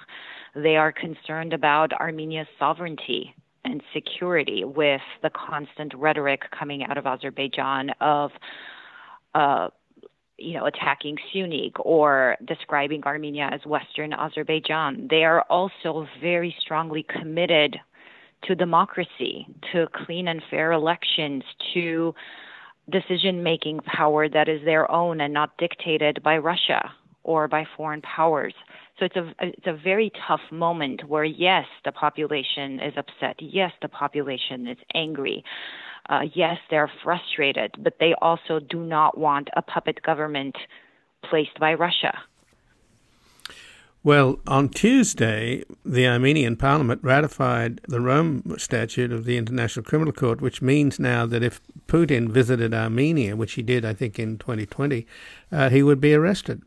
They 0.56 0.76
are 0.76 0.92
concerned 0.92 1.54
about 1.54 1.94
Armenia's 1.94 2.48
sovereignty 2.58 3.34
and 3.64 3.82
security 3.94 4.64
with 4.64 5.02
the 5.22 5.30
constant 5.30 5.94
rhetoric 5.94 6.42
coming 6.58 6.84
out 6.84 6.98
of 6.98 7.06
Azerbaijan 7.06 7.92
of 8.02 8.32
uh, 9.36 9.70
you 10.38 10.54
know, 10.54 10.66
attacking 10.66 11.18
Syunik 11.34 11.74
or 11.80 12.38
describing 12.46 13.04
Armenia 13.04 13.50
as 13.52 13.66
Western 13.66 14.14
Azerbaijan. 14.14 15.08
They 15.10 15.24
are 15.24 15.42
also 15.50 16.08
very 16.22 16.56
strongly 16.60 17.04
committed 17.10 17.78
to 18.44 18.56
democracy, 18.56 19.48
to 19.72 19.88
clean 20.06 20.28
and 20.28 20.42
fair 20.50 20.72
elections, 20.72 21.44
to 21.74 22.14
decision 22.90 23.44
making 23.44 23.80
power 23.82 24.30
that 24.30 24.48
is 24.48 24.64
their 24.64 24.90
own 24.92 25.22
and 25.22 25.34
not 25.34 25.58
dictated 25.58 26.22
by 26.24 26.38
Russia 26.38 26.92
or 27.24 27.48
by 27.48 27.66
foreign 27.76 28.02
powers. 28.02 28.54
So 28.98 29.06
it's 29.06 29.16
a 29.16 29.32
it's 29.40 29.68
a 29.68 29.74
very 29.74 30.12
tough 30.28 30.42
moment 30.52 31.08
where 31.08 31.24
yes, 31.24 31.66
the 31.86 31.92
population 31.92 32.80
is 32.80 32.94
upset. 32.98 33.36
Yes, 33.40 33.72
the 33.82 33.90
population 33.90 34.68
is 34.68 34.78
angry. 34.96 35.44
Uh, 36.10 36.22
yes, 36.34 36.58
they're 36.70 36.92
frustrated, 37.04 37.76
but 37.80 37.98
they 38.00 38.14
also 38.22 38.60
do 38.60 38.80
not 38.80 39.18
want 39.18 39.50
a 39.56 39.62
puppet 39.62 40.02
government 40.02 40.56
placed 41.30 41.60
by 41.60 41.74
Russia. 41.74 42.18
Well, 44.08 44.40
on 44.48 44.70
Tuesday, 44.70 45.66
the 45.84 46.08
Armenian 46.08 46.56
parliament 46.56 47.02
ratified 47.04 47.82
the 47.90 48.00
Rome 48.00 48.56
Statute 48.58 49.12
of 49.12 49.26
the 49.26 49.36
International 49.36 49.84
Criminal 49.84 50.14
Court, 50.14 50.40
which 50.40 50.62
means 50.62 50.98
now 50.98 51.26
that 51.26 51.44
if 51.44 51.60
Putin 51.88 52.30
visited 52.30 52.74
Armenia, 52.74 53.36
which 53.36 53.56
he 53.56 53.62
did, 53.62 53.84
I 53.84 53.94
think, 53.94 54.18
in 54.18 54.38
2020, 54.38 55.06
uh, 55.52 55.70
he 55.70 55.84
would 55.84 56.00
be 56.00 56.14
arrested. 56.14 56.62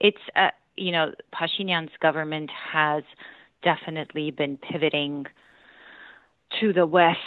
It's, 0.00 0.22
uh, 0.36 0.52
you 0.74 0.90
know, 0.90 1.12
Pashinyan's 1.34 1.92
government 2.00 2.48
has 2.72 3.04
definitely 3.62 4.30
been 4.30 4.56
pivoting 4.56 5.26
to 6.60 6.72
the 6.72 6.86
West, 6.86 7.18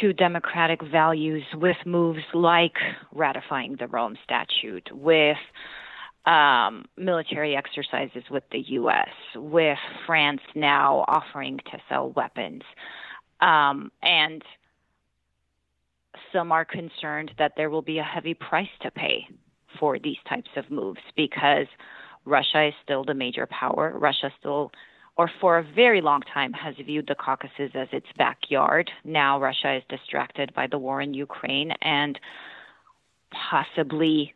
to 0.00 0.12
democratic 0.12 0.82
values 0.82 1.44
with 1.54 1.76
moves 1.86 2.24
like 2.34 2.78
ratifying 3.12 3.76
the 3.78 3.86
Rome 3.86 4.18
Statute, 4.24 4.88
with 4.92 5.36
um, 6.26 6.86
military 6.96 7.56
exercises 7.56 8.24
with 8.30 8.44
the 8.50 8.58
U.S., 8.58 9.08
with 9.34 9.78
France 10.06 10.40
now 10.54 11.04
offering 11.08 11.58
to 11.70 11.78
sell 11.88 12.10
weapons. 12.10 12.62
Um, 13.40 13.92
and 14.02 14.42
some 16.32 16.52
are 16.52 16.64
concerned 16.64 17.32
that 17.38 17.52
there 17.56 17.70
will 17.70 17.82
be 17.82 17.98
a 17.98 18.02
heavy 18.02 18.34
price 18.34 18.68
to 18.82 18.90
pay 18.90 19.26
for 19.78 19.98
these 19.98 20.16
types 20.28 20.50
of 20.56 20.70
moves 20.70 21.00
because 21.16 21.66
Russia 22.24 22.68
is 22.68 22.74
still 22.82 23.04
the 23.04 23.14
major 23.14 23.46
power. 23.46 23.92
Russia 23.96 24.32
still 24.38 24.72
or 25.16 25.30
for 25.40 25.58
a 25.58 25.62
very 25.62 26.02
long 26.02 26.20
time 26.20 26.52
has 26.52 26.74
viewed 26.84 27.06
the 27.06 27.14
Caucasus 27.14 27.70
as 27.74 27.88
its 27.90 28.06
backyard. 28.18 28.90
Now 29.04 29.40
Russia 29.40 29.76
is 29.76 29.82
distracted 29.88 30.52
by 30.54 30.66
the 30.66 30.78
war 30.78 31.00
in 31.00 31.14
Ukraine 31.14 31.72
and 31.80 32.18
possibly, 33.50 34.34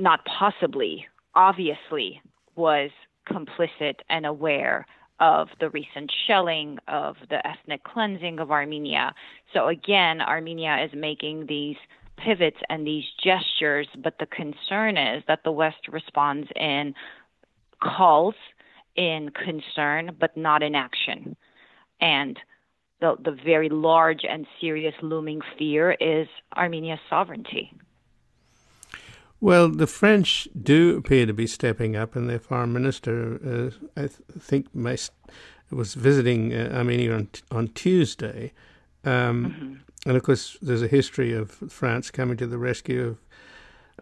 not 0.00 0.20
possibly, 0.24 1.06
obviously 1.34 2.20
was 2.56 2.90
complicit 3.28 3.96
and 4.08 4.26
aware 4.26 4.86
of 5.20 5.48
the 5.60 5.70
recent 5.70 6.10
shelling, 6.26 6.78
of 6.88 7.16
the 7.28 7.46
ethnic 7.46 7.84
cleansing 7.84 8.38
of 8.38 8.50
Armenia. 8.50 9.14
So 9.52 9.68
again, 9.68 10.20
Armenia 10.20 10.78
is 10.82 10.90
making 10.94 11.46
these 11.46 11.76
pivots 12.16 12.56
and 12.68 12.86
these 12.86 13.04
gestures, 13.22 13.86
but 14.02 14.14
the 14.18 14.26
concern 14.26 14.96
is 14.96 15.22
that 15.28 15.40
the 15.44 15.52
West 15.52 15.88
responds 15.88 16.48
in 16.56 16.94
calls 17.82 18.34
in 18.96 19.30
concern 19.30 20.16
but 20.18 20.36
not 20.36 20.62
in 20.62 20.74
action. 20.74 21.36
And 22.00 22.38
the, 23.00 23.16
the 23.22 23.36
very 23.44 23.68
large 23.68 24.24
and 24.28 24.46
serious 24.60 24.94
looming 25.02 25.40
fear 25.58 25.92
is 25.92 26.28
Armenia's 26.56 26.98
sovereignty. 27.08 27.72
Well, 29.40 29.68
the 29.70 29.86
French 29.86 30.48
do 30.60 30.96
appear 30.96 31.24
to 31.26 31.32
be 31.32 31.46
stepping 31.46 31.96
up, 31.96 32.14
and 32.14 32.28
their 32.28 32.38
foreign 32.38 32.72
minister, 32.72 33.40
uh, 33.44 34.00
I 34.00 34.08
th- 34.08 34.20
think, 34.38 34.66
was 35.70 35.94
visiting 35.94 36.52
uh, 36.52 36.70
Armenia 36.74 37.14
on, 37.14 37.28
on 37.50 37.68
Tuesday. 37.68 38.52
Um, 39.04 39.46
mm-hmm. 39.46 39.74
And 40.06 40.16
of 40.16 40.22
course, 40.22 40.58
there's 40.60 40.82
a 40.82 40.88
history 40.88 41.32
of 41.32 41.50
France 41.50 42.10
coming 42.10 42.36
to 42.38 42.46
the 42.46 42.58
rescue 42.58 43.06
of 43.06 43.18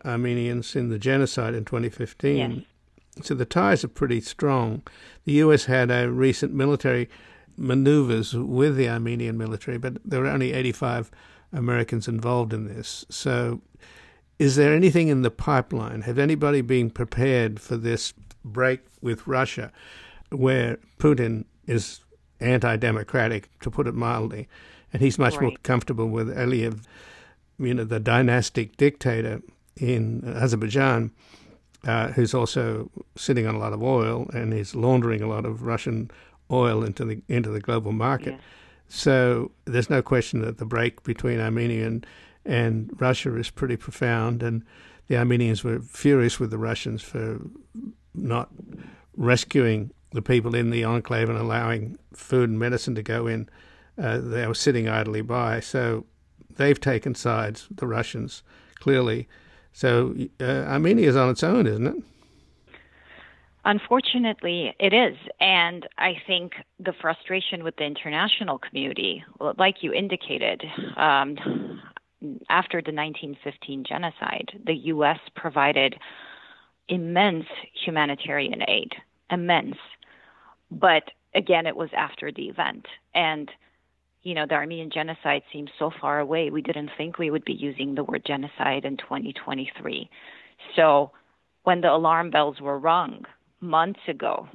Armenians 0.04 0.76
in 0.76 0.88
the 0.88 0.98
genocide 0.98 1.54
in 1.54 1.64
2015. 1.64 2.36
Yes. 2.36 3.26
So 3.26 3.34
the 3.34 3.44
ties 3.44 3.82
are 3.84 3.88
pretty 3.88 4.20
strong. 4.20 4.82
The 5.24 5.32
U.S. 5.34 5.64
had 5.64 5.90
a 5.90 6.10
recent 6.10 6.52
military 6.52 7.08
maneuvers 7.56 8.34
with 8.34 8.76
the 8.76 8.88
Armenian 8.88 9.36
military, 9.36 9.78
but 9.78 9.98
there 10.04 10.20
were 10.20 10.28
only 10.28 10.52
85 10.52 11.10
Americans 11.52 12.06
involved 12.06 12.52
in 12.52 12.68
this. 12.68 13.04
So, 13.08 13.60
is 14.38 14.56
there 14.56 14.74
anything 14.74 15.08
in 15.08 15.22
the 15.22 15.30
pipeline? 15.30 16.02
Have 16.02 16.18
anybody 16.18 16.60
been 16.60 16.90
prepared 16.90 17.60
for 17.60 17.76
this 17.76 18.14
break 18.44 18.80
with 19.00 19.26
Russia, 19.26 19.72
where 20.30 20.78
Putin 20.98 21.44
is 21.66 22.00
anti-democratic, 22.40 23.50
to 23.60 23.70
put 23.70 23.86
it 23.86 23.94
mildly, 23.94 24.48
and 24.92 25.02
he's 25.02 25.18
much 25.18 25.34
right. 25.34 25.42
more 25.42 25.52
comfortable 25.62 26.06
with 26.06 26.28
Aliyev, 26.28 26.84
you 27.58 27.74
know, 27.74 27.84
the 27.84 28.00
dynastic 28.00 28.76
dictator 28.76 29.42
in 29.76 30.22
Azerbaijan 30.24 31.12
uh, 31.86 32.08
who's 32.08 32.34
also 32.34 32.90
sitting 33.16 33.46
on 33.46 33.54
a 33.54 33.58
lot 33.58 33.72
of 33.72 33.82
oil 33.82 34.28
and 34.32 34.52
is 34.52 34.74
laundering 34.74 35.22
a 35.22 35.28
lot 35.28 35.44
of 35.44 35.62
Russian 35.62 36.10
oil 36.50 36.82
into 36.82 37.04
the 37.04 37.22
into 37.28 37.50
the 37.50 37.60
global 37.60 37.92
market. 37.92 38.34
Yeah. 38.34 38.40
So 38.88 39.50
there's 39.66 39.90
no 39.90 40.02
question 40.02 40.40
that 40.42 40.58
the 40.58 40.64
break 40.64 41.02
between 41.02 41.40
Armenia 41.40 41.86
and, 41.86 42.06
and 42.44 42.90
Russia 42.98 43.36
is 43.36 43.50
pretty 43.50 43.76
profound, 43.76 44.42
and 44.42 44.64
the 45.08 45.16
Armenians 45.16 45.64
were 45.64 45.80
furious 45.80 46.38
with 46.38 46.50
the 46.50 46.58
Russians 46.58 47.02
for 47.02 47.40
not 48.14 48.48
rescuing 49.16 49.90
the 50.12 50.22
people 50.22 50.54
in 50.54 50.70
the 50.70 50.84
enclave 50.84 51.28
and 51.28 51.38
allowing 51.38 51.98
food 52.14 52.48
and 52.48 52.58
medicine 52.58 52.94
to 52.94 53.02
go 53.02 53.26
in. 53.26 53.48
Uh, 54.00 54.18
they 54.18 54.46
were 54.46 54.54
sitting 54.54 54.88
idly 54.88 55.20
by. 55.20 55.60
So 55.60 56.06
they've 56.56 56.80
taken 56.80 57.14
sides, 57.14 57.66
the 57.70 57.86
Russians, 57.86 58.42
clearly. 58.76 59.28
So 59.72 60.14
uh, 60.40 60.44
Armenia 60.44 61.08
is 61.08 61.16
on 61.16 61.30
its 61.30 61.42
own, 61.42 61.66
isn't 61.66 61.86
it? 61.86 62.02
Unfortunately, 63.64 64.74
it 64.80 64.94
is. 64.94 65.16
And 65.40 65.86
I 65.98 66.16
think 66.26 66.52
the 66.78 66.94
frustration 67.00 67.64
with 67.64 67.76
the 67.76 67.84
international 67.84 68.58
community, 68.58 69.22
like 69.58 69.82
you 69.82 69.92
indicated, 69.92 70.64
um, 70.96 71.36
after 72.48 72.78
the 72.82 72.92
1915 72.92 73.84
genocide, 73.84 74.60
the 74.64 74.74
U.S. 74.74 75.18
provided 75.34 75.96
immense 76.88 77.46
humanitarian 77.84 78.62
aid, 78.68 78.92
immense. 79.30 79.76
But 80.70 81.04
again, 81.34 81.66
it 81.66 81.76
was 81.76 81.90
after 81.96 82.32
the 82.32 82.48
event. 82.48 82.86
And 83.14 83.50
you 84.22 84.34
know, 84.34 84.46
the 84.46 84.54
Armenian 84.54 84.90
genocide 84.90 85.42
seems 85.52 85.70
so 85.78 85.90
far 86.00 86.18
away. 86.18 86.50
We 86.50 86.60
didn't 86.60 86.90
think 86.98 87.18
we 87.18 87.30
would 87.30 87.44
be 87.44 87.54
using 87.54 87.94
the 87.94 88.04
word 88.04 88.24
genocide 88.26 88.84
in 88.84 88.96
2023. 88.96 90.10
So 90.74 91.12
when 91.62 91.80
the 91.80 91.90
alarm 91.92 92.30
bells 92.30 92.60
were 92.60 92.78
rung 92.78 93.24
months 93.60 94.00
ago 94.08 94.48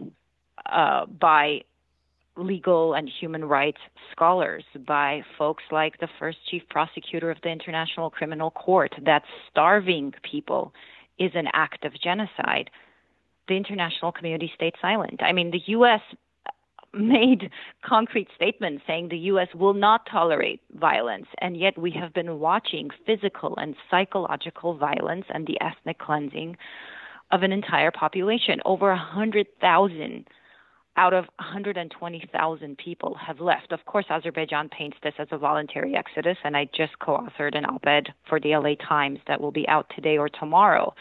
uh, 0.66 1.06
by 1.06 1.62
legal 2.36 2.94
and 2.94 3.10
human 3.10 3.46
rights 3.46 3.80
scholars, 4.12 4.64
by 4.88 5.24
folks 5.38 5.64
like 5.72 6.00
the 6.00 6.10
first 6.20 6.38
chief 6.50 6.64
prosecutor 6.70 7.30
of 7.30 7.38
the 7.44 7.50
International 7.50 8.10
Criminal 8.10 8.52
Court, 8.52 8.94
that 9.06 9.24
starving 9.50 10.14
people 10.24 10.74
is 11.20 11.32
an 11.36 11.48
act 11.54 11.86
of 11.86 11.94
genocide, 12.02 12.70
the 13.48 13.56
international 13.56 14.12
community 14.12 14.52
stayed 14.56 14.74
silent. 14.82 15.22
I 15.22 15.32
mean, 15.32 15.52
the 15.52 15.62
U.S 15.68 16.02
made 16.94 17.50
concrete 17.84 18.28
statements 18.36 18.84
saying 18.86 19.10
the 19.10 19.18
U.S. 19.18 19.48
will 19.56 19.74
not 19.74 20.06
tolerate 20.10 20.62
violence, 20.76 21.26
and 21.40 21.58
yet 21.58 21.78
we 21.78 21.92
have 21.92 22.14
been 22.14 22.40
watching 22.40 22.90
physical 23.06 23.56
and 23.58 23.76
psychological 23.90 24.78
violence 24.78 25.26
and 25.30 25.48
the 25.48 25.60
ethnic 25.62 25.98
cleansing 25.98 26.56
of 27.32 27.42
an 27.42 27.52
entire 27.52 27.92
population. 27.92 28.60
Over 28.66 28.90
100,000 28.90 30.28
out 30.96 31.14
of 31.14 31.26
120,000 31.40 32.78
people 32.78 33.16
have 33.16 33.40
left. 33.40 33.72
Of 33.72 33.84
course, 33.86 34.06
Azerbaijan 34.10 34.70
paints 34.70 34.98
this 35.02 35.14
as 35.18 35.28
a 35.32 35.38
voluntary 35.38 35.96
exodus, 35.96 36.38
and 36.44 36.56
I 36.56 36.70
just 36.76 36.98
co 37.00 37.18
authored 37.18 37.58
an 37.58 37.66
op 37.66 37.86
ed 37.88 38.14
for 38.30 38.40
the 38.40 38.56
LA 38.56 38.76
Times 38.76 39.20
that 39.28 39.42
will 39.42 39.52
be 39.52 39.68
out 39.68 39.92
today 39.96 40.18
or 40.18 40.30
tomorrow 40.30 40.94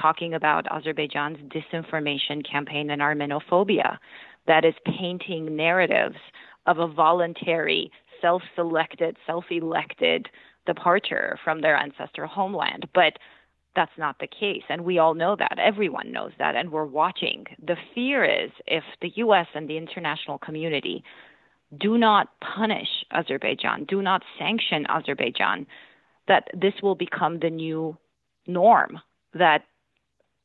talking 0.00 0.34
about 0.34 0.66
Azerbaijan's 0.72 1.38
disinformation 1.52 2.48
campaign 2.48 2.90
and 2.90 3.00
Armenophobia 3.00 3.98
that 4.46 4.64
is 4.64 4.74
painting 4.84 5.56
narratives 5.56 6.16
of 6.66 6.78
a 6.78 6.88
voluntary, 6.88 7.90
self 8.20 8.42
selected, 8.56 9.16
self 9.26 9.44
elected 9.50 10.28
departure 10.66 11.38
from 11.44 11.60
their 11.60 11.76
ancestral 11.76 12.28
homeland. 12.28 12.88
But 12.94 13.18
that's 13.76 13.92
not 13.98 14.18
the 14.18 14.26
case. 14.26 14.62
And 14.68 14.84
we 14.84 14.98
all 14.98 15.14
know 15.14 15.36
that. 15.36 15.58
Everyone 15.58 16.12
knows 16.12 16.32
that. 16.38 16.56
And 16.56 16.70
we're 16.70 16.84
watching. 16.84 17.44
The 17.64 17.76
fear 17.94 18.24
is 18.24 18.50
if 18.66 18.84
the 19.00 19.10
U.S. 19.16 19.46
and 19.54 19.68
the 19.68 19.76
international 19.76 20.38
community 20.38 21.04
do 21.78 21.98
not 21.98 22.28
punish 22.40 22.88
Azerbaijan, 23.12 23.84
do 23.84 24.00
not 24.02 24.22
sanction 24.38 24.86
Azerbaijan, 24.88 25.66
that 26.28 26.48
this 26.54 26.74
will 26.82 26.94
become 26.94 27.40
the 27.40 27.50
new 27.50 27.96
norm, 28.46 29.00
that 29.34 29.64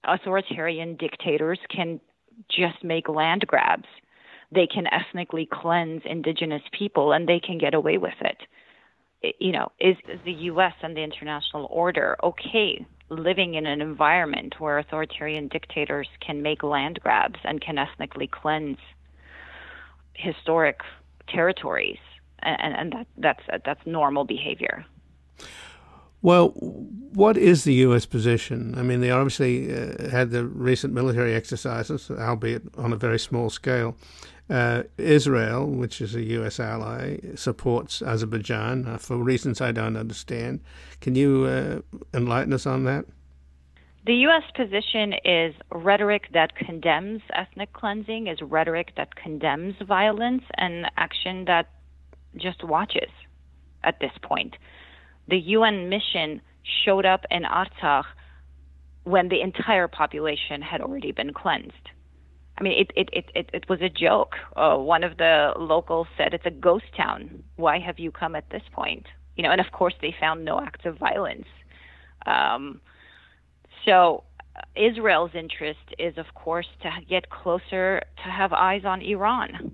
authoritarian 0.03 0.95
dictators 0.95 1.59
can 1.69 1.99
just 2.49 2.83
make 2.83 3.07
land 3.07 3.45
grabs. 3.45 3.87
They 4.51 4.65
can 4.65 4.87
ethnically 4.87 5.47
cleanse 5.51 6.01
indigenous 6.05 6.63
people 6.77 7.11
and 7.11 7.27
they 7.27 7.39
can 7.39 7.59
get 7.59 7.73
away 7.73 7.97
with 7.97 8.13
it. 8.21 9.35
You 9.39 9.51
know, 9.51 9.71
is, 9.79 9.97
is 10.07 10.19
the 10.25 10.31
U.S. 10.31 10.73
and 10.81 10.95
the 10.95 11.03
international 11.03 11.67
order 11.69 12.17
okay 12.23 12.85
living 13.09 13.55
in 13.55 13.65
an 13.65 13.81
environment 13.81 14.55
where 14.59 14.77
authoritarian 14.77 15.47
dictators 15.47 16.07
can 16.19 16.41
make 16.41 16.63
land 16.63 16.99
grabs 17.01 17.39
and 17.43 17.61
can 17.61 17.77
ethnically 17.77 18.27
cleanse 18.27 18.77
historic 20.13 20.81
territories, 21.27 21.99
and, 22.39 22.75
and 22.75 22.91
that, 22.93 23.07
that's 23.17 23.63
that's 23.65 23.85
normal 23.85 24.25
behavior. 24.25 24.85
Well, 26.21 26.49
what 26.49 27.37
is 27.37 27.63
the 27.63 27.73
U.S. 27.75 28.05
position? 28.05 28.75
I 28.77 28.83
mean, 28.83 28.99
they 28.99 29.09
obviously 29.09 29.73
uh, 29.73 30.09
had 30.09 30.31
the 30.31 30.45
recent 30.45 30.93
military 30.93 31.33
exercises, 31.33 32.11
albeit 32.11 32.63
on 32.77 32.91
a 32.91 32.97
very 32.97 33.19
small 33.19 33.49
scale. 33.49 33.95
Uh, 34.49 34.81
Israel, 34.97 35.67
which 35.67 36.01
is 36.01 36.15
a 36.15 36.23
U.S. 36.23 36.59
ally, 36.59 37.17
supports 37.35 38.01
Azerbaijan 38.01 38.87
uh, 38.87 38.97
for 38.97 39.17
reasons 39.17 39.61
I 39.61 39.71
don't 39.71 39.95
understand. 39.95 40.61
Can 41.01 41.13
you 41.13 41.45
uh, 41.45 41.81
enlighten 42.15 42.53
us 42.53 42.65
on 42.65 42.83
that? 42.85 43.05
The 44.07 44.15
U.S. 44.15 44.41
position 44.55 45.13
is 45.23 45.53
rhetoric 45.71 46.29
that 46.33 46.55
condemns 46.55 47.21
ethnic 47.31 47.73
cleansing, 47.73 48.25
is 48.25 48.41
rhetoric 48.41 48.93
that 48.97 49.13
condemns 49.15 49.75
violence, 49.87 50.43
and 50.55 50.87
action 50.97 51.45
that 51.45 51.69
just 52.35 52.63
watches 52.63 53.11
at 53.83 53.99
this 53.99 54.13
point. 54.23 54.55
The 55.27 55.37
UN 55.37 55.89
mission 55.89 56.41
showed 56.83 57.05
up 57.05 57.25
in 57.29 57.43
Artsakh 57.43 58.05
when 59.03 59.29
the 59.29 59.41
entire 59.41 59.87
population 59.87 60.61
had 60.61 60.81
already 60.81 61.11
been 61.11 61.33
cleansed. 61.33 61.89
I 62.59 62.63
mean, 62.63 62.73
it 62.73 62.91
it 62.95 63.09
it 63.13 63.25
it, 63.35 63.49
it 63.53 63.69
was 63.69 63.79
a 63.81 63.89
joke. 63.89 64.33
Uh, 64.55 64.75
one 64.75 65.03
of 65.03 65.17
the 65.17 65.53
locals 65.57 66.07
said 66.17 66.33
it's 66.33 66.45
a 66.45 66.51
ghost 66.51 66.85
town. 66.95 67.43
Why 67.55 67.79
have 67.79 67.99
you 67.99 68.11
come 68.11 68.35
at 68.35 68.49
this 68.49 68.63
point? 68.73 69.05
You 69.35 69.43
know, 69.43 69.51
and 69.51 69.61
of 69.61 69.71
course 69.71 69.93
they 70.01 70.13
found 70.19 70.43
no 70.43 70.59
acts 70.59 70.85
of 70.85 70.97
violence. 70.97 71.47
Um, 72.25 72.81
so 73.85 74.23
uh, 74.55 74.61
Israel's 74.75 75.31
interest 75.33 75.79
is, 75.97 76.17
of 76.17 76.25
course, 76.35 76.67
to 76.81 76.89
get 77.07 77.29
closer, 77.29 78.01
to 78.23 78.29
have 78.29 78.51
eyes 78.51 78.83
on 78.83 79.01
Iran. 79.01 79.73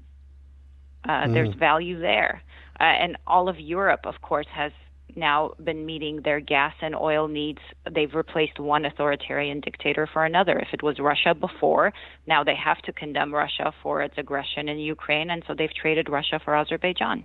Uh, 1.04 1.10
mm. 1.10 1.34
There's 1.34 1.56
value 1.56 2.00
there, 2.00 2.44
uh, 2.80 2.84
and 2.84 3.18
all 3.26 3.50
of 3.50 3.60
Europe, 3.60 4.02
of 4.06 4.22
course, 4.22 4.48
has 4.52 4.72
now 5.16 5.54
been 5.64 5.86
meeting 5.86 6.22
their 6.22 6.40
gas 6.40 6.74
and 6.82 6.96
oil 6.96 7.28
needs. 7.28 7.60
They've 7.90 8.14
replaced 8.14 8.60
one 8.60 8.86
authoritarian 8.86 9.62
dictator 9.62 10.08
for 10.12 10.26
another. 10.26 10.60
If 10.60 10.70
it 10.74 10.84
was 10.84 11.00
Russia 11.00 11.34
before, 11.34 11.94
now 12.28 12.44
they 12.44 12.56
have 12.56 12.82
to 12.84 12.94
condemn 12.94 13.34
Russia 13.34 13.74
for 13.82 14.02
its 14.02 14.18
aggression 14.18 14.68
in 14.68 14.78
Ukraine, 14.78 15.30
and 15.30 15.44
so 15.48 15.54
they've 15.54 15.74
traded 15.74 16.10
Russia 16.10 16.40
for 16.44 16.56
Azerbaijan. 16.56 17.24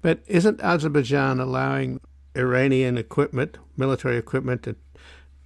But 0.00 0.20
isn't 0.26 0.60
Azerbaijan 0.60 1.38
allowing 1.38 2.00
Iranian 2.36 2.98
equipment, 2.98 3.58
military 3.76 4.16
equipment, 4.16 4.64
to, 4.64 4.76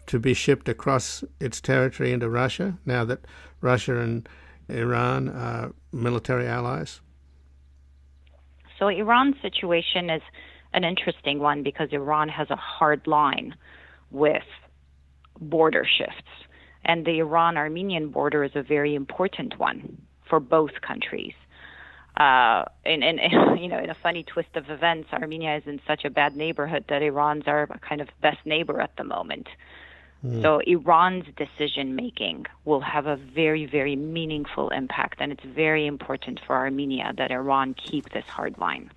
to 0.07 0.19
be 0.19 0.33
shipped 0.33 0.69
across 0.69 1.23
its 1.41 1.61
territory 1.61 2.13
into 2.13 2.29
Russia 2.31 2.79
now 2.87 3.05
that 3.05 3.21
Russia 3.61 3.99
and 3.99 4.27
Iran 4.69 5.29
are 5.29 5.73
military 5.93 6.47
allies? 6.47 7.01
So 8.79 8.89
Iran's 8.89 9.37
situation 9.43 10.11
is 10.11 10.23
an 10.77 10.85
interesting 10.85 11.41
one 11.41 11.63
because 11.63 11.89
Iran 11.91 12.29
has 12.29 12.51
a 12.51 12.57
hard 12.57 13.07
line 13.07 13.57
with 14.11 14.45
border 15.41 15.85
shifts. 15.85 16.31
And 16.85 17.05
the 17.05 17.19
Iran 17.19 17.57
Armenian 17.57 18.11
border 18.11 18.45
is 18.45 18.53
a 18.55 18.63
very 18.63 18.95
important 18.95 19.59
one 19.59 20.01
for 20.29 20.39
both 20.39 20.81
countries. 20.87 21.35
Uh, 22.17 22.65
and, 22.85 23.03
and, 23.05 23.19
you 23.61 23.69
know, 23.69 23.79
in 23.79 23.91
a 23.91 23.97
funny 24.03 24.23
twist 24.23 24.55
of 24.55 24.71
events, 24.71 25.09
Armenia 25.13 25.57
is 25.57 25.65
in 25.67 25.81
such 25.87 26.05
a 26.05 26.11
bad 26.11 26.37
neighborhood 26.37 26.85
that 26.89 27.03
Iran's 27.03 27.45
our 27.47 27.67
kind 27.89 28.01
of 28.01 28.09
best 28.21 28.39
neighbor 28.45 28.81
at 28.81 28.97
the 28.97 29.05
moment. 29.05 29.49
Mm. 30.25 30.43
So 30.43 30.61
Iran's 30.67 31.27
decision 31.37 31.97
making 31.97 32.47
will 32.65 32.81
have 32.81 33.07
a 33.07 33.17
very, 33.17 33.67
very 33.67 33.97
meaningful 33.97 34.71
impact, 34.71 35.21
and 35.21 35.33
it's 35.33 35.45
very 35.45 35.87
important 35.87 36.41
for 36.47 36.55
Armenia 36.55 37.13
that 37.17 37.31
Iran 37.31 37.75
keep 37.75 38.11
this 38.13 38.25
hard 38.27 38.59
line. 38.59 38.91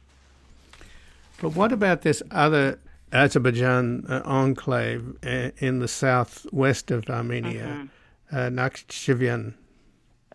But 1.41 1.55
what 1.55 1.71
about 1.71 2.01
this 2.01 2.21
other 2.31 2.79
Azerbaijan 3.11 4.05
uh, 4.07 4.21
enclave 4.25 5.17
uh, 5.25 5.51
in 5.57 5.79
the 5.79 5.87
southwest 5.87 6.91
of 6.91 7.09
Armenia, 7.09 7.89
mm-hmm. 8.31 8.35
uh, 8.35 8.49
Nakhchivan? 8.49 9.53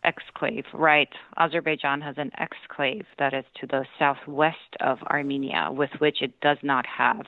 Exclave, 0.05 0.65
right. 0.75 1.09
Azerbaijan 1.39 2.01
has 2.01 2.17
an 2.19 2.31
exclave 2.39 3.05
that 3.19 3.33
is 3.33 3.45
to 3.61 3.67
the 3.67 3.85
southwest 3.99 4.77
of 4.81 4.99
Armenia, 5.05 5.71
with 5.71 5.91
which 5.99 6.21
it 6.21 6.39
does 6.41 6.59
not 6.63 6.85
have 6.87 7.27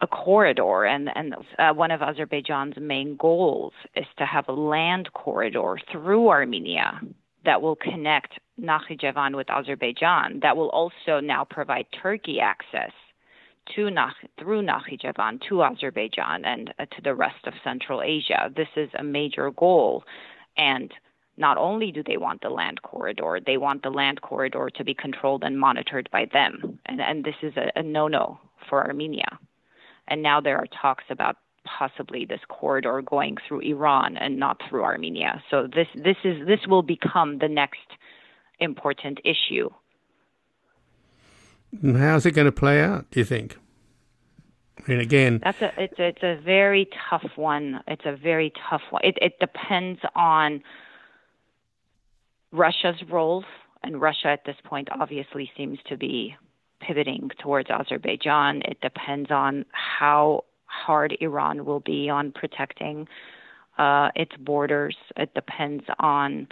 a 0.00 0.06
corridor. 0.06 0.84
And, 0.84 1.10
and 1.14 1.34
uh, 1.58 1.72
one 1.72 1.90
of 1.90 2.02
Azerbaijan's 2.02 2.76
main 2.78 3.16
goals 3.16 3.72
is 3.96 4.06
to 4.18 4.26
have 4.26 4.48
a 4.48 4.52
land 4.52 5.12
corridor 5.14 5.78
through 5.90 6.28
Armenia 6.28 7.00
that 7.44 7.62
will 7.62 7.76
connect 7.76 8.38
Nakhichevan 8.60 9.34
with 9.36 9.50
Azerbaijan 9.50 10.40
that 10.42 10.56
will 10.56 10.70
also 10.70 11.20
now 11.20 11.44
provide 11.44 11.86
Turkey 12.02 12.40
access 12.40 12.92
to 13.74 13.88
through 14.38 14.62
Nakhichevan 14.62 15.40
to 15.48 15.62
Azerbaijan 15.62 16.44
and 16.44 16.74
uh, 16.78 16.84
to 16.86 17.02
the 17.02 17.14
rest 17.14 17.46
of 17.46 17.54
Central 17.64 18.02
Asia. 18.02 18.50
This 18.54 18.68
is 18.76 18.90
a 18.98 19.04
major 19.04 19.50
goal, 19.52 20.04
and 20.56 20.92
not 21.36 21.56
only 21.56 21.92
do 21.92 22.02
they 22.02 22.16
want 22.16 22.42
the 22.42 22.50
land 22.50 22.82
corridor, 22.82 23.38
they 23.44 23.56
want 23.56 23.82
the 23.82 23.90
land 23.90 24.20
corridor 24.20 24.68
to 24.74 24.84
be 24.84 24.94
controlled 24.94 25.44
and 25.44 25.58
monitored 25.58 26.08
by 26.12 26.26
them, 26.32 26.78
and, 26.86 27.00
and 27.00 27.24
this 27.24 27.36
is 27.42 27.56
a, 27.56 27.70
a 27.78 27.82
no-no 27.82 28.38
for 28.68 28.86
Armenia. 28.86 29.38
And 30.08 30.22
now 30.22 30.40
there 30.40 30.58
are 30.58 30.66
talks 30.66 31.04
about 31.08 31.36
possibly 31.64 32.24
this 32.24 32.40
corridor 32.48 33.00
going 33.02 33.36
through 33.46 33.60
Iran 33.60 34.16
and 34.16 34.38
not 34.38 34.60
through 34.68 34.82
Armenia. 34.82 35.42
So 35.50 35.68
this 35.72 35.86
this 35.94 36.16
is 36.24 36.46
this 36.46 36.66
will 36.66 36.82
become 36.82 37.38
the 37.38 37.48
next 37.48 37.78
important 38.62 39.20
issue. 39.24 39.70
How's 41.82 42.26
it 42.26 42.32
going 42.32 42.46
to 42.46 42.52
play 42.52 42.82
out? 42.82 43.10
Do 43.10 43.20
you 43.20 43.24
think? 43.24 43.56
I 44.78 44.90
mean, 44.90 45.00
again, 45.00 45.40
that's 45.42 45.60
a 45.62 45.72
it's 45.80 45.98
a, 45.98 46.04
it's 46.08 46.22
a 46.22 46.40
very 46.44 46.88
tough 47.08 47.30
one. 47.36 47.80
It's 47.86 48.04
a 48.04 48.16
very 48.16 48.52
tough 48.68 48.82
one. 48.90 49.02
It 49.04 49.16
it 49.20 49.38
depends 49.38 50.00
on 50.16 50.62
Russia's 52.50 53.00
roles, 53.08 53.44
and 53.82 54.00
Russia 54.00 54.28
at 54.28 54.44
this 54.44 54.56
point 54.64 54.88
obviously 54.90 55.50
seems 55.56 55.78
to 55.88 55.96
be 55.96 56.36
pivoting 56.80 57.30
towards 57.40 57.70
Azerbaijan. 57.70 58.62
It 58.64 58.80
depends 58.80 59.30
on 59.30 59.64
how 59.70 60.44
hard 60.66 61.16
Iran 61.20 61.64
will 61.64 61.80
be 61.80 62.10
on 62.10 62.32
protecting 62.32 63.06
uh, 63.78 64.10
its 64.16 64.32
borders. 64.36 64.96
It 65.16 65.32
depends 65.34 65.84
on 65.98 66.48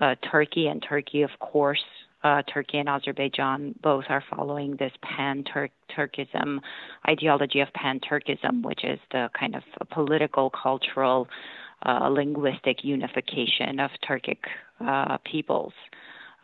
uh, 0.00 0.14
Turkey, 0.30 0.68
and 0.68 0.84
Turkey, 0.86 1.22
of 1.22 1.30
course, 1.40 1.82
uh, 2.22 2.42
Turkey 2.52 2.78
and 2.78 2.88
Azerbaijan 2.88 3.74
both 3.82 4.04
are 4.08 4.22
following 4.34 4.76
this 4.76 4.92
pan 5.02 5.44
Turkism 5.96 6.60
ideology 7.08 7.60
of 7.60 7.72
pan 7.72 8.00
Turkism, 8.00 8.62
which 8.62 8.84
is 8.84 8.98
the 9.10 9.30
kind 9.38 9.54
of 9.56 9.62
political, 9.90 10.50
cultural, 10.50 11.28
uh, 11.86 12.08
linguistic 12.08 12.84
unification 12.84 13.80
of 13.80 13.90
Turkic 14.06 14.38
uh, 14.86 15.16
peoples. 15.30 15.72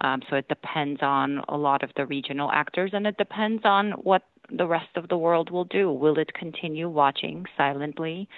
Um, 0.01 0.23
so 0.29 0.37
it 0.37 0.49
depends 0.49 1.01
on 1.03 1.43
a 1.49 1.57
lot 1.57 1.83
of 1.83 1.91
the 1.97 2.07
regional 2.07 2.51
actors, 2.53 2.91
and 2.93 3.07
it 3.07 3.17
depends 3.17 3.63
on 3.65 3.93
what 3.93 4.23
the 4.51 4.67
rest 4.67 4.97
of 4.97 5.09
the 5.09 5.17
world 5.17 5.51
will 5.51 5.65
do. 5.65 5.91
Will 5.91 6.19
it 6.19 6.33
continue 6.35 6.89
watching 6.89 7.45
silently, 7.57 8.29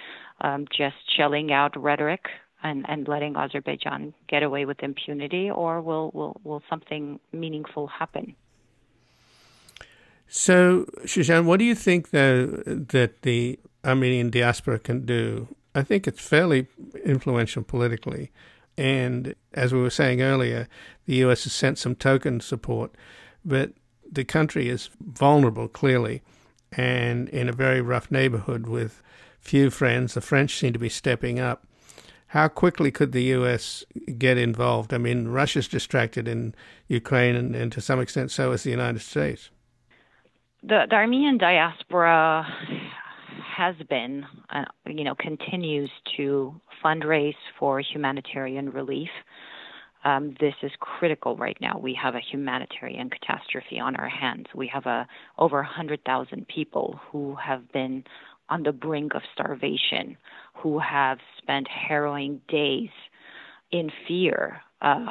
um, 0.41 0.65
just 0.75 0.95
shelling 1.15 1.51
out 1.51 1.79
rhetoric 1.81 2.25
and, 2.63 2.85
and 2.89 3.07
letting 3.07 3.35
Azerbaijan 3.35 4.13
get 4.27 4.43
away 4.43 4.65
with 4.65 4.81
impunity, 4.83 5.49
or 5.49 5.81
will, 5.81 6.11
will, 6.13 6.39
will 6.43 6.63
something 6.69 7.19
meaningful 7.31 7.87
happen? 7.87 8.35
So, 10.27 10.85
Shushan, 11.05 11.45
what 11.45 11.57
do 11.57 11.65
you 11.65 11.75
think 11.75 12.11
though, 12.11 12.45
that 12.65 13.23
the 13.23 13.59
Armenian 13.83 14.29
diaspora 14.29 14.79
can 14.79 15.05
do? 15.05 15.47
I 15.73 15.83
think 15.83 16.07
it's 16.07 16.21
fairly 16.21 16.67
influential 17.05 17.63
politically 17.63 18.31
And 18.79 19.35
as 19.53 19.73
we 19.73 19.81
were 19.81 19.89
saying 19.89 20.21
earlier, 20.21 20.69
the 21.05 21.15
US 21.25 21.43
has 21.43 21.51
sent 21.51 21.77
some 21.77 21.95
token 21.95 22.39
support, 22.39 22.95
but 23.43 23.73
the 24.09 24.23
country 24.23 24.69
is 24.69 24.89
vulnerable, 25.01 25.67
clearly, 25.67 26.21
and 26.71 27.27
in 27.27 27.49
a 27.49 27.51
very 27.51 27.81
rough 27.81 28.09
neighborhood 28.09 28.67
with 28.67 29.03
few 29.41 29.69
friends. 29.69 30.13
The 30.13 30.21
French 30.21 30.57
seem 30.57 30.71
to 30.71 30.79
be 30.79 30.87
stepping 30.87 31.41
up. 31.41 31.67
How 32.29 32.47
quickly 32.47 32.91
could 32.91 33.11
the 33.11 33.23
U.S. 33.23 33.83
get 34.19 34.37
involved? 34.37 34.93
I 34.93 34.99
mean, 34.99 35.29
Russia's 35.29 35.67
distracted 35.67 36.27
in 36.27 36.53
Ukraine, 36.87 37.35
and, 37.35 37.55
and 37.55 37.71
to 37.71 37.81
some 37.81 37.99
extent, 37.99 38.29
so 38.29 38.51
is 38.51 38.61
the 38.61 38.69
United 38.69 39.01
States. 39.01 39.49
The, 40.61 40.85
the 40.87 40.95
Armenian 40.95 41.39
diaspora 41.39 42.45
has 43.57 43.75
been, 43.89 44.27
uh, 44.51 44.65
you 44.85 45.03
know, 45.03 45.15
continues 45.15 45.89
to 46.17 46.53
fundraise 46.85 47.33
for 47.57 47.79
humanitarian 47.79 48.69
relief. 48.69 49.09
Um, 50.05 50.35
this 50.39 50.53
is 50.61 50.71
critical 50.79 51.35
right 51.35 51.57
now. 51.59 51.79
We 51.79 51.97
have 52.01 52.13
a 52.13 52.21
humanitarian 52.21 53.09
catastrophe 53.09 53.79
on 53.79 53.95
our 53.95 54.07
hands. 54.07 54.45
We 54.53 54.67
have 54.67 54.85
a, 54.85 55.07
over 55.39 55.57
100,000 55.57 56.47
people 56.47 56.99
who 57.11 57.35
have 57.35 57.71
been 57.71 58.03
on 58.49 58.63
the 58.63 58.71
brink 58.71 59.13
of 59.15 59.21
starvation, 59.33 60.17
who 60.61 60.79
have 60.79 61.19
spent 61.37 61.67
harrowing 61.67 62.41
days 62.47 62.89
in 63.71 63.89
fear, 64.07 64.61
uh, 64.81 65.07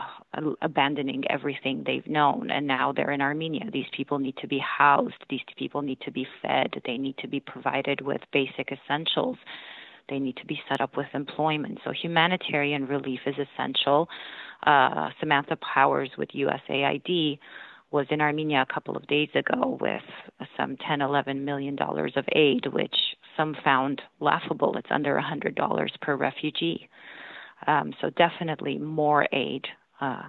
abandoning 0.62 1.24
everything 1.30 1.84
they've 1.86 2.06
known, 2.06 2.50
and 2.50 2.66
now 2.66 2.92
they're 2.92 3.12
in 3.12 3.20
Armenia. 3.20 3.70
These 3.72 3.86
people 3.96 4.18
need 4.18 4.36
to 4.38 4.48
be 4.48 4.58
housed. 4.58 5.14
These 5.30 5.40
people 5.56 5.82
need 5.82 6.00
to 6.00 6.10
be 6.10 6.26
fed. 6.42 6.80
They 6.84 6.98
need 6.98 7.16
to 7.18 7.28
be 7.28 7.40
provided 7.40 8.00
with 8.00 8.20
basic 8.32 8.72
essentials. 8.72 9.36
They 10.08 10.18
need 10.18 10.36
to 10.38 10.46
be 10.46 10.60
set 10.68 10.80
up 10.80 10.96
with 10.96 11.06
employment. 11.12 11.80
So 11.84 11.92
humanitarian 11.92 12.86
relief 12.86 13.20
is 13.26 13.34
essential. 13.38 14.08
Uh, 14.66 15.10
Samantha 15.20 15.56
Powers 15.56 16.10
with 16.18 16.30
USAID 16.30 17.38
was 17.90 18.06
in 18.10 18.20
Armenia 18.20 18.64
a 18.68 18.72
couple 18.72 18.96
of 18.96 19.06
days 19.06 19.28
ago 19.34 19.78
with 19.80 20.02
some 20.56 20.76
10, 20.76 21.00
11 21.00 21.44
million 21.44 21.76
dollars 21.76 22.12
of 22.16 22.24
aid, 22.34 22.66
which 22.72 22.96
some 23.38 23.56
found 23.64 24.02
laughable. 24.20 24.76
It's 24.76 24.90
under 24.90 25.18
hundred 25.18 25.54
dollars 25.54 25.92
per 26.02 26.16
refugee. 26.16 26.90
Um, 27.66 27.94
so 28.00 28.10
definitely 28.10 28.76
more 28.76 29.26
aid. 29.32 29.64
Uh, 30.00 30.24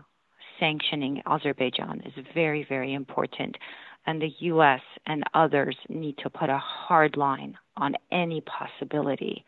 sanctioning 0.60 1.22
Azerbaijan 1.26 2.01
is 2.05 2.26
very, 2.34 2.66
very 2.68 2.93
important. 2.93 3.57
And 4.05 4.22
the 4.22 4.32
U.S. 4.39 4.82
and 5.05 5.24
others 5.34 5.76
need 5.89 6.18
to 6.20 6.30
put 6.30 6.49
a 6.49 6.57
hard 6.57 7.18
line 7.18 7.57
on 7.78 7.95
any 8.12 8.41
possibility 8.41 9.43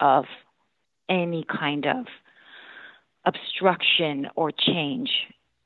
of 0.00 0.24
any 1.08 1.44
kind 1.44 1.86
of 1.86 2.06
obstruction 3.24 4.26
or 4.36 4.50
change 4.50 5.10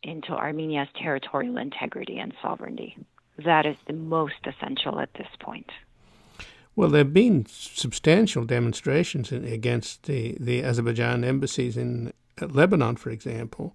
into 0.03 0.33
Armenia's 0.33 0.89
territorial 1.01 1.59
integrity 1.59 2.19
and 2.19 2.35
sovereignty. 2.43 2.97
That 3.45 3.67
is 3.67 3.77
the 3.87 3.93
most 3.93 4.35
essential 4.47 5.01
at 5.01 5.11
this 5.15 5.29
point. 5.41 5.71
Well, 6.75 6.89
there 6.89 7.05
have 7.05 7.13
been 7.13 7.45
substantial 7.47 8.45
demonstrations 8.45 9.31
against 9.31 10.05
the, 10.05 10.37
the 10.41 10.65
Azerbaijan 10.65 11.23
embassies 11.23 11.77
in 11.77 12.13
Lebanon, 12.41 12.97
for 12.97 13.11
example. 13.11 13.75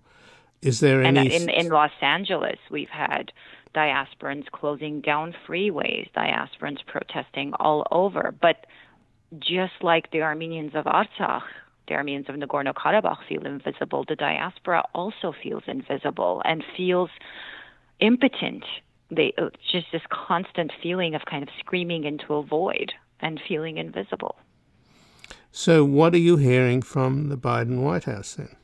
Is 0.62 0.80
there 0.80 1.04
uh, 1.04 1.08
any? 1.08 1.20
And 1.20 1.50
in, 1.50 1.50
in 1.50 1.70
Los 1.70 1.92
Angeles, 2.02 2.58
we've 2.72 2.90
had 2.90 3.32
diasporans 3.76 4.48
closing 4.52 5.02
down 5.02 5.36
freeways, 5.48 6.10
diasporans 6.14 6.80
protesting 6.88 7.54
all 7.60 7.86
over. 7.92 8.34
But 8.42 8.66
just 9.40 9.74
like 9.82 10.10
the 10.12 10.24
Armenians 10.24 10.72
of 10.74 10.86
Artsakh, 10.86 11.44
the 11.88 11.94
Armenians 11.94 12.28
of 12.30 12.36
Nagorno 12.36 12.74
Karabakh 12.74 13.20
feel 13.30 13.46
invisible, 13.46 14.06
the 14.08 14.16
diaspora 14.16 14.84
also 14.96 15.34
feels 15.44 15.64
invisible 15.68 16.42
and 16.46 16.64
feels 16.76 17.10
impotent. 18.00 18.64
They 19.10 19.34
uh, 19.38 19.50
just 19.72 19.88
this 19.92 20.02
constant 20.10 20.72
feeling 20.82 21.16
of 21.16 21.22
kind 21.30 21.44
of 21.44 21.50
screaming 21.60 22.04
into 22.04 22.34
a 22.36 22.44
void 22.44 22.94
and 23.20 23.40
feeling 23.48 23.78
invisible. 23.78 24.36
So, 25.52 25.84
what 25.86 26.14
are 26.14 26.20
you 26.20 26.38
hearing 26.38 26.82
from 26.82 27.30
the 27.30 27.38
Biden 27.38 27.82
White 27.82 28.04
House 28.04 28.36
then? 28.36 28.56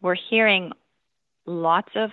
We're 0.00 0.16
hearing 0.16 0.72
lots 1.46 1.90
of 1.94 2.10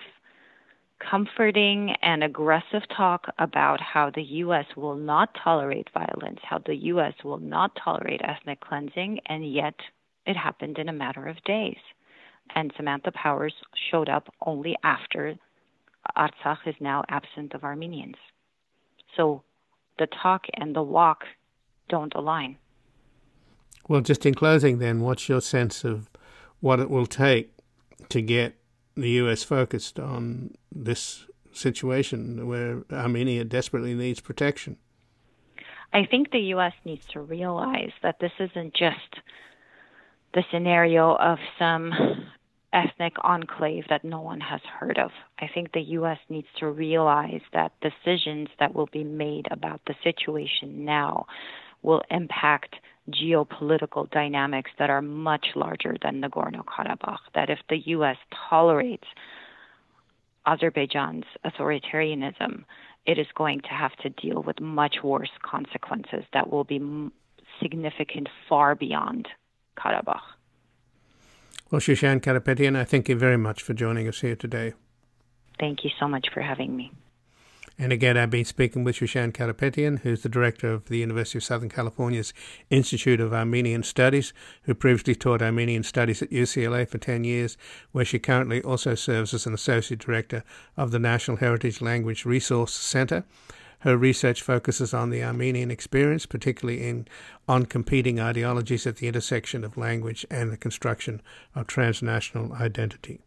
comforting 1.00 1.96
and 2.02 2.24
aggressive 2.24 2.84
talk 2.96 3.26
about 3.40 3.80
how 3.80 4.10
the 4.10 4.24
U.S. 4.24 4.66
will 4.76 4.96
not 4.96 5.30
tolerate 5.44 5.88
violence, 5.94 6.40
how 6.44 6.60
the 6.60 6.76
U.S. 6.76 7.14
will 7.24 7.40
not 7.40 7.72
tolerate 7.82 8.22
ethnic 8.24 8.60
cleansing, 8.62 9.20
and 9.28 9.52
yet 9.52 9.76
it 10.26 10.36
happened 10.36 10.78
in 10.78 10.90
a 10.90 10.94
matter 10.94 11.28
of 11.28 11.44
days. 11.44 11.78
And 12.56 12.74
Samantha 12.76 13.12
Powers 13.12 13.54
showed 13.90 14.10
up 14.10 14.28
only 14.46 14.76
after 14.84 15.36
Artsakh 16.16 16.68
is 16.68 16.76
now 16.80 17.04
absent 17.10 17.54
of 17.54 17.64
Armenians. 17.64 18.16
So 19.16 19.44
the 20.00 20.08
talk 20.08 20.46
and 20.54 20.76
the 20.76 20.84
walk 20.84 21.24
don't 21.90 22.14
align. 22.16 22.58
Well, 23.88 24.02
just 24.02 24.26
in 24.26 24.34
closing, 24.34 24.80
then, 24.80 25.02
what's 25.02 25.30
your 25.30 25.42
sense 25.42 25.84
of 25.84 26.10
what 26.60 26.80
it 26.80 26.90
will 26.90 27.06
take 27.06 27.54
to 28.10 28.22
get 28.22 28.56
the 28.96 29.10
U.S. 29.12 29.44
focused 29.44 30.00
on 30.00 30.56
this 30.72 31.26
situation 31.54 32.48
where 32.48 32.84
Armenia 32.92 33.46
desperately 33.46 33.94
needs 33.94 34.20
protection? 34.20 34.78
I 35.94 36.06
think 36.06 36.32
the 36.32 36.40
U.S. 36.40 36.74
needs 36.84 37.06
to 37.08 37.22
realize 37.22 37.92
that 38.04 38.20
this 38.20 38.34
isn't 38.40 38.74
just 38.74 39.22
the 40.34 40.44
scenario 40.52 41.16
of 41.16 41.40
some 41.58 41.94
ethnic 42.74 43.14
enclave 43.24 43.86
that 43.90 44.04
no 44.04 44.22
one 44.22 44.42
has 44.42 44.62
heard 44.80 44.98
of. 44.98 45.12
I 45.40 45.48
think 45.54 45.72
the 45.72 45.82
U.S. 45.82 46.20
needs 46.30 46.48
to 46.60 46.70
realize 46.70 47.42
that 47.54 47.72
decisions 47.82 48.50
that 48.60 48.76
will 48.76 48.90
be 48.92 49.04
made 49.04 49.48
about 49.52 49.82
the 49.88 49.96
situation 50.04 50.86
now 50.86 51.28
will 51.82 52.02
impact 52.12 52.76
geopolitical 53.10 54.10
dynamics 54.12 54.72
that 54.80 54.90
are 54.90 55.02
much 55.02 55.48
larger 55.56 55.96
than 56.02 56.22
Nagorno 56.22 56.64
Karabakh. 56.66 57.20
That 57.36 57.50
if 57.50 57.60
the 57.70 57.78
U.S. 57.88 58.18
tolerates 58.50 59.08
Azerbaijan's 60.46 61.26
authoritarianism, 61.46 62.64
it 63.06 63.18
is 63.18 63.28
going 63.36 63.62
to 63.62 63.70
have 63.70 63.96
to 63.98 64.10
deal 64.10 64.44
with 64.44 64.60
much 64.60 64.98
worse 65.04 65.32
consequences 65.42 66.24
that 66.34 66.52
will 66.52 66.66
be 66.66 67.10
significant 67.62 68.28
far 68.50 68.76
beyond 68.76 69.28
Karabakh. 69.78 70.20
Well, 71.70 71.82
Shushan 71.82 72.22
Karapetian, 72.22 72.78
I 72.78 72.86
thank 72.86 73.10
you 73.10 73.18
very 73.18 73.38
much 73.38 73.62
for 73.62 73.74
joining 73.74 74.08
us 74.08 74.22
here 74.22 74.38
today. 74.38 74.74
Thank 75.60 75.84
you 75.84 75.90
so 76.00 76.08
much 76.08 76.30
for 76.34 76.42
having 76.42 76.78
me. 76.78 76.92
And 77.78 77.92
again, 77.92 78.18
I've 78.18 78.30
been 78.30 78.46
speaking 78.46 78.86
with 78.86 78.96
Shushan 78.96 79.34
Karapetian, 79.34 80.00
who's 80.00 80.24
the 80.24 80.30
director 80.30 80.72
of 80.72 80.86
the 80.86 81.00
University 81.00 81.40
of 81.40 81.44
Southern 81.44 81.70
California's 81.70 82.34
Institute 82.70 83.20
of 83.20 83.34
Armenian 83.34 83.84
Studies, 83.84 84.32
who 84.64 84.74
previously 84.74 85.14
taught 85.14 85.42
Armenian 85.42 85.84
Studies 85.84 86.22
at 86.22 86.32
UCLA 86.32 86.88
for 86.88 86.98
10 87.00 87.26
years, 87.26 87.58
where 87.92 88.06
she 88.06 88.18
currently 88.18 88.62
also 88.64 88.96
serves 88.96 89.34
as 89.34 89.46
an 89.46 89.54
associate 89.54 90.00
director 90.00 90.44
of 90.78 90.92
the 90.92 91.00
National 91.00 91.38
Heritage 91.38 91.82
Language 91.82 92.26
Resource 92.26 92.74
Center. 92.74 93.26
Her 93.80 93.96
research 93.96 94.42
focuses 94.42 94.94
on 94.94 95.12
the 95.12 95.24
Armenian 95.24 95.72
experience, 95.72 96.26
particularly 96.26 96.88
in 96.88 97.08
on 97.48 97.66
competing 97.66 98.20
ideologies 98.20 98.88
at 98.88 98.98
the 98.98 99.08
intersection 99.08 99.64
of 99.64 99.78
language 99.78 100.26
and 100.30 100.52
the 100.52 100.58
construction 100.58 101.22
of 101.56 101.68
transnational 101.68 102.54
identity. 102.54 103.22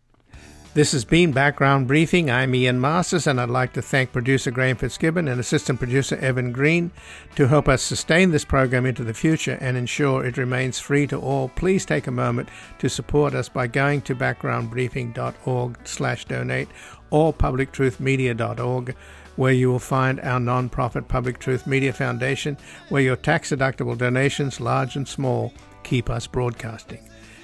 This 0.73 0.93
has 0.93 1.05
been 1.05 1.33
Background 1.33 1.89
Briefing. 1.89 2.31
I'm 2.31 2.55
Ian 2.55 2.81
Masters, 2.81 3.27
and 3.27 3.41
I'd 3.41 3.51
like 3.51 3.73
to 3.73 3.83
thank 3.83 4.13
producer 4.13 4.53
Graham 4.53 4.77
Fitzgibbon 4.77 5.27
and 5.27 5.41
assistant 5.41 5.81
producer 5.81 6.15
Evan 6.19 6.53
Green 6.53 6.93
to 7.35 7.49
help 7.49 7.69
us 7.69 7.83
sustain 7.83 8.31
this 8.31 8.45
program 8.45 8.87
into 8.87 9.03
the 9.03 9.13
future 9.13 9.59
and 9.61 9.77
ensure 9.77 10.25
it 10.25 10.37
remains 10.37 10.79
free 10.79 11.09
to 11.09 11.19
all. 11.19 11.49
Please 11.49 11.85
take 11.85 12.07
a 12.07 12.13
moment 12.13 12.49
to 12.79 12.89
support 12.89 13.35
us 13.35 13.49
by 13.49 13.67
going 13.67 14.01
to 14.03 14.15
backgroundbriefing.org/donate 14.15 16.69
or 17.11 17.35
publictruthmedia.org 17.35 18.95
where 19.37 19.53
you 19.53 19.71
will 19.71 19.79
find 19.79 20.21
our 20.21 20.41
non-profit 20.41 21.09
Public 21.09 21.39
Truth 21.39 21.67
Media 21.67 21.93
Foundation, 21.93 22.57
where 22.89 23.03
your 23.03 23.17
tax-deductible 23.17 23.97
donations, 23.97 24.61
large 24.61 24.97
and 24.97 25.07
small, 25.07 25.53
keep 25.83 26.11
us 26.11 26.27
broadcasting. 26.27 27.01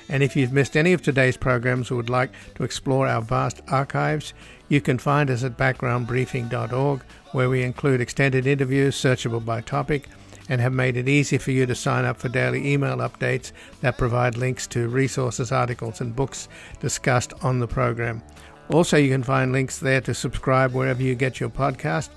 And 0.08 0.22
if 0.22 0.36
you've 0.36 0.52
missed 0.52 0.76
any 0.76 0.92
of 0.92 1.02
today's 1.02 1.36
programs 1.36 1.90
or 1.90 1.96
would 1.96 2.10
like 2.10 2.30
to 2.54 2.64
explore 2.64 3.08
our 3.08 3.22
vast 3.22 3.60
archives, 3.68 4.34
you 4.68 4.80
can 4.80 4.98
find 4.98 5.30
us 5.30 5.42
at 5.42 5.56
backgroundbriefing.org, 5.56 7.02
where 7.32 7.50
we 7.50 7.62
include 7.62 8.00
extended 8.00 8.46
interviews 8.46 8.96
searchable 8.96 9.44
by 9.44 9.60
topic 9.60 10.08
and 10.48 10.60
have 10.60 10.72
made 10.72 10.96
it 10.96 11.08
easy 11.08 11.38
for 11.38 11.50
you 11.50 11.66
to 11.66 11.74
sign 11.74 12.04
up 12.04 12.16
for 12.18 12.28
daily 12.28 12.72
email 12.72 12.98
updates 12.98 13.50
that 13.80 13.98
provide 13.98 14.36
links 14.36 14.66
to 14.68 14.88
resources, 14.88 15.50
articles, 15.50 16.00
and 16.00 16.14
books 16.14 16.48
discussed 16.80 17.32
on 17.42 17.58
the 17.58 17.66
program. 17.66 18.22
Also, 18.70 18.96
you 18.96 19.10
can 19.10 19.22
find 19.22 19.52
links 19.52 19.78
there 19.78 20.00
to 20.00 20.14
subscribe 20.14 20.72
wherever 20.72 21.02
you 21.02 21.14
get 21.14 21.38
your 21.40 21.48
podcast, 21.48 22.08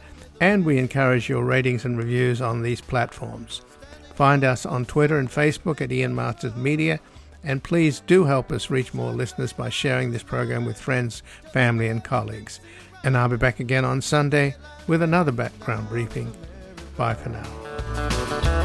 and 0.42 0.66
we 0.66 0.78
encourage 0.78 1.30
your 1.30 1.44
ratings 1.44 1.86
and 1.86 1.98
reviews 1.98 2.42
on 2.42 2.62
these 2.62 2.82
platforms. 2.82 3.62
Find 4.16 4.44
us 4.44 4.66
on 4.66 4.86
Twitter 4.86 5.18
and 5.18 5.30
Facebook 5.30 5.80
at 5.80 5.92
Ian 5.92 6.16
Masters 6.16 6.56
Media, 6.56 7.00
And 7.44 7.64
please 7.64 8.02
do 8.02 8.26
help 8.26 8.52
us 8.52 8.70
reach 8.70 8.94
more 8.94 9.12
listeners 9.12 9.54
by 9.54 9.70
sharing 9.70 10.12
this 10.12 10.24
program 10.24 10.66
with 10.66 10.78
friends, 10.80 11.24
family, 11.54 11.88
and 11.88 12.04
colleagues. 12.04 12.60
And 13.04 13.16
I'll 13.16 13.30
be 13.30 13.38
back 13.38 13.62
again 13.62 13.86
on 13.86 14.02
Sunday 14.02 14.56
with 14.88 15.02
another 15.02 15.32
background 15.32 15.88
briefing. 15.88 16.34
Bye 16.98 17.14
for 17.14 17.30
now. 17.30 18.60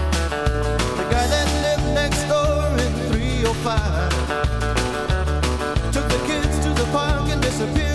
The 7.54 7.93